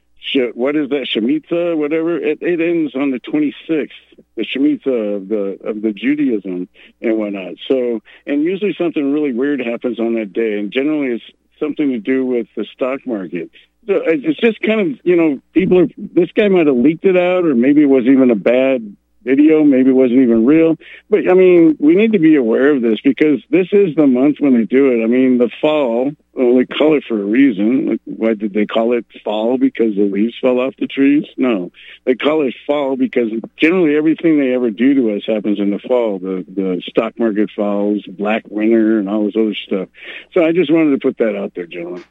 what 0.54 0.76
is 0.76 0.90
that 0.90 1.08
Shemitah, 1.08 1.78
whatever? 1.78 2.18
It, 2.18 2.42
it 2.42 2.60
ends 2.62 2.96
on 2.96 3.12
the 3.12 3.20
26th, 3.20 3.90
the 4.36 4.46
Shemitah 4.46 5.16
of 5.16 5.28
the 5.28 5.60
of 5.64 5.82
the 5.82 5.92
Judaism 5.94 6.68
and 7.02 7.18
whatnot. 7.18 7.56
So, 7.68 8.02
and 8.26 8.44
usually 8.44 8.76
something 8.78 9.14
really 9.14 9.34
weird 9.34 9.60
happens 9.60 10.00
on 10.00 10.16
that 10.16 10.34
day, 10.34 10.60
and 10.60 10.72
generally 10.72 11.16
it's 11.16 11.24
something 11.60 11.90
to 11.92 12.00
do 12.00 12.26
with 12.26 12.48
the 12.56 12.66
stock 12.66 13.06
market. 13.06 13.52
So 13.88 14.02
it's 14.06 14.40
just 14.40 14.62
kind 14.62 14.82
of 14.82 15.00
you 15.04 15.16
know 15.16 15.42
people 15.54 15.80
are 15.80 15.88
this 15.98 16.32
guy 16.34 16.48
might 16.48 16.68
have 16.68 16.76
leaked 16.76 17.06
it 17.06 17.18
out, 17.18 17.46
or 17.46 17.56
maybe 17.56 17.84
it 17.84 17.90
was 17.90 18.06
even 18.06 18.30
a 18.30 18.36
bad 18.36 18.96
video. 19.24 19.64
Maybe 19.64 19.90
it 19.90 19.94
wasn't 19.94 20.22
even 20.22 20.46
real. 20.46 20.76
But 21.10 21.30
I 21.30 21.34
mean, 21.34 21.78
we 21.80 21.96
need 21.96 22.14
to 22.14 22.20
be 22.20 22.36
aware 22.36 22.76
of 22.76 22.82
this 22.82 23.00
because 23.02 23.42
this 23.50 23.68
is 23.72 23.96
the 23.96 24.08
month 24.08 24.38
when 24.40 24.54
they 24.54 24.66
do 24.66 24.92
it. 24.92 25.04
I 25.04 25.08
mean, 25.08 25.38
the 25.38 25.50
fall, 25.62 26.12
well, 26.34 26.56
they 26.56 26.66
call 26.66 26.98
it 26.98 27.04
for 27.08 27.20
a 27.20 27.26
reason. 27.26 27.88
Like, 27.88 28.02
why 28.06 28.34
did 28.34 28.54
they 28.54 28.66
call 28.66 28.94
it 28.94 29.06
fall? 29.24 29.58
Because 29.58 29.96
the 29.96 30.04
leaves 30.04 30.36
fell 30.40 30.60
off 30.60 30.76
the 30.78 30.88
trees? 30.88 31.26
No. 31.38 31.72
They 32.06 32.16
call 32.16 32.48
it 32.48 32.56
fall 32.66 32.96
because 32.96 33.32
generally 33.58 33.96
everything 33.96 34.40
they 34.40 34.54
ever 34.54 34.70
do 34.70 34.94
to 34.96 35.16
us 35.16 35.24
happens 35.26 35.60
in 35.60 35.72
the 35.72 35.80
fall. 35.80 36.20
The, 36.20 36.46
the 36.48 36.82
stock 36.88 37.20
market 37.20 37.50
falls, 37.56 38.04
black 38.06 38.44
winter, 38.48 39.00
and 39.00 39.10
all 39.10 39.26
this 39.26 39.36
other 39.36 39.56
stuff. 39.56 39.90
So 40.34 40.46
I 40.46 40.52
just 40.52 40.72
wanted 40.72 40.92
to 40.92 41.00
put 41.00 41.18
that 41.18 41.36
out 41.36 41.54
there, 41.56 41.66
gentlemen. 41.66 42.04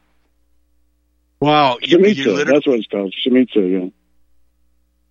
Wow, 1.40 1.78
you, 1.80 1.98
Shemitah, 1.98 2.16
you 2.16 2.32
literally 2.32 2.44
that's 2.44 2.66
what 2.66 2.78
it's 2.78 2.88
called. 2.88 3.14
Shemitah, 3.14 3.84
yeah. 3.84 3.90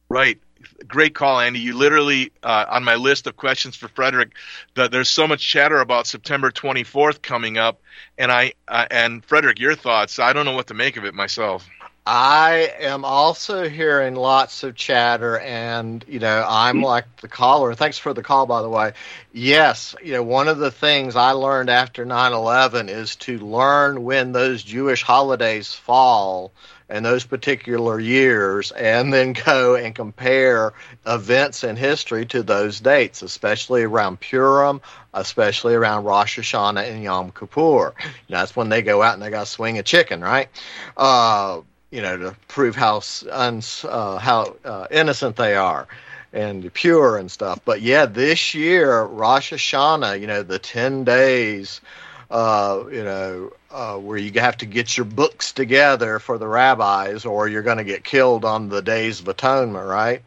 Right. 0.10 0.40
Great 0.88 1.16
call, 1.16 1.40
Andy. 1.40 1.60
You 1.60 1.76
literally, 1.76 2.32
uh, 2.44 2.66
on 2.70 2.84
my 2.84 2.96
list 2.96 3.28
of 3.28 3.36
questions 3.36 3.76
for 3.76 3.88
Frederick, 3.88 4.32
that 4.76 4.92
there's 4.92 5.10
so 5.10 5.28
much 5.28 5.48
chatter 5.48 5.80
about 5.80 6.08
September 6.08 6.52
24th 6.52 7.22
coming 7.22 7.58
up, 7.58 7.82
and 8.18 8.32
I 8.32 8.54
uh, 8.68 8.86
and 8.90 9.24
Frederick, 9.26 9.60
your 9.60 9.76
thoughts? 9.76 10.20
I 10.20 10.34
don't 10.34 10.46
know 10.46 10.56
what 10.56 10.68
to 10.68 10.74
make 10.74 10.98
of 10.98 11.06
it 11.06 11.14
myself. 11.14 11.68
I 12.10 12.72
am 12.80 13.04
also 13.04 13.68
hearing 13.68 14.16
lots 14.16 14.64
of 14.64 14.76
chatter, 14.76 15.38
and 15.40 16.06
you 16.08 16.20
know, 16.20 16.46
I'm 16.48 16.82
like 16.82 17.04
the 17.18 17.28
caller. 17.28 17.76
Thanks 17.76 17.98
for 17.98 18.14
the 18.14 18.24
call, 18.24 18.46
by 18.46 18.62
the 18.62 18.70
way. 18.70 18.94
Yes, 19.34 19.94
you 20.02 20.14
know, 20.14 20.24
one 20.24 20.48
of 20.48 20.58
the 20.58 20.72
things 20.72 21.18
I 21.18 21.32
learned 21.32 21.70
after 21.70 22.06
9/11 22.06 22.88
is 22.88 23.18
to 23.18 23.38
learn 23.40 24.06
when 24.06 24.32
those 24.32 24.64
Jewish 24.64 25.04
holidays 25.04 25.74
fall 25.74 26.54
and 26.90 27.06
those 27.06 27.26
particular 27.26 28.00
years, 28.00 28.72
and 28.72 29.14
then 29.14 29.34
go 29.34 29.76
and 29.76 29.94
compare 29.94 30.74
events 31.06 31.64
in 31.64 31.76
history 31.76 32.26
to 32.28 32.44
those 32.44 32.80
dates, 32.80 33.22
especially 33.22 33.84
around 33.84 34.20
Purim, 34.20 34.82
especially 35.14 35.74
around 35.76 36.06
Rosh 36.06 36.40
Hashanah 36.40 36.90
and 36.90 37.04
Yom 37.04 37.32
Kippur. 37.32 37.94
You 38.00 38.34
know, 38.34 38.40
that's 38.40 38.56
when 38.56 38.70
they 38.70 38.82
go 38.82 39.02
out 39.02 39.14
and 39.14 39.22
they 39.22 39.30
got 39.30 39.46
to 39.46 39.52
swing 39.52 39.78
a 39.78 39.84
chicken, 39.84 40.22
right? 40.22 40.50
Uh, 40.96 41.62
you 41.92 42.02
know, 42.02 42.18
to 42.18 42.36
prove 42.48 42.76
how 42.76 43.02
uns, 43.32 43.86
uh, 43.86 44.18
how 44.18 44.56
uh, 44.64 44.88
innocent 44.92 45.36
they 45.36 45.56
are 45.56 45.88
and 46.34 46.72
pure 46.74 47.18
and 47.18 47.32
stuff. 47.32 47.60
But 47.66 47.82
yeah, 47.82 48.06
this 48.06 48.54
year 48.54 49.04
Rosh 49.04 49.54
Hashanah, 49.54 50.20
you 50.20 50.28
know, 50.28 50.44
the 50.44 50.60
ten 50.60 51.04
days, 51.04 51.82
uh, 52.30 52.84
you 52.92 53.04
know, 53.04 53.52
uh, 53.72 53.98
where 53.98 54.18
you 54.18 54.32
have 54.40 54.58
to 54.58 54.66
get 54.66 54.98
your 54.98 55.06
books 55.06 55.52
together 55.52 56.20
for 56.20 56.38
the 56.38 56.48
rabbis, 56.48 57.26
or 57.26 57.48
you're 57.48 57.64
going 57.64 57.78
to 57.78 57.84
get 57.84 58.04
killed 58.04 58.46
on 58.46 58.70
the 58.70 58.82
days 58.82 59.20
of 59.20 59.28
atonement, 59.28 59.88
right? 59.88 60.22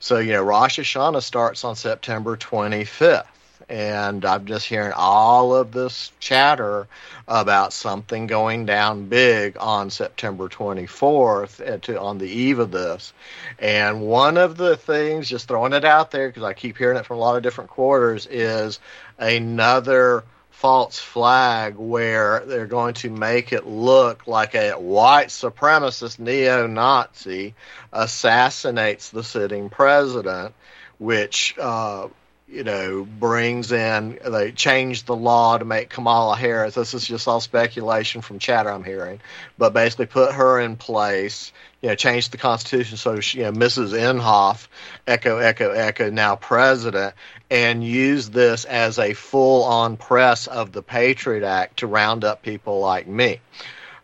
So 0.00 0.18
you 0.18 0.32
know, 0.32 0.42
Rosh 0.42 0.78
Hashanah 0.78 1.22
starts 1.22 1.64
on 1.64 1.76
September 1.76 2.36
25th 2.36 3.26
and 3.68 4.24
I'm 4.24 4.44
just 4.46 4.66
hearing 4.66 4.92
all 4.94 5.54
of 5.54 5.72
this 5.72 6.12
chatter 6.20 6.86
about 7.26 7.72
something 7.72 8.26
going 8.26 8.66
down 8.66 9.08
big 9.08 9.56
on 9.58 9.90
September 9.90 10.48
24th 10.48 11.80
to, 11.82 12.00
on 12.00 12.18
the 12.18 12.28
eve 12.28 12.58
of 12.58 12.70
this. 12.70 13.12
And 13.58 14.02
one 14.02 14.36
of 14.36 14.56
the 14.56 14.76
things, 14.76 15.28
just 15.28 15.48
throwing 15.48 15.72
it 15.72 15.84
out 15.84 16.10
there 16.10 16.28
because 16.28 16.42
I 16.42 16.52
keep 16.52 16.76
hearing 16.76 16.98
it 16.98 17.06
from 17.06 17.16
a 17.16 17.20
lot 17.20 17.36
of 17.36 17.42
different 17.42 17.70
quarters, 17.70 18.26
is 18.26 18.80
another 19.18 20.24
false 20.54 20.98
flag 20.98 21.74
where 21.76 22.44
they're 22.46 22.66
going 22.66 22.94
to 22.94 23.10
make 23.10 23.52
it 23.52 23.66
look 23.66 24.26
like 24.26 24.54
a 24.54 24.72
white 24.72 25.28
supremacist 25.28 26.18
neo 26.18 26.66
Nazi 26.66 27.54
assassinates 27.92 29.10
the 29.10 29.22
sitting 29.24 29.68
president, 29.68 30.54
which. 30.98 31.54
Uh, 31.58 32.08
you 32.46 32.62
know, 32.62 33.04
brings 33.04 33.72
in, 33.72 34.18
they 34.24 34.52
changed 34.52 35.06
the 35.06 35.16
law 35.16 35.56
to 35.56 35.64
make 35.64 35.88
Kamala 35.88 36.36
Harris. 36.36 36.74
This 36.74 36.92
is 36.92 37.06
just 37.06 37.26
all 37.26 37.40
speculation 37.40 38.20
from 38.20 38.38
chatter 38.38 38.70
I'm 38.70 38.84
hearing, 38.84 39.20
but 39.56 39.72
basically 39.72 40.06
put 40.06 40.34
her 40.34 40.60
in 40.60 40.76
place, 40.76 41.52
you 41.80 41.88
know, 41.88 41.94
changed 41.94 42.32
the 42.32 42.36
Constitution 42.36 42.98
so 42.98 43.20
she, 43.20 43.38
you 43.38 43.44
know, 43.44 43.52
Mrs. 43.52 43.92
Inhofe, 43.92 44.68
echo, 45.06 45.38
echo, 45.38 45.70
echo, 45.70 46.10
now 46.10 46.36
president, 46.36 47.14
and 47.50 47.82
use 47.82 48.28
this 48.28 48.66
as 48.66 48.98
a 48.98 49.14
full 49.14 49.64
on 49.64 49.96
press 49.96 50.46
of 50.46 50.72
the 50.72 50.82
Patriot 50.82 51.44
Act 51.44 51.78
to 51.78 51.86
round 51.86 52.24
up 52.24 52.42
people 52.42 52.78
like 52.78 53.06
me 53.06 53.40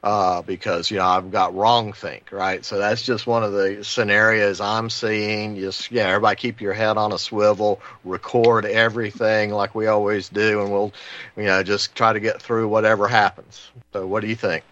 uh, 0.03 0.43
because 0.43 0.91
you 0.91 0.99
know 0.99 1.05
I've 1.05 1.31
got 1.31 1.55
wrong 1.55 1.93
think 1.93 2.33
right. 2.33 2.65
So 2.65 2.79
that's 2.79 3.03
just 3.03 3.27
one 3.27 3.45
of 3.45 3.53
the 3.53 3.85
scenarios 3.85 4.61
I'm 4.61 4.91
seeing. 4.91 5.57
Just 5.57 5.91
yeah, 5.91 6.09
everybody 6.09 6.37
keep 6.37 6.61
your 6.61 6.73
head 6.73 6.97
on 6.97 7.13
a 7.13 7.19
swivel, 7.19 7.81
record 8.05 8.65
everything 8.65 9.51
like 9.51 9.75
we 9.75 9.87
always 9.87 10.29
do, 10.29 10.63
and 10.63 10.73
we'll 10.73 10.93
you 11.37 11.45
know 11.45 11.63
just 11.63 11.95
try 11.95 12.13
to 12.13 12.21
get 12.21 12.41
through 12.41 12.69
whatever 12.69 13.09
happens. 13.09 13.71
So 13.93 14.07
what 14.07 14.21
do 14.21 14.29
you 14.29 14.37
think? 14.37 14.65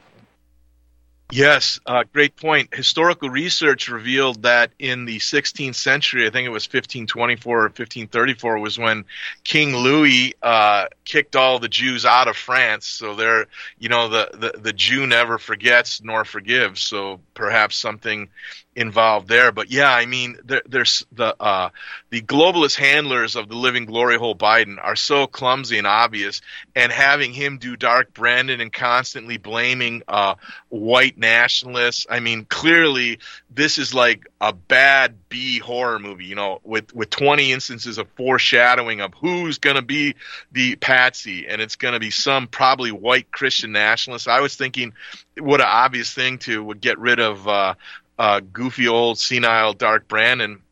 Yes, 1.31 1.79
uh, 1.85 2.05
great 2.11 2.37
point. 2.37 2.74
Historical 2.74 3.29
research 3.29 3.89
revealed 3.89 4.43
that 4.45 4.70
in 4.79 5.05
the 5.05 5.18
16th 5.18 5.74
century, 5.74 6.26
I 6.26 6.31
think 6.31 6.47
it 6.47 6.51
was 6.51 6.66
1524 6.66 7.59
or 7.66 7.68
1534, 7.68 8.59
was 8.59 8.79
when 8.79 9.05
King 9.45 9.76
Louis 9.76 10.35
uh, 10.43 10.87
kicked 11.05 11.37
all 11.37 11.59
the 11.59 11.68
Jews 11.68 12.07
out 12.07 12.29
of 12.29 12.37
France. 12.39 12.87
So 12.87 13.14
they're, 13.14 13.47
you 13.79 13.91
know, 13.91 14.09
the, 14.09 14.31
the, 14.33 14.59
the 14.59 14.72
Jew 14.72 15.07
never 15.07 15.37
forgets 15.37 16.03
nor 16.03 16.24
forgives. 16.24 16.81
So 16.81 17.20
perhaps 17.35 17.76
something 17.76 18.31
involved 18.79 19.26
there. 19.26 19.51
But 19.51 19.72
yeah, 19.72 19.93
I 19.93 20.07
mean, 20.07 20.39
there, 20.45 20.62
there's 20.64 21.05
the 21.11 21.35
uh, 21.41 21.70
the 22.11 22.22
globalist 22.22 22.76
handlers 22.76 23.35
of 23.35 23.49
the 23.49 23.57
living 23.57 23.87
glory 23.87 24.16
hole 24.16 24.37
Biden 24.37 24.76
are 24.81 24.95
so 24.95 25.26
clumsy 25.26 25.79
and 25.79 25.87
obvious, 25.87 26.41
and 26.76 26.93
having 26.93 27.33
him 27.33 27.59
do 27.59 27.76
Dark 27.76 28.14
Brandon 28.14 28.61
and 28.61 28.72
constantly 28.72 29.37
blaming 29.37 30.05
uh, 30.07 30.37
white 30.68 31.18
nationalists. 31.18 32.07
I 32.09 32.20
mean, 32.20 32.45
clearly 32.45 33.18
this 33.51 33.79
is 33.79 33.95
like 33.95 34.29
a 34.41 34.53
bad 34.53 35.16
B 35.29 35.59
horror 35.59 35.99
movie. 35.99 36.26
You 36.26 36.37
know, 36.37 36.61
with 36.62 36.95
with 36.95 37.11
20 37.11 37.53
instances 37.53 37.99
of 37.99 38.09
foreshadowing 38.16 39.01
of 39.01 39.12
who's 39.14 39.59
going 39.59 39.76
to 39.76 39.83
be 39.83 40.14
the 40.53 40.76
patsy, 40.76 41.49
and 41.49 41.61
it's 41.61 41.76
going 41.76 41.95
to 41.95 42.01
be 42.01 42.11
some 42.11 42.47
probably 42.47 42.93
white 42.93 43.33
Christian 43.33 43.72
nationalist. 43.72 44.29
I 44.29 44.41
was 44.41 44.55
thinking, 44.55 44.93
what 45.37 45.61
an 45.61 45.66
obvious 45.68 46.14
thing 46.14 46.39
to 46.39 46.62
would 46.62 46.81
get 46.81 46.99
rid 47.01 47.18
of. 47.18 47.49
Uh, 47.49 47.74
uh, 48.19 48.41
goofy 48.41 48.89
old 48.89 49.19
senile 49.19 49.73
Dark 49.73 50.09
Brandon. 50.09 50.62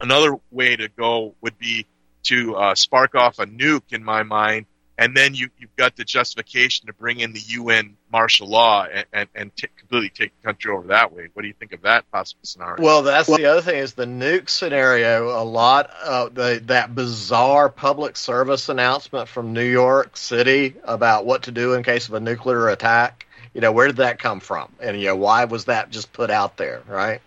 Another 0.00 0.36
way 0.50 0.76
to 0.76 0.88
go 0.88 1.34
would 1.40 1.58
be 1.58 1.86
to 2.24 2.54
uh, 2.56 2.74
spark 2.74 3.14
off 3.14 3.38
a 3.38 3.46
nuke, 3.46 3.92
in 3.92 4.04
my 4.04 4.22
mind, 4.22 4.66
and 4.98 5.16
then 5.16 5.34
you, 5.34 5.48
you've 5.58 5.74
got 5.76 5.96
the 5.96 6.04
justification 6.04 6.86
to 6.86 6.92
bring 6.92 7.20
in 7.20 7.32
the 7.32 7.40
UN 7.40 7.96
martial 8.12 8.46
law 8.46 8.84
and, 8.84 9.06
and, 9.12 9.28
and 9.34 9.56
t- 9.56 9.68
completely 9.76 10.10
take 10.10 10.32
the 10.40 10.46
country 10.46 10.70
over 10.70 10.88
that 10.88 11.12
way. 11.12 11.28
What 11.32 11.42
do 11.42 11.48
you 11.48 11.54
think 11.54 11.72
of 11.72 11.82
that 11.82 12.08
possible 12.12 12.42
scenario? 12.44 12.82
Well, 12.82 13.02
that's 13.02 13.28
well, 13.28 13.38
the 13.38 13.46
other 13.46 13.62
thing 13.62 13.78
is 13.78 13.94
the 13.94 14.04
nuke 14.04 14.48
scenario. 14.48 15.40
A 15.40 15.42
lot 15.42 15.90
of 15.90 16.34
the, 16.34 16.62
that 16.66 16.94
bizarre 16.94 17.68
public 17.68 18.16
service 18.16 18.68
announcement 18.68 19.28
from 19.28 19.52
New 19.52 19.64
York 19.64 20.16
City 20.16 20.76
about 20.84 21.24
what 21.24 21.44
to 21.44 21.52
do 21.52 21.74
in 21.74 21.82
case 21.82 22.08
of 22.08 22.14
a 22.14 22.20
nuclear 22.20 22.68
attack 22.68 23.26
you 23.54 23.60
know, 23.60 23.72
where 23.72 23.86
did 23.86 23.96
that 23.96 24.18
come 24.18 24.40
from? 24.40 24.72
And, 24.80 24.98
you 24.98 25.06
know, 25.06 25.16
why 25.16 25.44
was 25.44 25.66
that 25.66 25.90
just 25.90 26.12
put 26.12 26.30
out 26.30 26.56
there, 26.56 26.82
right? 26.86 27.20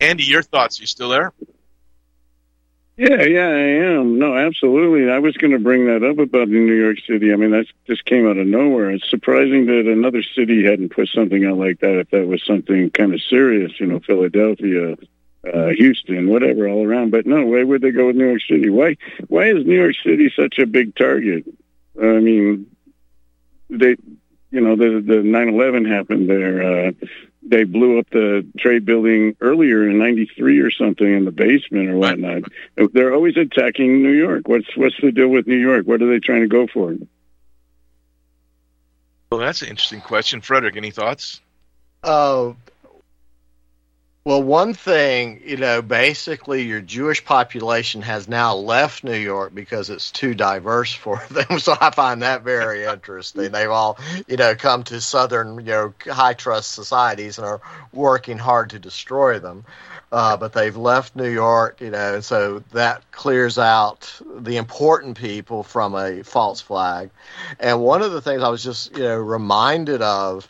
Andy, 0.00 0.24
your 0.24 0.42
thoughts? 0.42 0.80
You 0.80 0.86
still 0.86 1.08
there? 1.08 1.32
Yeah, 2.96 3.22
yeah, 3.22 3.48
I 3.48 3.98
am. 3.98 4.18
No, 4.18 4.36
absolutely. 4.36 5.10
I 5.10 5.18
was 5.18 5.36
going 5.36 5.52
to 5.52 5.58
bring 5.58 5.86
that 5.86 6.04
up 6.04 6.18
about 6.18 6.48
New 6.48 6.72
York 6.72 6.98
City. 7.08 7.32
I 7.32 7.36
mean, 7.36 7.50
that 7.50 7.66
just 7.86 8.04
came 8.04 8.28
out 8.28 8.36
of 8.36 8.46
nowhere. 8.46 8.90
It's 8.90 9.08
surprising 9.10 9.66
that 9.66 9.90
another 9.90 10.22
city 10.22 10.64
hadn't 10.64 10.90
put 10.90 11.08
something 11.08 11.44
out 11.44 11.58
like 11.58 11.80
that 11.80 11.98
if 11.98 12.10
that 12.10 12.28
was 12.28 12.44
something 12.44 12.90
kind 12.90 13.12
of 13.12 13.20
serious, 13.22 13.72
you 13.80 13.86
know, 13.86 13.98
Philadelphia, 13.98 14.96
uh, 15.52 15.68
Houston, 15.70 16.28
whatever, 16.28 16.68
all 16.68 16.86
around. 16.86 17.10
But 17.10 17.26
no, 17.26 17.46
why 17.46 17.64
would 17.64 17.82
they 17.82 17.90
go 17.90 18.06
with 18.06 18.16
New 18.16 18.28
York 18.28 18.42
City? 18.48 18.70
Why, 18.70 18.96
why 19.26 19.46
is 19.46 19.66
New 19.66 19.80
York 19.80 19.96
City 20.04 20.32
such 20.36 20.58
a 20.60 20.66
big 20.66 20.94
target? 20.94 21.46
I 22.00 22.20
mean, 22.20 22.73
they, 23.78 23.96
you 24.50 24.60
know, 24.60 24.76
the 24.76 25.00
the 25.00 25.22
nine 25.22 25.48
eleven 25.48 25.84
happened 25.84 26.28
there. 26.28 26.62
Uh, 26.62 26.92
they 27.46 27.64
blew 27.64 27.98
up 27.98 28.08
the 28.10 28.46
trade 28.58 28.84
building 28.84 29.36
earlier 29.40 29.88
in 29.88 29.98
'93 29.98 30.60
or 30.60 30.70
something 30.70 31.06
in 31.06 31.24
the 31.24 31.32
basement 31.32 31.90
or 31.90 31.96
whatnot. 31.96 32.44
They're 32.92 33.12
always 33.12 33.36
attacking 33.36 34.02
New 34.02 34.12
York. 34.12 34.48
What's 34.48 34.76
what's 34.76 34.96
the 35.00 35.12
deal 35.12 35.28
with 35.28 35.46
New 35.46 35.58
York? 35.58 35.86
What 35.86 36.02
are 36.02 36.10
they 36.10 36.20
trying 36.20 36.42
to 36.42 36.48
go 36.48 36.66
for? 36.66 36.94
Well, 39.30 39.40
that's 39.40 39.62
an 39.62 39.68
interesting 39.68 40.00
question, 40.00 40.40
Frederick. 40.40 40.76
Any 40.76 40.90
thoughts? 40.90 41.40
Oh, 42.04 42.50
uh, 42.50 42.54
well, 44.24 44.42
one 44.42 44.72
thing, 44.72 45.42
you 45.44 45.58
know, 45.58 45.82
basically 45.82 46.62
your 46.62 46.80
Jewish 46.80 47.22
population 47.26 48.00
has 48.00 48.26
now 48.26 48.54
left 48.54 49.04
New 49.04 49.18
York 49.18 49.54
because 49.54 49.90
it's 49.90 50.10
too 50.10 50.34
diverse 50.34 50.94
for 50.94 51.22
them. 51.30 51.58
So 51.58 51.76
I 51.78 51.90
find 51.90 52.22
that 52.22 52.42
very 52.42 52.84
interesting. 52.84 53.52
They've 53.52 53.70
all, 53.70 53.98
you 54.26 54.38
know, 54.38 54.54
come 54.54 54.82
to 54.84 55.02
southern, 55.02 55.56
you 55.58 55.72
know, 55.72 55.94
high 56.06 56.32
trust 56.32 56.72
societies 56.72 57.36
and 57.36 57.46
are 57.46 57.60
working 57.92 58.38
hard 58.38 58.70
to 58.70 58.78
destroy 58.78 59.40
them. 59.40 59.66
Uh, 60.10 60.36
but 60.36 60.52
they've 60.52 60.76
left 60.76 61.16
New 61.16 61.28
York, 61.28 61.80
you 61.80 61.90
know, 61.90 62.14
and 62.14 62.24
so 62.24 62.62
that 62.70 63.02
clears 63.10 63.58
out 63.58 64.20
the 64.36 64.56
important 64.58 65.18
people 65.18 65.64
from 65.64 65.94
a 65.94 66.22
false 66.22 66.60
flag. 66.60 67.10
And 67.58 67.80
one 67.82 68.00
of 68.00 68.12
the 68.12 68.20
things 68.22 68.42
I 68.42 68.48
was 68.48 68.62
just, 68.62 68.96
you 68.96 69.02
know, 69.02 69.16
reminded 69.16 70.02
of 70.02 70.48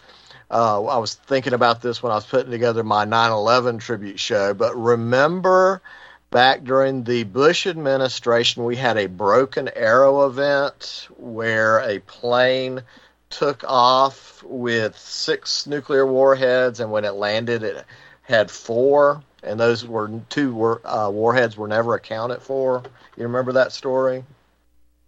uh, 0.54 0.84
I 0.84 0.98
was 0.98 1.14
thinking 1.14 1.52
about 1.52 1.82
this 1.82 2.00
when 2.00 2.12
I 2.12 2.14
was 2.14 2.26
putting 2.26 2.52
together 2.52 2.84
my 2.84 3.04
9 3.04 3.32
11 3.32 3.78
tribute 3.78 4.20
show, 4.20 4.54
but 4.54 4.76
remember 4.76 5.82
back 6.30 6.62
during 6.62 7.02
the 7.02 7.24
Bush 7.24 7.66
administration, 7.66 8.64
we 8.64 8.76
had 8.76 8.96
a 8.96 9.06
Broken 9.06 9.68
Arrow 9.74 10.26
event 10.26 11.08
where 11.16 11.80
a 11.80 11.98
plane 11.98 12.82
took 13.30 13.64
off 13.66 14.44
with 14.44 14.96
six 14.96 15.66
nuclear 15.66 16.06
warheads, 16.06 16.78
and 16.78 16.92
when 16.92 17.04
it 17.04 17.14
landed, 17.14 17.64
it 17.64 17.84
had 18.22 18.48
four, 18.48 19.24
and 19.42 19.58
those 19.58 19.84
were 19.84 20.20
two 20.28 20.54
were, 20.54 20.80
uh, 20.86 21.10
warheads 21.10 21.56
were 21.56 21.68
never 21.68 21.94
accounted 21.94 22.42
for. 22.42 22.84
You 23.16 23.24
remember 23.24 23.52
that 23.54 23.72
story? 23.72 24.22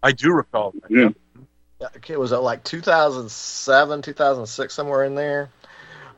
I 0.03 0.11
do 0.11 0.32
recall. 0.32 0.72
That. 0.72 0.90
Yeah. 0.90 1.09
It 2.09 2.18
was 2.18 2.33
like 2.33 2.64
2007, 2.64 4.03
2006, 4.03 4.74
somewhere 4.74 5.05
in 5.05 5.14
there. 5.14 5.51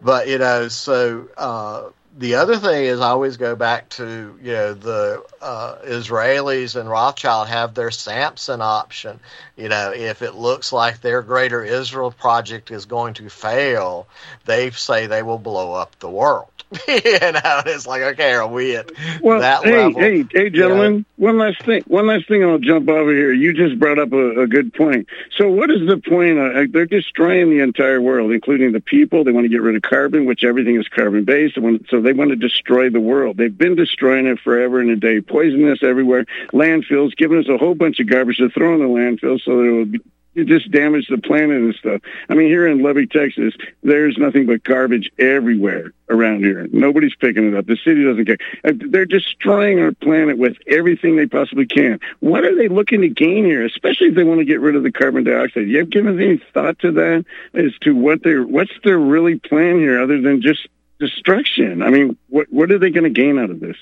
But 0.01 0.29
you 0.29 0.39
know, 0.39 0.69
so 0.69 1.29
uh, 1.37 1.91
the 2.17 2.37
other 2.37 2.57
thing 2.57 2.85
is, 2.85 3.01
I 3.01 3.09
always 3.11 3.37
go 3.37 3.55
back 3.55 3.89
to 3.91 4.37
you 4.43 4.53
know 4.53 4.75
the 4.75 5.23
uh, 5.41 5.77
Israelis 5.85 6.79
and 6.79 6.89
Rothschild 6.89 7.49
have 7.49 7.75
their 7.75 7.91
Samson 7.91 8.61
option. 8.61 9.21
You 9.57 9.69
know, 9.69 9.93
if 9.95 10.23
it 10.23 10.35
looks 10.35 10.73
like 10.73 11.01
their 11.01 11.23
Greater 11.23 11.63
Israel 11.63 12.11
project 12.11 12.71
is 12.71 12.87
going 12.87 13.15
to 13.15 13.29
fail, 13.29 14.09
they 14.47 14.71
say 14.71 15.07
they 15.07 15.23
will 15.23 15.39
blow 15.39 15.73
up 15.75 15.99
the 15.99 16.11
world. 16.11 16.49
you 16.87 17.01
know, 17.03 17.63
it's 17.65 17.87
like 17.87 18.03
okay, 18.03 18.33
are 18.35 18.47
we 18.47 18.77
at 18.77 18.91
Well, 19.23 19.41
that 19.41 19.65
hey, 19.65 19.85
level? 19.85 20.01
hey, 20.03 20.25
hey, 20.31 20.51
gentlemen. 20.51 21.07
One 21.17 21.39
last 21.39 21.63
thing. 21.65 21.83
One 21.87 22.07
last 22.07 22.29
thing. 22.29 22.45
I'll 22.45 22.59
jump 22.59 22.89
over 22.91 23.11
here. 23.11 23.33
You 23.33 23.55
just 23.55 23.79
brought 23.79 23.99
up 23.99 24.13
a, 24.13 24.43
a 24.43 24.47
good 24.47 24.75
point. 24.75 25.09
So, 25.35 25.49
what 25.49 25.71
is 25.71 25.89
the 25.89 25.97
point? 25.97 26.39
Uh, 26.39 26.67
they're 26.71 26.85
destroying 26.85 27.49
the 27.49 27.61
entire 27.61 28.03
world, 28.03 28.33
including 28.33 28.73
the 28.73 28.81
people. 28.81 29.25
They 29.25 29.33
want 29.33 29.47
to 29.47 29.49
get 29.49 29.63
rid 29.63 29.77
of 29.77 29.83
carbon, 29.83 30.27
which 30.27 30.45
everything 30.45 30.79
is 30.79 30.87
carbon 30.89 31.25
based. 31.25 31.57
Want- 31.57 31.87
They 32.01 32.13
want 32.13 32.31
to 32.31 32.37
destroy 32.37 32.91
the 32.91 33.01
world. 33.01 33.37
They've 33.37 33.57
been 33.57 33.75
destroying 33.75 34.27
it 34.27 34.41
forever 34.41 34.81
and 34.81 34.91
a 34.91 34.97
day, 34.97 35.21
poisoning 35.21 35.71
us 35.71 35.83
everywhere. 35.83 36.27
Landfills, 36.53 37.17
giving 37.17 37.39
us 37.39 37.49
a 37.49 37.59
whole 37.59 37.75
bunch 37.75 38.01
of 38.01 38.09
garbage 38.09 38.39
to 38.39 38.49
throw 38.51 38.75
in 38.75 38.81
the 38.81 38.87
landfill, 38.87 39.41
so 39.41 39.57
that 39.59 39.65
it 39.65 39.73
will 39.73 39.85
be. 39.87 40.01
It 40.35 40.47
just 40.47 40.71
damage 40.71 41.09
the 41.09 41.19
planet 41.19 41.57
and 41.57 41.75
stuff. 41.75 42.01
I 42.29 42.35
mean, 42.35 42.47
here 42.47 42.69
in 42.69 42.81
Lubbock, 42.81 43.11
Texas, 43.11 43.55
there's 43.83 44.17
nothing 44.19 44.47
but 44.47 44.63
garbage 44.63 45.11
everywhere 45.19 45.93
around 46.09 46.45
here. 46.45 46.69
Nobody's 46.71 47.17
picking 47.17 47.49
it 47.49 47.57
up. 47.57 47.67
The 47.67 47.77
city 47.77 48.05
doesn't 48.05 48.25
care. 48.25 48.39
Uh, 48.65 48.73
They're 48.89 49.05
destroying 49.05 49.81
our 49.81 49.91
planet 49.91 50.39
with 50.39 50.57
everything 50.69 51.17
they 51.17 51.27
possibly 51.27 51.67
can. 51.67 51.99
What 52.21 52.45
are 52.45 52.55
they 52.55 52.69
looking 52.69 53.01
to 53.01 53.09
gain 53.09 53.47
here, 53.47 53.65
especially 53.65 54.09
if 54.09 54.15
they 54.15 54.23
want 54.23 54.39
to 54.39 54.45
get 54.45 54.61
rid 54.61 54.77
of 54.77 54.85
the 54.85 54.93
carbon 54.93 55.25
dioxide? 55.25 55.67
You 55.67 55.79
have 55.79 55.91
given 55.91 56.21
any 56.21 56.41
thought 56.55 56.79
to 56.81 56.93
that 56.93 57.25
as 57.55 57.73
to 57.81 57.93
what 57.97 58.23
they're 58.23 58.45
what's 58.45 58.71
their 58.85 58.99
really 58.99 59.41
plan 59.41 59.79
here, 59.79 60.01
other 60.01 60.21
than 60.21 60.41
just 60.41 60.69
destruction? 60.99 61.83
I 61.83 61.91
mean, 61.91 62.17
what 62.29 62.47
what 62.51 62.71
are 62.71 62.79
they 62.79 62.91
going 62.91 63.05
to 63.05 63.11
gain 63.11 63.39
out 63.39 63.51
of 63.51 63.61
this? 63.61 63.77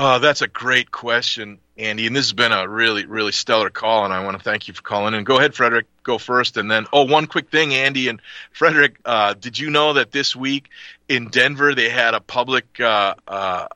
Uh, 0.00 0.18
that's 0.18 0.40
a 0.40 0.48
great 0.48 0.90
question, 0.90 1.58
Andy. 1.76 2.06
And 2.06 2.16
this 2.16 2.24
has 2.24 2.32
been 2.32 2.52
a 2.52 2.66
really, 2.66 3.04
really 3.04 3.32
stellar 3.32 3.68
call, 3.68 4.06
and 4.06 4.14
I 4.14 4.24
want 4.24 4.38
to 4.38 4.42
thank 4.42 4.66
you 4.66 4.72
for 4.72 4.80
calling 4.80 5.12
in. 5.12 5.24
Go 5.24 5.36
ahead, 5.36 5.54
Frederick. 5.54 5.86
Go 6.02 6.16
first, 6.16 6.56
and 6.56 6.70
then 6.70 6.86
oh, 6.90 7.04
one 7.04 7.26
quick 7.26 7.50
thing, 7.50 7.74
Andy 7.74 8.08
and 8.08 8.22
Frederick. 8.50 8.96
Uh, 9.04 9.34
did 9.34 9.58
you 9.58 9.68
know 9.68 9.92
that 9.92 10.10
this 10.10 10.34
week 10.34 10.70
in 11.06 11.28
Denver 11.28 11.74
they 11.74 11.90
had 11.90 12.14
a 12.14 12.20
public 12.20 12.80
uh, 12.80 13.14
uh, 13.28 13.66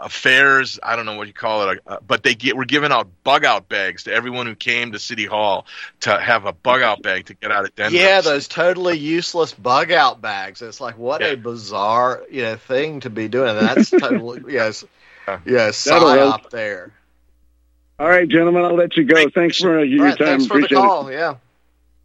affairs? 0.00 0.78
I 0.82 0.96
don't 0.96 1.06
know 1.06 1.16
what 1.16 1.26
you 1.26 1.32
call 1.32 1.68
it, 1.68 1.80
uh, 1.86 1.98
but 2.06 2.22
they 2.22 2.34
get, 2.34 2.56
were 2.56 2.64
giving 2.64 2.92
out 2.92 3.08
bug 3.24 3.44
out 3.44 3.68
bags 3.68 4.04
to 4.04 4.12
everyone 4.12 4.46
who 4.46 4.54
came 4.54 4.92
to 4.92 4.98
City 4.98 5.26
Hall 5.26 5.66
to 6.00 6.18
have 6.18 6.46
a 6.46 6.52
bug 6.52 6.82
out 6.82 7.02
bag 7.02 7.26
to 7.26 7.34
get 7.34 7.50
out 7.50 7.64
of 7.64 7.74
Denver. 7.74 7.96
Yeah, 7.96 8.20
those 8.20 8.48
totally 8.48 8.98
useless 8.98 9.52
bug 9.52 9.92
out 9.92 10.20
bags. 10.20 10.62
It's 10.62 10.80
like 10.80 10.98
what 10.98 11.22
a 11.22 11.36
bizarre 11.36 12.22
you 12.30 12.42
know 12.42 12.56
thing 12.56 13.00
to 13.00 13.10
be 13.10 13.28
doing. 13.28 13.54
That's 13.54 13.90
totally 13.90 14.42
yes, 14.52 14.84
yes, 15.44 15.84
That'll 15.84 16.08
help. 16.08 16.50
there. 16.50 16.92
All 17.98 18.08
right, 18.08 18.26
gentlemen, 18.26 18.64
I'll 18.64 18.74
let 18.76 18.96
you 18.96 19.04
go. 19.04 19.28
Thanks 19.28 19.58
for 19.58 19.80
uh, 19.80 19.82
your 19.82 20.00
All 20.00 20.06
right, 20.06 20.18
time. 20.18 20.26
thanks 20.26 20.46
for 20.46 20.60
the 20.60 20.68
call. 20.68 21.08
it. 21.08 21.14
Yeah. 21.14 21.34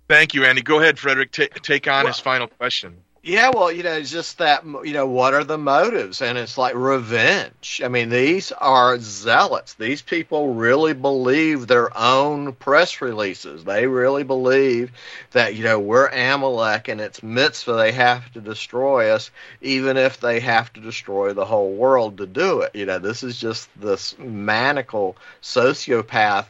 Thank 0.07 0.33
you, 0.33 0.45
Andy. 0.45 0.61
Go 0.61 0.79
ahead, 0.79 0.99
Frederick. 0.99 1.31
Ta 1.31 1.45
take 1.63 1.87
on 1.87 2.05
his 2.05 2.19
final 2.19 2.47
question. 2.47 2.97
Yeah, 3.27 3.49
well, 3.55 3.71
you 3.71 3.81
know, 3.81 3.93
it's 3.93 4.11
just 4.11 4.37
that, 4.37 4.63
you 4.83 4.93
know, 4.93 5.07
what 5.07 5.33
are 5.33 5.43
the 5.43 5.57
motives? 5.57 6.21
And 6.21 6.37
it's 6.37 6.59
like 6.59 6.75
revenge. 6.75 7.81
I 7.83 7.87
mean, 7.87 8.09
these 8.09 8.51
are 8.51 8.99
zealots. 8.99 9.73
These 9.73 10.03
people 10.03 10.53
really 10.53 10.93
believe 10.93 11.65
their 11.65 11.89
own 11.97 12.53
press 12.53 13.01
releases. 13.01 13.63
They 13.63 13.87
really 13.87 14.23
believe 14.23 14.91
that, 15.31 15.55
you 15.55 15.63
know, 15.63 15.79
we're 15.79 16.05
Amalek 16.05 16.87
and 16.87 17.01
it's 17.01 17.23
mitzvah. 17.23 17.73
They 17.73 17.93
have 17.93 18.31
to 18.33 18.41
destroy 18.41 19.09
us, 19.09 19.31
even 19.59 19.97
if 19.97 20.19
they 20.19 20.39
have 20.41 20.71
to 20.73 20.79
destroy 20.79 21.33
the 21.33 21.45
whole 21.45 21.73
world 21.73 22.19
to 22.19 22.27
do 22.27 22.61
it. 22.61 22.75
You 22.75 22.85
know, 22.85 22.99
this 22.99 23.23
is 23.23 23.39
just 23.39 23.69
this 23.81 24.15
maniacal 24.19 25.17
sociopath 25.41 26.45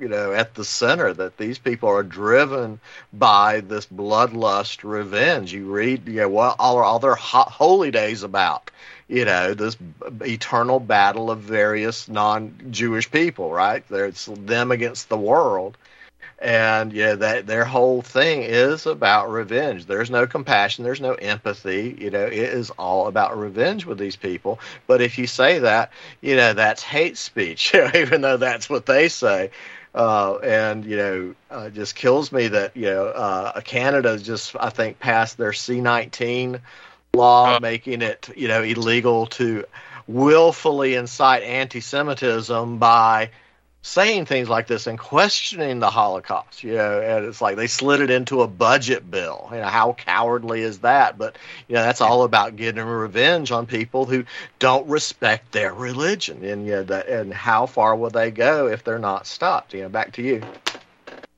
you 0.00 0.08
know 0.08 0.32
at 0.32 0.54
the 0.54 0.64
center 0.64 1.12
that 1.12 1.36
these 1.36 1.58
people 1.58 1.88
are 1.88 2.02
driven 2.02 2.80
by 3.12 3.60
this 3.60 3.86
bloodlust 3.86 4.84
revenge. 4.84 5.52
You 5.52 5.66
read 5.66 6.06
you 6.06 6.20
know 6.20 6.28
what 6.28 6.56
all, 6.58 6.78
all 6.78 6.98
their 6.98 7.14
ho- 7.14 7.42
holy 7.48 7.90
days 7.90 8.22
about 8.22 8.70
you 9.08 9.24
know 9.24 9.54
this 9.54 9.76
eternal 10.22 10.80
battle 10.80 11.30
of 11.30 11.40
various 11.40 12.08
non-jewish 12.08 13.10
people 13.10 13.50
right? 13.50 13.84
There's 13.88 14.26
them 14.26 14.70
against 14.72 15.08
the 15.08 15.18
world. 15.18 15.76
And 16.40 16.92
yeah 16.92 17.16
that 17.16 17.46
their 17.48 17.64
whole 17.64 18.00
thing 18.02 18.42
is 18.42 18.86
about 18.86 19.30
revenge. 19.30 19.86
There's 19.86 20.10
no 20.10 20.26
compassion. 20.26 20.84
There's 20.84 21.00
no 21.00 21.14
empathy. 21.14 21.96
You 21.98 22.10
know 22.10 22.26
it 22.26 22.32
is 22.32 22.70
all 22.70 23.08
about 23.08 23.36
revenge 23.38 23.86
with 23.86 23.98
these 23.98 24.16
people. 24.16 24.60
But 24.86 25.00
if 25.00 25.18
you 25.18 25.26
say 25.26 25.58
that 25.60 25.90
you 26.20 26.36
know 26.36 26.52
that's 26.52 26.82
hate 26.82 27.16
speech 27.18 27.74
even 27.94 28.20
though 28.20 28.36
that's 28.36 28.70
what 28.70 28.86
they 28.86 29.08
say 29.08 29.50
uh, 29.94 30.36
and 30.36 30.84
you 30.84 30.96
know, 30.96 31.34
uh, 31.50 31.64
it 31.66 31.74
just 31.74 31.94
kills 31.94 32.32
me 32.32 32.48
that 32.48 32.76
you 32.76 32.86
know 32.86 33.06
uh, 33.06 33.60
Canada 33.60 34.18
just 34.18 34.54
I 34.58 34.70
think 34.70 34.98
passed 34.98 35.36
their 35.38 35.52
C 35.52 35.80
nineteen 35.80 36.60
law, 37.14 37.58
making 37.60 38.02
it 38.02 38.28
you 38.36 38.48
know 38.48 38.62
illegal 38.62 39.26
to 39.26 39.64
willfully 40.06 40.94
incite 40.94 41.42
anti-Semitism 41.42 42.78
by 42.78 43.30
saying 43.88 44.26
things 44.26 44.48
like 44.48 44.66
this 44.66 44.86
and 44.86 44.98
questioning 44.98 45.78
the 45.78 45.90
Holocaust. 45.90 46.62
You 46.62 46.74
know, 46.74 47.00
and 47.00 47.24
it's 47.24 47.40
like 47.40 47.56
they 47.56 47.66
slid 47.66 48.00
it 48.00 48.10
into 48.10 48.42
a 48.42 48.46
budget 48.46 49.10
bill. 49.10 49.48
You 49.50 49.58
know, 49.58 49.66
how 49.66 49.94
cowardly 49.94 50.60
is 50.60 50.80
that? 50.80 51.18
But 51.18 51.36
you 51.68 51.74
know, 51.74 51.82
that's 51.82 52.00
all 52.00 52.22
about 52.22 52.56
getting 52.56 52.84
revenge 52.84 53.50
on 53.50 53.66
people 53.66 54.04
who 54.04 54.24
don't 54.58 54.86
respect 54.88 55.52
their 55.52 55.72
religion, 55.72 56.44
and 56.44 56.66
you 56.66 56.72
know, 56.72 56.82
that, 56.84 57.08
and 57.08 57.32
how 57.32 57.66
far 57.66 57.96
will 57.96 58.10
they 58.10 58.30
go 58.30 58.68
if 58.68 58.84
they're 58.84 58.98
not 58.98 59.26
stopped? 59.26 59.74
You 59.74 59.82
know, 59.82 59.88
back 59.88 60.12
to 60.14 60.22
you. 60.22 60.42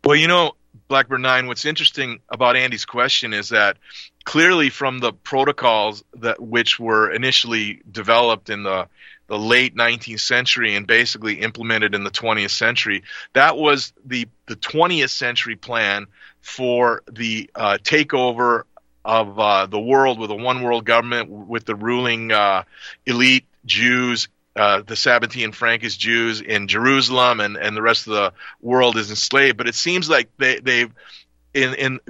Well, 0.04 0.16
you 0.16 0.28
know, 0.28 0.52
Blackbird 0.88 1.20
Nine. 1.20 1.46
What's 1.46 1.64
interesting 1.64 2.20
about 2.28 2.56
Andy's 2.56 2.84
question 2.84 3.32
is 3.32 3.50
that 3.50 3.76
clearly, 4.24 4.70
from 4.70 4.98
the 4.98 5.12
protocols 5.12 6.02
that 6.16 6.40
which 6.40 6.80
were 6.80 7.10
initially 7.10 7.80
developed 7.90 8.50
in 8.50 8.62
the 8.62 8.88
the 9.30 9.38
late 9.38 9.76
19th 9.76 10.18
century 10.18 10.74
and 10.74 10.88
basically 10.88 11.34
implemented 11.34 11.94
in 11.94 12.02
the 12.02 12.10
20th 12.10 12.50
century, 12.50 13.04
that 13.32 13.56
was 13.56 13.92
the 14.04 14.28
the 14.46 14.56
20th 14.56 15.10
century 15.10 15.54
plan 15.54 16.08
for 16.40 17.02
the 17.10 17.48
uh, 17.54 17.78
takeover 17.80 18.64
of 19.04 19.38
uh, 19.38 19.66
the 19.66 19.80
world 19.80 20.18
with 20.18 20.32
a 20.32 20.34
one 20.34 20.62
world 20.62 20.84
government 20.84 21.30
with 21.30 21.64
the 21.64 21.76
ruling 21.76 22.32
uh, 22.32 22.64
elite 23.06 23.44
Jews 23.64 24.28
uh, 24.56 24.82
the 24.82 24.94
Sabbatean 24.94 25.54
Frankist 25.54 25.96
Jews 25.96 26.40
in 26.40 26.66
Jerusalem, 26.66 27.38
and, 27.38 27.56
and 27.56 27.76
the 27.76 27.82
rest 27.82 28.08
of 28.08 28.14
the 28.14 28.32
world 28.60 28.96
is 28.96 29.08
enslaved. 29.10 29.56
But 29.56 29.68
it 29.68 29.76
seems 29.76 30.10
like 30.10 30.28
they 30.38 30.58
they've 30.58 30.92
in 31.52 31.74
in 31.74 32.00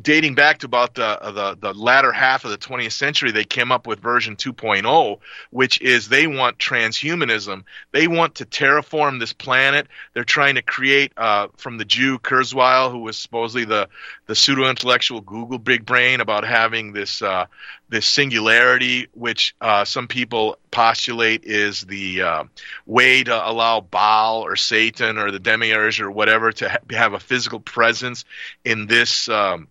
dating 0.00 0.34
back 0.34 0.58
to 0.60 0.66
about 0.66 0.94
the, 0.94 1.18
the 1.22 1.56
the 1.60 1.74
latter 1.74 2.12
half 2.12 2.44
of 2.44 2.50
the 2.50 2.58
20th 2.58 2.92
century, 2.92 3.32
they 3.32 3.44
came 3.44 3.72
up 3.72 3.86
with 3.86 3.98
version 3.98 4.36
2.0, 4.36 5.18
which 5.50 5.80
is 5.80 6.08
they 6.08 6.26
want 6.26 6.58
transhumanism. 6.58 7.64
They 7.90 8.06
want 8.06 8.36
to 8.36 8.46
terraform 8.46 9.18
this 9.18 9.32
planet. 9.32 9.88
They're 10.12 10.24
trying 10.24 10.54
to 10.54 10.62
create 10.62 11.12
uh, 11.16 11.48
from 11.56 11.78
the 11.78 11.84
Jew 11.84 12.18
Kurzweil, 12.18 12.92
who 12.92 13.00
was 13.00 13.16
supposedly 13.16 13.64
the 13.64 13.88
the 14.26 14.34
pseudo 14.34 14.68
intellectual 14.68 15.20
Google 15.20 15.58
big 15.58 15.84
brain 15.84 16.20
about 16.20 16.44
having 16.44 16.92
this 16.92 17.20
uh, 17.20 17.46
this 17.88 18.06
singularity, 18.06 19.08
which 19.12 19.54
uh, 19.60 19.84
some 19.84 20.08
people 20.08 20.58
postulate 20.70 21.44
is 21.44 21.82
the 21.82 22.22
uh, 22.22 22.44
way 22.86 23.22
to 23.22 23.50
allow 23.50 23.80
Baal 23.80 24.42
or 24.42 24.56
Satan 24.56 25.18
or 25.18 25.30
the 25.30 25.38
demiurge 25.38 26.00
or 26.00 26.10
whatever 26.10 26.52
to 26.52 26.68
ha- 26.68 26.78
have 26.90 27.12
a 27.12 27.20
physical 27.20 27.60
presence 27.60 28.24
in 28.64 28.86
this 28.86 29.28
um, 29.28 29.68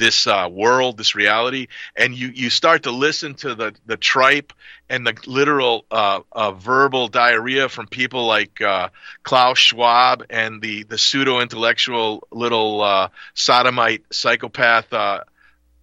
this 0.00 0.26
uh, 0.26 0.48
world, 0.50 0.96
this 0.96 1.14
reality, 1.14 1.68
and 1.94 2.14
you 2.14 2.28
you 2.34 2.50
start 2.50 2.84
to 2.84 2.90
listen 2.90 3.34
to 3.34 3.54
the 3.54 3.74
the 3.86 3.96
tripe 3.96 4.52
and 4.88 5.06
the 5.06 5.14
literal 5.26 5.84
uh, 5.90 6.20
uh, 6.32 6.52
verbal 6.52 7.06
diarrhea 7.06 7.68
from 7.68 7.86
people 7.86 8.26
like 8.26 8.60
uh, 8.62 8.88
Klaus 9.22 9.58
Schwab 9.58 10.24
and 10.30 10.60
the 10.60 10.82
the 10.84 10.98
pseudo 10.98 11.40
intellectual 11.40 12.26
little 12.32 12.80
uh, 12.82 13.08
sodomite 13.34 14.02
psychopath. 14.10 14.92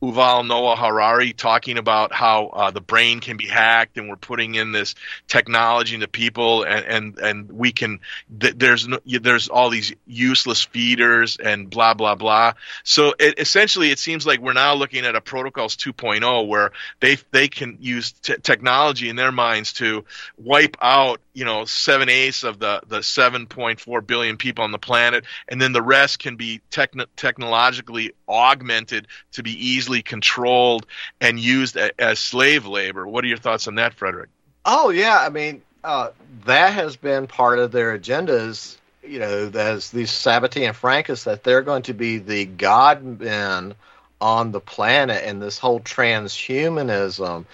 Yuval 0.01 0.47
Noah 0.47 0.75
Harari 0.75 1.33
talking 1.33 1.77
about 1.77 2.13
how 2.13 2.47
uh, 2.47 2.71
the 2.71 2.81
brain 2.81 3.19
can 3.19 3.37
be 3.37 3.47
hacked, 3.47 3.97
and 3.97 4.07
we're 4.09 4.15
putting 4.15 4.55
in 4.55 4.71
this 4.71 4.93
technology 5.27 5.95
into 5.95 6.07
people, 6.07 6.63
and 6.63 6.85
and, 6.85 7.17
and 7.19 7.51
we 7.51 7.71
can. 7.71 7.99
Th- 8.39 8.53
there's 8.55 8.87
no, 8.87 8.99
there's 9.05 9.47
all 9.47 9.69
these 9.69 9.93
useless 10.05 10.63
feeders 10.63 11.37
and 11.37 11.69
blah 11.69 11.95
blah 11.95 12.15
blah. 12.15 12.53
So 12.83 13.15
it, 13.19 13.39
essentially, 13.39 13.89
it 13.89 13.99
seems 13.99 14.25
like 14.25 14.39
we're 14.39 14.53
now 14.53 14.75
looking 14.75 15.05
at 15.05 15.15
a 15.15 15.21
protocols 15.21 15.75
2.0 15.77 16.47
where 16.47 16.71
they 16.99 17.17
they 17.31 17.47
can 17.47 17.77
use 17.79 18.11
t- 18.11 18.35
technology 18.41 19.09
in 19.09 19.15
their 19.15 19.31
minds 19.31 19.73
to 19.73 20.05
wipe 20.37 20.77
out 20.79 21.21
you 21.37 21.45
know 21.45 21.65
seven 21.65 22.09
eighths 22.09 22.43
of 22.43 22.57
the 22.57 22.81
the 22.87 22.97
7.4 22.99 24.07
billion 24.07 24.37
people 24.37 24.63
on 24.63 24.71
the 24.71 24.79
planet, 24.79 25.23
and 25.47 25.61
then 25.61 25.71
the 25.71 25.83
rest 25.83 26.17
can 26.17 26.35
be 26.35 26.61
techn- 26.71 27.05
technologically 27.15 28.13
augmented 28.27 29.07
to 29.33 29.43
be 29.43 29.51
easily 29.51 30.01
controlled 30.01 30.87
and 31.21 31.39
used 31.39 31.75
a- 31.77 32.01
as 32.01 32.17
slave 32.17 32.65
labor. 32.65 33.07
What 33.07 33.23
are 33.23 33.27
your 33.27 33.37
thoughts 33.37 33.67
on 33.67 33.75
that, 33.75 33.93
Frederick? 33.93 34.29
Oh 34.65 34.89
yeah, 34.89 35.19
I 35.19 35.29
mean 35.29 35.61
uh, 35.83 36.09
that 36.45 36.73
has 36.73 36.95
been 36.95 37.27
part 37.27 37.59
of 37.59 37.71
their 37.71 37.95
agendas. 37.95 38.75
You 39.03 39.19
know, 39.19 39.51
as 39.53 39.91
these 39.91 40.09
Sabbatean 40.11 40.73
Frankists, 40.73 41.25
that 41.25 41.43
they're 41.43 41.61
going 41.61 41.83
to 41.83 41.93
be 41.93 42.17
the 42.17 42.45
God 42.45 43.03
men 43.19 43.75
on 44.19 44.51
the 44.51 44.59
planet, 44.59 45.23
and 45.23 45.39
this 45.39 45.59
whole 45.59 45.81
transhumanism. 45.81 47.45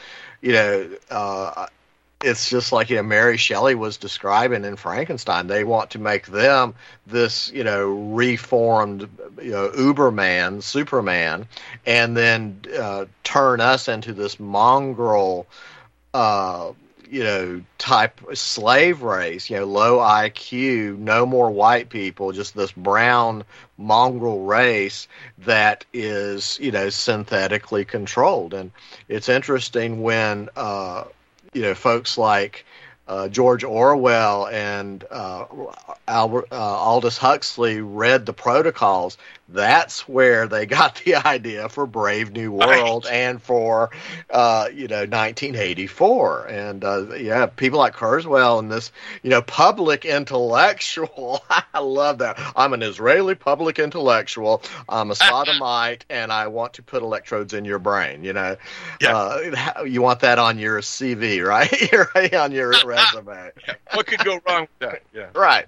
You 0.41 0.53
know, 0.53 0.89
uh, 1.11 1.67
it's 2.23 2.49
just 2.49 2.71
like 2.71 2.89
you 2.89 2.95
know 2.95 3.03
Mary 3.03 3.37
Shelley 3.37 3.75
was 3.75 3.97
describing 3.97 4.63
in 4.63 4.77
Frankenstein. 4.77 5.47
They 5.47 5.63
want 5.63 5.91
to 5.91 5.99
make 5.99 6.27
them 6.27 6.73
this 7.05 7.51
you 7.51 7.63
know 7.63 7.89
reformed 7.89 9.09
you 9.41 9.51
know 9.51 9.69
Uberman, 9.69 10.63
Superman, 10.63 11.47
and 11.85 12.15
then 12.15 12.61
uh, 12.79 13.05
turn 13.23 13.59
us 13.59 13.87
into 13.87 14.13
this 14.13 14.39
mongrel. 14.39 15.45
Uh, 16.13 16.73
you 17.09 17.23
know, 17.23 17.61
type 17.77 18.19
slave 18.33 19.03
race, 19.03 19.47
you 19.47 19.55
know, 19.55 19.65
low 19.65 19.99
IQ, 19.99 20.97
no 20.97 21.27
more 21.27 21.51
white 21.51 21.89
people, 21.89 22.31
just 22.31 22.55
this 22.55 22.71
brown 22.71 23.43
mongrel 23.77 24.45
race 24.45 25.07
that 25.37 25.85
is, 25.93 26.57
you 26.59 26.71
know, 26.71 26.89
synthetically 26.89 27.85
controlled. 27.85 28.55
And 28.55 28.71
it's 29.09 29.29
interesting 29.29 30.01
when, 30.01 30.49
uh, 30.55 31.03
you 31.53 31.61
know, 31.61 31.75
folks 31.75 32.17
like 32.17 32.65
uh, 33.07 33.27
George 33.27 33.63
Orwell 33.63 34.47
and 34.47 35.03
uh, 35.09 35.45
Albert 36.07 36.47
uh, 36.51 36.55
Aldous 36.55 37.17
Huxley 37.17 37.81
read 37.81 38.25
the 38.25 38.33
protocols. 38.33 39.17
That's 39.49 40.07
where 40.07 40.47
they 40.47 40.65
got 40.65 41.01
the 41.03 41.15
idea 41.27 41.67
for 41.69 41.85
Brave 41.85 42.31
New 42.31 42.51
World 42.51 43.05
right. 43.05 43.13
and 43.13 43.41
for 43.41 43.89
uh, 44.29 44.69
you 44.73 44.87
know 44.87 45.01
1984. 45.01 46.47
And 46.47 46.83
uh, 46.83 47.13
yeah, 47.15 47.45
people 47.47 47.79
like 47.79 47.93
Kurzweil 47.93 48.59
and 48.59 48.71
this 48.71 48.91
you 49.21 49.29
know 49.29 49.41
public 49.41 50.05
intellectual. 50.05 51.43
I 51.73 51.79
love 51.79 52.19
that. 52.19 52.39
I'm 52.55 52.73
an 52.73 52.81
Israeli 52.81 53.35
public 53.35 53.79
intellectual. 53.79 54.63
I'm 54.87 55.11
a 55.11 55.15
sodomite, 55.15 56.05
and 56.09 56.31
I 56.31 56.47
want 56.47 56.73
to 56.73 56.83
put 56.83 57.03
electrodes 57.03 57.53
in 57.53 57.65
your 57.65 57.79
brain. 57.79 58.23
You 58.23 58.33
know, 58.33 58.55
yeah. 59.01 59.15
Uh, 59.15 59.83
you 59.83 60.01
want 60.01 60.21
that 60.21 60.39
on 60.39 60.57
your 60.57 60.79
CV, 60.79 61.45
right? 61.45 61.91
right 62.15 62.33
on 62.33 62.51
your 62.53 62.69
resume. 62.85 63.51
what 63.93 64.07
could 64.07 64.23
go 64.23 64.39
wrong 64.47 64.61
with 64.61 64.79
that? 64.79 65.01
Yeah. 65.13 65.29
Right. 65.35 65.65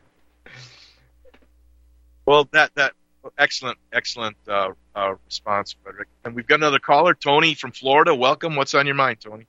Well, 2.26 2.48
that 2.52 2.74
that 2.76 2.94
excellent, 3.38 3.78
excellent 3.92 4.38
uh, 4.48 4.72
uh, 4.96 5.16
response, 5.26 5.76
Frederick. 5.84 6.08
And 6.24 6.36
we've 6.36 6.48
got 6.48 6.56
another 6.56 6.80
caller, 6.80 7.14
Tony 7.14 7.54
from 7.56 7.72
Florida. 7.72 8.14
Welcome. 8.14 8.56
What's 8.56 8.74
on 8.74 8.86
your 8.86 8.96
mind, 8.96 9.22
Tony? 9.22 9.48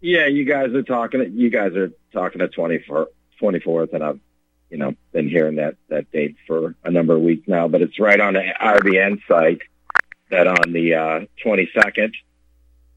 Yeah, 0.00 0.26
you 0.26 0.44
guys 0.44 0.72
are 0.74 0.82
talking. 0.82 1.32
You 1.34 1.50
guys 1.50 1.74
are 1.74 1.92
talking 2.12 2.40
at 2.40 2.52
twenty 2.52 2.78
fourth, 2.78 3.92
and 3.92 4.02
I've 4.04 4.20
you 4.70 4.78
know 4.78 4.94
been 5.12 5.28
hearing 5.28 5.56
that 5.56 5.76
that 5.88 6.10
date 6.12 6.36
for 6.46 6.74
a 6.84 6.90
number 6.90 7.16
of 7.16 7.22
weeks 7.22 7.48
now. 7.48 7.68
But 7.68 7.82
it's 7.82 7.98
right 7.98 8.20
on 8.20 8.34
the 8.34 8.54
RBN 8.60 9.20
site 9.26 9.62
that 10.30 10.46
on 10.46 10.72
the 10.72 11.26
twenty 11.42 11.68
uh, 11.74 11.82
second 11.82 12.14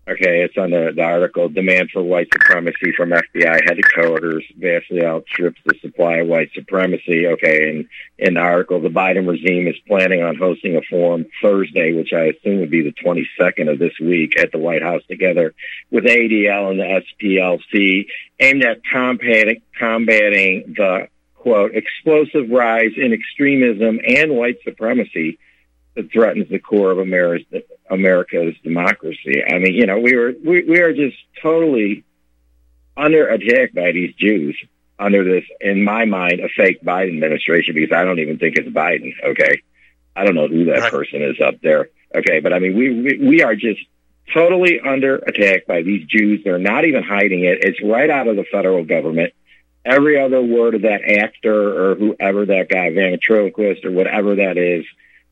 Okay, 0.08 0.41
it's 0.41 0.58
on 0.58 0.72
the, 0.72 0.91
the 0.95 1.04
article. 1.04 1.47
Demand 1.47 1.91
for 1.91 2.02
white 2.02 2.28
supremacy 2.34 2.91
from 2.97 3.12
FBI 3.12 3.62
headquarters 3.64 4.43
vastly 4.58 5.06
outstrips 5.06 5.62
the 5.64 5.76
supply 5.80 6.18
of 6.18 6.28
white 6.28 6.49
supremacy. 6.56 7.28
Okay, 7.28 7.70
and 7.70 7.88
in 8.18 8.34
the 8.34 8.39
article, 8.39 8.82
the 8.82 8.89
Biden 8.89 9.28
regime 9.28 9.68
is 9.68 9.76
planning 9.88 10.24
on 10.24 10.38
hosting 10.38 10.76
a 10.76 10.82
forum 10.89 11.28
Thursday, 11.39 11.93
which 11.93 12.14
I 12.14 12.34
assume 12.34 12.62
would 12.62 12.72
be 12.72 12.82
the 12.82 12.93
22nd 12.93 13.72
of 13.72 13.78
this 13.78 13.93
week 14.02 14.39
at 14.39 14.52
the 14.52 14.58
White 14.58 14.82
House 14.82 15.04
together 15.08 15.54
with 15.91 16.06
ADL 16.06 16.72
and 16.72 16.80
the 16.80 17.02
SPLC 17.22 18.08
aimed 18.39 18.66
at 18.66 18.82
combating, 18.91 19.62
combating 19.78 20.74
the 20.76 21.10
quote, 21.36 21.76
explosive 21.76 22.49
rise 22.49 22.91
in 22.97 23.14
extremism 23.14 23.99
and 24.08 24.32
white 24.32 24.58
supremacy 24.64 25.38
that 25.96 26.12
threatens 26.12 26.50
the 26.50 26.60
core 26.60 26.92
of 26.92 27.00
America's, 27.00 27.64
America's 27.89 28.56
democracy. 28.64 29.44
I 29.46 29.60
mean, 29.60 29.74
you 29.74 29.86
know, 29.86 30.00
we 30.00 30.16
were 30.16 30.34
we, 30.44 30.64
we 30.64 30.80
are 30.80 30.94
just 30.94 31.18
totally 31.42 32.04
under 32.96 33.28
attack 33.28 33.74
by 33.74 33.92
these 33.92 34.14
Jews 34.16 34.58
under 35.02 35.24
this, 35.24 35.44
in 35.60 35.84
my 35.84 36.06
mind, 36.06 36.39
a 36.39 36.50
fake 36.50 36.84
Biden 36.84 37.16
administration 37.16 37.74
because 37.74 37.96
I 37.96 38.04
don't 38.04 38.20
even 38.20 38.38
think 38.38 38.56
it's 38.56 38.70
Biden. 38.70 39.12
Okay, 39.32 39.62
I 40.16 40.24
don't 40.24 40.36
know 40.36 40.48
who 40.48 40.66
that 40.66 40.80
right. 40.80 40.92
person 40.92 41.24
is 41.24 41.42
up 41.44 41.56
there. 41.62 41.89
Okay, 42.14 42.39
but 42.39 42.54
I 42.54 42.60
mean, 42.60 42.78
we, 42.78 43.02
we 43.02 43.28
we 43.28 43.44
are 43.44 43.56
just 43.56 43.80
totally 44.34 44.80
under 44.80 45.16
attack 45.16 45.66
by 45.66 45.82
these 45.82 46.06
Jews. 46.06 46.42
They're 46.44 46.60
not 46.60 46.86
even 46.86 47.04
hiding 47.04 47.44
it. 47.44 47.64
It's 47.64 47.82
right 47.84 48.10
out 48.10 48.28
of 48.28 48.36
the 48.36 48.46
federal 48.52 48.84
government. 48.86 49.34
Every 49.84 50.22
other 50.22 50.42
word 50.42 50.76
of 50.76 50.84
that 50.84 51.02
actor 51.04 51.92
or 51.92 51.96
whoever 51.96 52.46
that 52.46 52.70
guy, 52.70 52.94
ventriloquist 52.94 53.84
or 53.84 53.92
whatever 53.92 54.36
that 54.36 54.58
is, 54.58 54.86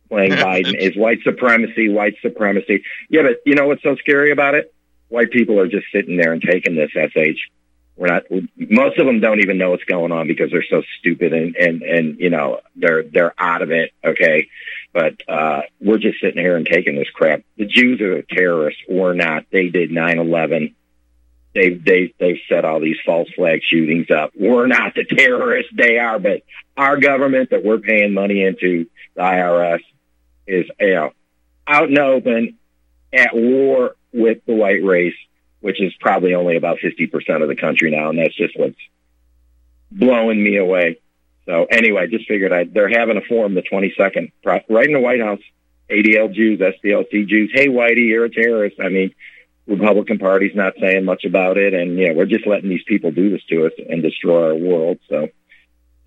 playing 0.09 0.31
Biden 0.33 0.75
is 0.75 0.97
white 0.97 1.19
supremacy, 1.23 1.89
white 1.89 2.15
supremacy. 2.21 2.83
Yeah, 3.09 3.23
but 3.23 3.37
you 3.45 3.55
know 3.55 3.67
what's 3.67 3.83
so 3.83 3.95
scary 3.95 4.31
about 4.31 4.55
it? 4.55 4.73
White 5.07 5.31
people 5.31 5.59
are 5.59 5.67
just 5.67 5.87
sitting 5.91 6.17
there 6.17 6.33
and 6.33 6.41
taking 6.41 6.75
this 6.75 6.91
SH. 6.91 7.39
We're 7.95 8.07
not. 8.07 8.23
Most 8.55 8.97
of 8.97 9.05
them 9.05 9.19
don't 9.19 9.41
even 9.41 9.57
know 9.57 9.71
what's 9.71 9.83
going 9.83 10.11
on 10.11 10.27
because 10.27 10.51
they're 10.51 10.63
so 10.63 10.83
stupid 10.99 11.33
and 11.33 11.55
and 11.57 11.81
and 11.81 12.19
you 12.19 12.29
know 12.29 12.61
they're 12.75 13.03
they're 13.03 13.33
out 13.37 13.61
of 13.61 13.71
it. 13.71 13.91
Okay, 14.03 14.47
but 14.93 15.21
uh, 15.27 15.63
we're 15.81 15.97
just 15.97 16.21
sitting 16.21 16.41
here 16.41 16.55
and 16.55 16.65
taking 16.65 16.95
this 16.95 17.09
crap. 17.09 17.41
The 17.57 17.65
Jews 17.65 17.99
are 17.99 18.15
the 18.15 18.23
terrorists. 18.23 18.81
We're 18.87 19.15
not. 19.15 19.45
They 19.51 19.67
did 19.67 19.91
nine 19.91 20.17
eleven. 20.17 20.75
They 21.53 21.71
they 21.71 22.13
they've 22.17 22.39
set 22.47 22.63
all 22.63 22.79
these 22.79 22.99
false 23.05 23.29
flag 23.35 23.61
shootings 23.63 24.09
up. 24.09 24.31
We're 24.33 24.67
not 24.67 24.95
the 24.95 25.03
terrorists. 25.03 25.73
They 25.75 25.97
are, 25.97 26.19
but 26.19 26.43
our 26.77 26.97
government 26.97 27.49
that 27.49 27.65
we're 27.65 27.79
paying 27.79 28.13
money 28.13 28.43
into 28.43 28.85
the 29.15 29.21
IRS 29.21 29.81
is 30.49 30.65
you 30.79 30.95
know, 30.95 31.11
out 31.67 31.89
and 31.89 31.99
open 31.99 32.57
at 33.13 33.35
war 33.35 33.95
with 34.11 34.39
the 34.45 34.55
white 34.55 34.83
race, 34.83 35.15
which 35.61 35.81
is 35.81 35.93
probably 35.99 36.33
only 36.33 36.57
about 36.57 36.79
50% 36.79 37.41
of 37.41 37.47
the 37.47 37.55
country 37.55 37.91
now. 37.91 38.09
And 38.09 38.19
that's 38.19 38.35
just 38.35 38.57
what's 38.57 38.77
blowing 39.91 40.43
me 40.43 40.57
away. 40.57 40.99
So 41.45 41.65
anyway, 41.65 42.07
just 42.07 42.27
figured 42.27 42.51
I, 42.51 42.65
they're 42.65 42.89
having 42.89 43.17
a 43.17 43.21
forum 43.21 43.55
the 43.55 43.61
22nd, 43.61 44.31
right 44.43 44.87
in 44.87 44.93
the 44.93 44.99
White 44.99 45.21
House. 45.21 45.41
ADL 45.89 46.31
Jews, 46.31 46.59
SPLC 46.59 47.27
Jews. 47.27 47.49
Hey, 47.51 47.67
Whitey, 47.67 48.09
you're 48.09 48.25
a 48.25 48.29
terrorist. 48.29 48.75
I 48.79 48.89
mean, 48.89 49.13
Republican 49.65 50.19
Party's 50.19 50.55
not 50.55 50.73
saying 50.79 51.03
much 51.03 51.25
about 51.25 51.57
it. 51.57 51.73
And 51.73 51.97
yeah, 51.97 52.11
we're 52.13 52.25
just 52.25 52.45
letting 52.45 52.69
these 52.69 52.83
people 52.87 53.11
do 53.11 53.31
this 53.31 53.43
to 53.49 53.65
us 53.65 53.71
and 53.89 54.03
destroy 54.03 54.49
our 54.49 54.55
world. 54.55 54.99
So 55.09 55.21
that's 55.21 55.31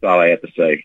all 0.04 0.20
I 0.20 0.28
have 0.28 0.42
to 0.42 0.52
say. 0.56 0.84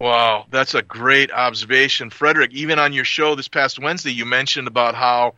Wow, 0.00 0.46
that's 0.50 0.74
a 0.74 0.82
great 0.82 1.30
observation, 1.30 2.10
Frederick. 2.10 2.52
Even 2.52 2.78
on 2.78 2.92
your 2.92 3.04
show 3.04 3.36
this 3.36 3.48
past 3.48 3.78
Wednesday, 3.78 4.10
you 4.10 4.24
mentioned 4.24 4.66
about 4.66 4.94
how 4.94 5.34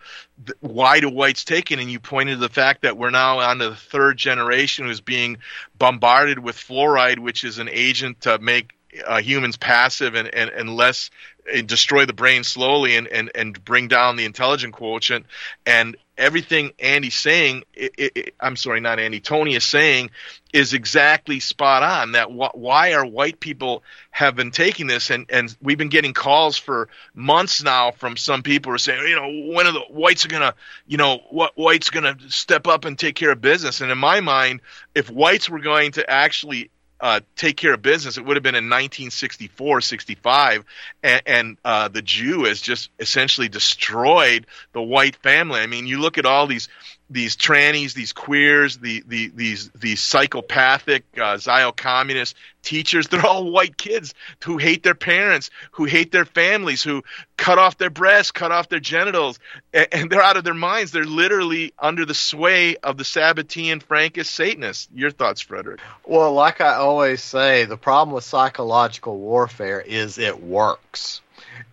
why 0.60 0.98
do 1.00 1.10
whites 1.10 1.44
take 1.44 1.70
it, 1.70 1.78
and 1.78 1.90
you 1.90 2.00
pointed 2.00 2.34
to 2.34 2.40
the 2.40 2.48
fact 2.48 2.82
that 2.82 2.96
we're 2.96 3.10
now 3.10 3.38
on 3.40 3.58
the 3.58 3.76
third 3.76 4.16
generation 4.16 4.86
who's 4.86 5.00
being 5.02 5.38
bombarded 5.78 6.38
with 6.38 6.56
fluoride, 6.56 7.18
which 7.18 7.44
is 7.44 7.58
an 7.58 7.68
agent 7.70 8.22
to 8.22 8.38
make 8.38 8.72
uh, 9.06 9.20
humans 9.20 9.58
passive 9.58 10.14
and, 10.14 10.34
and, 10.34 10.50
and 10.50 10.74
less 10.74 11.10
and 11.52 11.68
destroy 11.68 12.06
the 12.06 12.12
brain 12.12 12.42
slowly 12.42 12.96
and, 12.96 13.06
and, 13.08 13.30
and 13.34 13.64
bring 13.64 13.88
down 13.88 14.16
the 14.16 14.24
intelligent 14.24 14.72
quotient. 14.72 15.26
And 15.64 15.96
everything 16.18 16.72
Andy's 16.78 17.14
saying, 17.14 17.64
it, 17.74 17.92
it, 17.96 18.34
I'm 18.40 18.56
sorry, 18.56 18.80
not 18.80 18.98
Andy, 18.98 19.20
Tony 19.20 19.54
is 19.54 19.64
saying 19.64 20.10
is 20.52 20.72
exactly 20.72 21.40
spot 21.40 21.82
on. 21.82 22.12
That 22.12 22.28
wh- 22.28 22.56
why 22.56 22.94
are 22.94 23.04
white 23.04 23.40
people 23.40 23.82
have 24.10 24.34
been 24.36 24.50
taking 24.50 24.86
this, 24.86 25.10
and 25.10 25.26
and 25.30 25.54
we've 25.60 25.78
been 25.78 25.88
getting 25.88 26.14
calls 26.14 26.56
for 26.56 26.88
months 27.14 27.62
now 27.62 27.90
from 27.90 28.16
some 28.16 28.42
people 28.42 28.70
who 28.70 28.76
are 28.76 28.78
saying, 28.78 29.06
you 29.06 29.16
know, 29.16 29.54
when 29.54 29.66
are 29.66 29.72
the 29.72 29.80
whites 29.80 30.24
are 30.24 30.28
gonna, 30.28 30.54
you 30.86 30.96
know, 30.96 31.20
what 31.30 31.52
whites 31.56 31.90
gonna 31.90 32.16
step 32.28 32.66
up 32.66 32.84
and 32.84 32.98
take 32.98 33.16
care 33.16 33.32
of 33.32 33.40
business? 33.40 33.80
And 33.80 33.90
in 33.90 33.98
my 33.98 34.20
mind, 34.20 34.60
if 34.94 35.10
whites 35.10 35.50
were 35.50 35.60
going 35.60 35.92
to 35.92 36.08
actually 36.10 36.70
uh, 37.00 37.20
take 37.36 37.56
care 37.56 37.74
of 37.74 37.82
business, 37.82 38.16
it 38.16 38.24
would 38.24 38.36
have 38.36 38.42
been 38.42 38.54
in 38.54 38.64
1964, 38.64 39.80
65, 39.80 40.64
and, 41.02 41.22
and 41.26 41.56
uh, 41.64 41.88
the 41.88 42.02
Jew 42.02 42.44
has 42.44 42.60
just 42.60 42.90
essentially 42.98 43.48
destroyed 43.48 44.46
the 44.72 44.82
white 44.82 45.16
family. 45.16 45.60
I 45.60 45.66
mean, 45.66 45.86
you 45.86 46.00
look 46.00 46.18
at 46.18 46.26
all 46.26 46.46
these 46.46 46.68
these 47.08 47.36
trannies, 47.36 47.94
these 47.94 48.12
queers, 48.12 48.78
the, 48.78 49.02
the 49.06 49.28
these 49.28 49.70
these 49.70 50.00
psychopathic 50.00 51.04
uh, 51.20 51.38
communist 51.76 52.34
teachers. 52.62 53.08
They're 53.16 53.24
all 53.24 53.50
white 53.50 53.76
kids 53.76 54.12
who 54.44 54.58
hate 54.58 54.82
their 54.82 54.94
parents, 54.94 55.50
who 55.72 55.84
hate 55.84 56.10
their 56.10 56.24
families, 56.24 56.82
who 56.82 57.04
cut 57.36 57.58
off 57.58 57.78
their 57.78 57.90
breasts, 57.90 58.32
cut 58.32 58.50
off 58.50 58.68
their 58.68 58.80
genitals, 58.80 59.38
and, 59.72 59.86
and 59.92 60.10
they're 60.10 60.22
out 60.22 60.36
of 60.36 60.42
their 60.44 60.54
minds. 60.54 60.90
They're 60.90 61.04
literally 61.04 61.72
under 61.78 62.04
the 62.04 62.14
sway 62.14 62.76
of 62.76 62.96
the 62.96 63.04
Sabbatean 63.04 63.82
Frankist 63.82 64.26
Satanists. 64.26 64.88
Your 64.92 65.10
thoughts, 65.12 65.40
Frederick? 65.40 65.80
Well, 66.04 66.32
like 66.32 66.60
I 66.60 66.74
always 66.74 67.22
say, 67.22 67.66
the 67.66 67.76
problem 67.76 68.14
with 68.14 68.24
psychological 68.24 69.16
warfare 69.16 69.80
is 69.80 70.18
it 70.18 70.42
works 70.42 71.20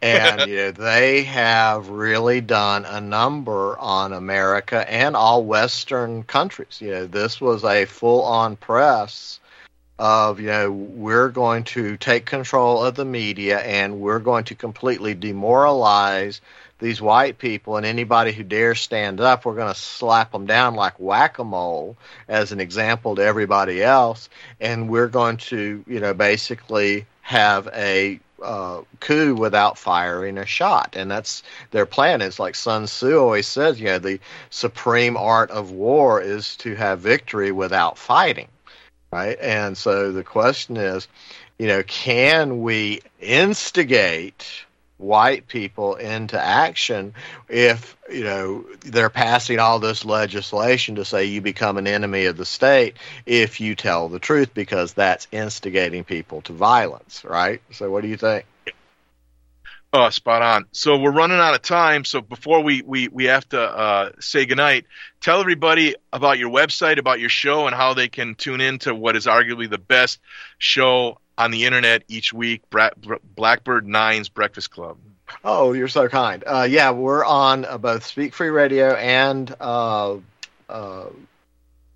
and 0.02 0.42
you 0.50 0.56
know, 0.56 0.72
they 0.72 1.24
have 1.24 1.90
really 1.90 2.42
done 2.42 2.86
a 2.86 3.02
number 3.02 3.78
on 3.78 4.14
America 4.14 4.90
and 4.92 5.16
all 5.16 5.44
Western 5.44 6.24
countries. 6.24 6.80
You 6.82 6.92
know, 6.92 7.08
this 7.08 7.40
was 7.40 7.64
a 7.64 7.86
full-on 7.86 8.56
press 8.56 9.40
of 10.00 10.40
you 10.40 10.48
know 10.48 10.72
we're 10.72 11.30
going 11.30 11.64
to 11.64 11.98
take 11.98 12.26
control 12.26 12.84
of 12.84 12.96
the 12.96 13.06
media 13.06 13.60
and 13.60 14.00
we're 14.00 14.20
going 14.20 14.44
to 14.44 14.56
completely 14.56 15.14
demoralize 15.14 16.42
these 16.80 17.00
white 17.00 17.38
people 17.38 17.78
and 17.78 17.86
anybody 17.86 18.32
who 18.32 18.44
dares 18.44 18.82
stand 18.82 19.22
up 19.22 19.46
we're 19.46 19.56
going 19.56 19.72
to 19.72 19.80
slap 19.80 20.32
them 20.32 20.48
down 20.48 20.74
like 20.74 21.00
whack-a-mole 21.00 21.96
as 22.28 22.52
an 22.52 22.60
example 22.60 23.16
to 23.16 23.24
everybody 23.24 23.84
else 23.84 24.30
and 24.60 24.90
we're 24.90 25.08
going 25.08 25.38
to 25.38 25.84
you 25.88 26.00
know 26.00 26.14
basically 26.14 27.06
have 27.22 27.70
a 27.74 28.20
uh, 28.42 28.82
coup 29.00 29.36
without 29.36 29.78
firing 29.78 30.38
a 30.38 30.46
shot, 30.46 30.96
and 30.98 31.10
that's 31.10 31.44
their 31.72 31.86
plan. 31.86 32.22
It's 32.22 32.40
like 32.40 32.56
Sun 32.56 32.86
Tzu 32.86 33.18
always 33.18 33.48
says, 33.48 33.80
you 33.80 33.88
know, 33.88 34.00
the 34.00 34.20
supreme 34.50 35.18
art 35.18 35.52
of 35.52 35.72
war 35.72 36.22
is 36.22 36.56
to 36.58 36.76
have 36.76 37.00
victory 37.00 37.52
without 37.52 37.98
fighting, 37.98 38.48
right? 39.12 39.38
And 39.40 39.78
so 39.78 40.12
the 40.12 40.24
question 40.24 40.78
is, 40.78 41.08
you 41.60 41.68
know, 41.68 41.84
can 41.84 42.62
we 42.62 43.02
instigate 43.22 44.66
white 45.04 45.48
people 45.48 45.96
into 45.96 46.40
action 46.40 47.14
if 47.50 47.98
you 48.10 48.24
know 48.24 48.66
they're 48.82 49.10
passing 49.10 49.60
all 49.60 49.80
this 49.80 50.06
legislation 50.06 50.96
to 50.96 51.06
say 51.06 51.26
you 51.26 51.42
become 51.42 51.78
an 51.78 51.88
enemy 51.88 52.26
of 52.26 52.38
the 52.38 52.46
state 52.46 52.96
if 53.26 53.60
you 53.60 53.76
tell 53.76 54.10
the 54.10 54.20
truth 54.20 54.54
because 54.54 54.94
that's 54.94 55.28
instigating 55.32 56.04
people 56.04 56.42
to 56.42 56.54
violence 56.54 57.24
right 57.24 57.62
so 57.72 57.92
what 57.92 58.02
do 58.02 58.08
you 58.08 58.18
think 58.18 58.46
Oh, 59.96 60.10
spot 60.10 60.42
on. 60.42 60.66
So 60.72 60.98
we're 60.98 61.12
running 61.12 61.38
out 61.38 61.54
of 61.54 61.62
time. 61.62 62.04
So 62.04 62.20
before 62.20 62.62
we 62.62 62.82
we, 62.82 63.10
we 63.10 63.26
have 63.26 63.48
to 63.50 63.62
uh, 63.62 64.12
say 64.20 64.48
goodnight, 64.48 64.86
tell 65.22 65.40
everybody 65.40 65.94
about 66.12 66.40
your 66.40 66.50
website, 66.50 66.98
about 66.98 67.20
your 67.20 67.30
show, 67.30 67.68
and 67.68 67.76
how 67.76 67.94
they 67.94 68.08
can 68.08 68.34
tune 68.34 68.60
in 68.60 68.80
to 68.80 68.96
what 68.96 69.16
is 69.16 69.28
arguably 69.28 69.70
the 69.70 69.78
best 69.78 70.20
show 70.58 71.20
on 71.38 71.52
the 71.52 71.66
internet 71.66 72.04
each 72.08 72.34
week, 72.34 72.64
Blackbird 72.70 73.88
Nine's 73.88 74.30
Breakfast 74.30 74.72
Club. 74.72 74.98
Oh, 75.44 75.74
you're 75.74 75.88
so 75.88 76.08
kind. 76.08 76.44
Uh, 76.46 76.68
yeah, 76.70 76.92
we're 76.92 77.26
on 77.26 77.66
uh, 77.66 77.78
both 77.78 78.06
Speak 78.06 78.34
Free 78.34 78.50
Radio 78.50 78.94
and 78.94 79.54
uh, 79.60 80.18
uh, 80.70 80.70
uh 80.70 81.10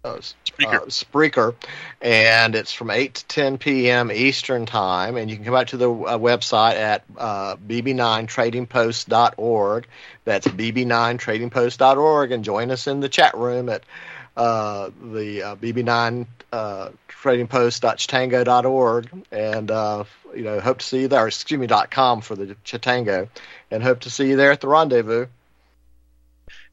Spreaker. 0.03 0.87
Spreaker. 0.87 1.53
and 2.01 2.55
it's 2.55 2.73
from 2.73 2.89
8 2.89 3.13
to 3.13 3.27
10 3.27 3.59
p.m. 3.59 4.11
Eastern 4.11 4.65
Time. 4.65 5.17
And 5.17 5.29
you 5.29 5.35
can 5.35 5.45
come 5.45 5.55
out 5.55 5.67
to 5.69 5.77
the 5.77 5.91
uh, 5.91 6.17
website 6.17 6.75
at 6.75 7.07
bb9tradingpost.org. 7.13 9.87
That's 10.25 10.47
bb9tradingpost.org, 10.47 12.31
and 12.31 12.43
join 12.43 12.71
us 12.71 12.87
in 12.87 13.01
the 13.01 13.09
chat 13.09 13.37
room 13.37 13.69
at 13.69 13.83
the 14.37 15.57
bb9 15.61 16.27
tradingpost.chatango.org 17.27 19.25
and 19.31 19.71
uh, 19.71 20.03
you 20.35 20.43
know 20.43 20.59
hope 20.59 20.79
to 20.79 20.85
see 20.85 21.01
you 21.01 21.07
there. 21.07 21.27
Excuse 21.27 21.59
me, 21.59 21.67
dot 21.67 21.91
com 21.91 22.21
for 22.21 22.35
the 22.35 22.55
Chatango, 22.65 23.29
and 23.71 23.83
hope 23.83 24.01
to 24.01 24.09
see 24.09 24.27
you 24.29 24.35
there 24.35 24.51
at 24.51 24.61
the 24.61 24.67
rendezvous. 24.67 25.27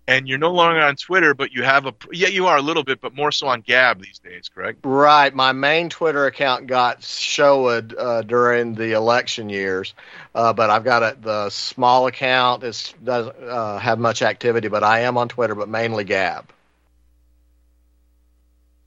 And 0.07 0.29
you're 0.29 0.37
no 0.37 0.53
longer 0.53 0.83
on 0.83 0.97
Twitter, 0.97 1.33
but 1.33 1.53
you 1.53 1.63
have 1.63 1.87
a 1.87 1.95
yeah, 2.13 2.29
you 2.29 2.47
are 2.47 2.59
a 2.59 2.63
little 2.63 2.85
bit, 2.85 3.01
but 3.01 3.15
more 3.15 3.33
so 3.33 3.47
on 3.49 3.63
Gab 3.63 4.03
these 4.03 4.19
days, 4.19 4.51
correct? 4.55 4.81
Right. 4.85 5.35
My 5.35 5.53
main 5.53 5.89
Twitter 5.89 6.27
account 6.27 6.67
got 6.67 7.03
showed 7.03 7.95
uh, 7.95 8.21
during 8.21 8.75
the 8.75 8.93
election 8.93 9.49
years, 9.49 9.95
uh, 10.35 10.53
but 10.53 10.69
I've 10.69 10.85
got 10.85 11.03
a, 11.03 11.17
the 11.19 11.49
small 11.49 12.07
account. 12.07 12.65
It 12.65 12.95
doesn't 13.03 13.43
uh, 13.43 13.79
have 13.79 13.99
much 13.99 14.21
activity, 14.21 14.69
but 14.69 14.85
I 14.85 15.01
am 15.01 15.17
on 15.17 15.29
Twitter, 15.29 15.55
but 15.55 15.71
mainly 15.71 16.05
Gab. 16.05 16.53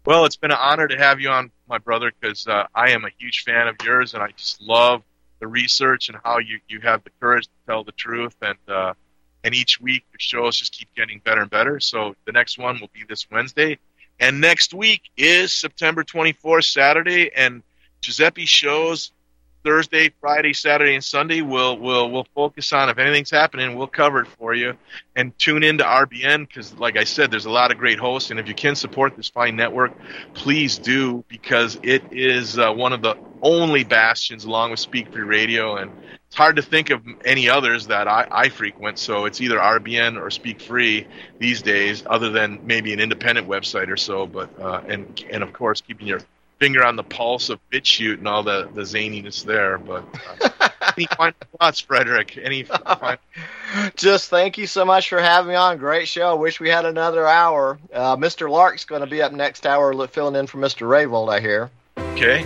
Well, 0.07 0.23
it's 0.23 0.37
been 0.37 0.51
an 0.51 0.57
honor 0.57 0.87
to 0.87 0.97
have 0.97 1.19
you 1.19 1.31
on, 1.31 1.51
my 1.67 1.79
brother, 1.79 2.13
because 2.17 2.47
uh, 2.47 2.63
I 2.73 2.91
am 2.91 3.03
a 3.03 3.09
huge 3.19 3.43
fan 3.43 3.67
of 3.67 3.75
yours, 3.83 4.13
and 4.13 4.23
I 4.23 4.29
just 4.37 4.61
love 4.61 5.03
the 5.41 5.47
research 5.47 6.07
and 6.07 6.17
how 6.23 6.37
you, 6.37 6.61
you 6.69 6.79
have 6.79 7.03
the 7.03 7.09
courage 7.19 7.43
to 7.43 7.51
tell 7.67 7.83
the 7.83 7.91
truth. 7.91 8.33
And 8.41 8.57
uh, 8.69 8.93
and 9.43 9.53
each 9.53 9.81
week 9.81 10.05
your 10.13 10.19
shows 10.19 10.55
just 10.55 10.71
keep 10.71 10.87
getting 10.95 11.19
better 11.19 11.41
and 11.41 11.49
better. 11.49 11.81
So 11.81 12.15
the 12.25 12.31
next 12.31 12.57
one 12.57 12.79
will 12.79 12.89
be 12.93 13.03
this 13.09 13.29
Wednesday, 13.29 13.79
and 14.17 14.39
next 14.39 14.73
week 14.73 15.01
is 15.17 15.51
September 15.51 16.05
24th, 16.05 16.71
Saturday, 16.71 17.29
and 17.35 17.61
Giuseppe 17.99 18.45
shows 18.45 19.11
Thursday, 19.67 20.13
Friday, 20.21 20.53
Saturday, 20.53 20.95
and 20.95 21.03
Sunday. 21.03 21.41
We'll 21.41 21.77
we'll 21.77 22.09
we'll 22.09 22.27
focus 22.33 22.71
on 22.71 22.87
if 22.87 22.97
anything's 22.97 23.29
happening, 23.29 23.75
we'll 23.75 23.87
cover 23.87 24.21
it 24.21 24.27
for 24.39 24.53
you. 24.53 24.77
And 25.17 25.37
tune 25.37 25.61
in 25.61 25.79
to 25.79 25.83
RBN 25.83 26.47
because, 26.47 26.73
like 26.75 26.95
I 26.95 27.03
said, 27.03 27.31
there's 27.31 27.47
a 27.47 27.49
lot 27.49 27.73
of 27.73 27.77
great 27.77 27.99
hosts. 27.99 28.31
And 28.31 28.39
if 28.39 28.47
you 28.47 28.53
can 28.53 28.77
support 28.77 29.17
this 29.17 29.27
fine 29.27 29.57
network, 29.57 29.91
please 30.33 30.77
do 30.77 31.25
because 31.27 31.77
it 31.83 32.01
is 32.13 32.57
uh, 32.57 32.71
one 32.71 32.93
of 32.93 33.01
the 33.01 33.17
only 33.41 33.83
bastions, 33.83 34.45
along 34.45 34.71
with 34.71 34.79
Speak 34.79 35.11
Free 35.11 35.23
Radio. 35.23 35.75
And 35.75 35.91
it's 36.27 36.37
hard 36.37 36.55
to 36.55 36.61
think 36.61 36.89
of 36.89 37.01
any 37.25 37.49
others 37.49 37.87
that 37.87 38.07
I, 38.07 38.25
I 38.31 38.47
frequent. 38.47 38.97
So 38.99 39.25
it's 39.25 39.41
either 39.41 39.57
RBN 39.57 40.17
or 40.17 40.31
Speak 40.31 40.61
Free 40.61 41.07
these 41.39 41.61
days, 41.61 42.03
other 42.09 42.29
than 42.29 42.65
maybe 42.65 42.93
an 42.93 43.01
independent 43.01 43.49
website 43.49 43.89
or 43.89 43.97
so. 43.97 44.27
But 44.27 44.57
uh, 44.61 44.81
and 44.87 45.25
and 45.29 45.43
of 45.43 45.51
course, 45.51 45.81
keeping 45.81 46.07
your 46.07 46.21
finger 46.59 46.83
on 46.83 46.95
the 46.95 47.03
pulse 47.03 47.49
of 47.49 47.59
BitChute 47.71 48.17
and 48.17 48.27
all 48.27 48.43
the, 48.43 48.69
the 48.73 48.81
zaniness 48.81 49.43
there. 49.43 49.77
But 49.77 50.05
uh, 50.41 50.69
any 50.97 51.07
final 51.07 51.35
thoughts, 51.59 51.79
Frederick? 51.79 52.37
Any 52.41 52.63
final... 52.63 53.17
Just 53.95 54.29
thank 54.29 54.57
you 54.57 54.67
so 54.67 54.85
much 54.85 55.09
for 55.09 55.19
having 55.19 55.49
me 55.49 55.55
on. 55.55 55.77
Great 55.77 56.07
show. 56.07 56.35
Wish 56.35 56.59
we 56.59 56.69
had 56.69 56.85
another 56.85 57.27
hour. 57.27 57.79
Uh, 57.93 58.15
Mr. 58.15 58.49
Lark's 58.49 58.85
going 58.85 59.01
to 59.01 59.07
be 59.07 59.21
up 59.21 59.31
next 59.31 59.65
hour 59.65 60.07
filling 60.07 60.35
in 60.35 60.47
for 60.47 60.57
Mr. 60.57 60.87
Rayvold, 60.87 61.31
I 61.31 61.39
hear. 61.39 61.69
Okay. 61.97 62.45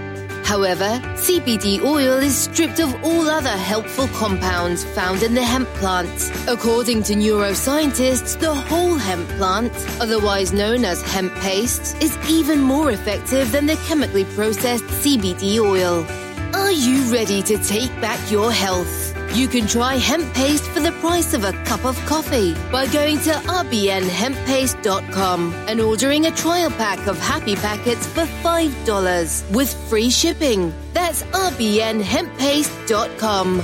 However, 0.51 0.99
CBD 1.15 1.81
oil 1.81 2.17
is 2.17 2.35
stripped 2.37 2.81
of 2.81 2.93
all 3.05 3.29
other 3.29 3.55
helpful 3.71 4.09
compounds 4.09 4.83
found 4.83 5.23
in 5.23 5.33
the 5.33 5.41
hemp 5.41 5.69
plant. 5.75 6.29
According 6.45 7.03
to 7.03 7.13
neuroscientists, 7.13 8.37
the 8.37 8.53
whole 8.53 8.97
hemp 8.97 9.29
plant, 9.37 9.71
otherwise 10.01 10.51
known 10.51 10.83
as 10.83 11.01
hemp 11.03 11.33
paste, 11.35 11.95
is 12.03 12.17
even 12.29 12.59
more 12.59 12.91
effective 12.91 13.49
than 13.53 13.65
the 13.65 13.77
chemically 13.87 14.25
processed 14.25 14.83
CBD 14.83 15.57
oil. 15.57 16.05
Are 16.53 16.69
you 16.73 17.09
ready 17.09 17.41
to 17.43 17.57
take 17.59 17.91
back 18.01 18.19
your 18.29 18.51
health? 18.51 19.10
You 19.33 19.47
can 19.47 19.65
try 19.65 19.95
hemp 19.95 20.33
paste 20.33 20.65
for 20.65 20.81
the 20.81 20.91
price 20.99 21.33
of 21.33 21.45
a 21.45 21.53
cup 21.63 21.85
of 21.85 21.97
coffee 22.05 22.53
by 22.69 22.85
going 22.87 23.17
to 23.19 23.29
rbnhemppaste.com 23.29 25.53
and 25.69 25.79
ordering 25.79 26.25
a 26.25 26.31
trial 26.31 26.69
pack 26.71 27.07
of 27.07 27.17
happy 27.17 27.55
packets 27.55 28.05
for 28.07 28.25
$5 28.25 29.55
with 29.55 29.73
free 29.89 30.09
shipping. 30.09 30.73
That's 30.93 31.23
rbnhemppaste.com. 31.23 33.61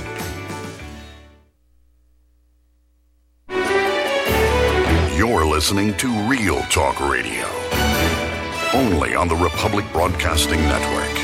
You're 5.18 5.44
listening 5.44 5.94
to 5.98 6.08
Real 6.28 6.62
Talk 6.70 6.98
Radio, 7.00 7.46
only 8.72 9.14
on 9.14 9.28
the 9.28 9.36
Republic 9.36 9.84
Broadcasting 9.92 10.60
Network. 10.60 11.17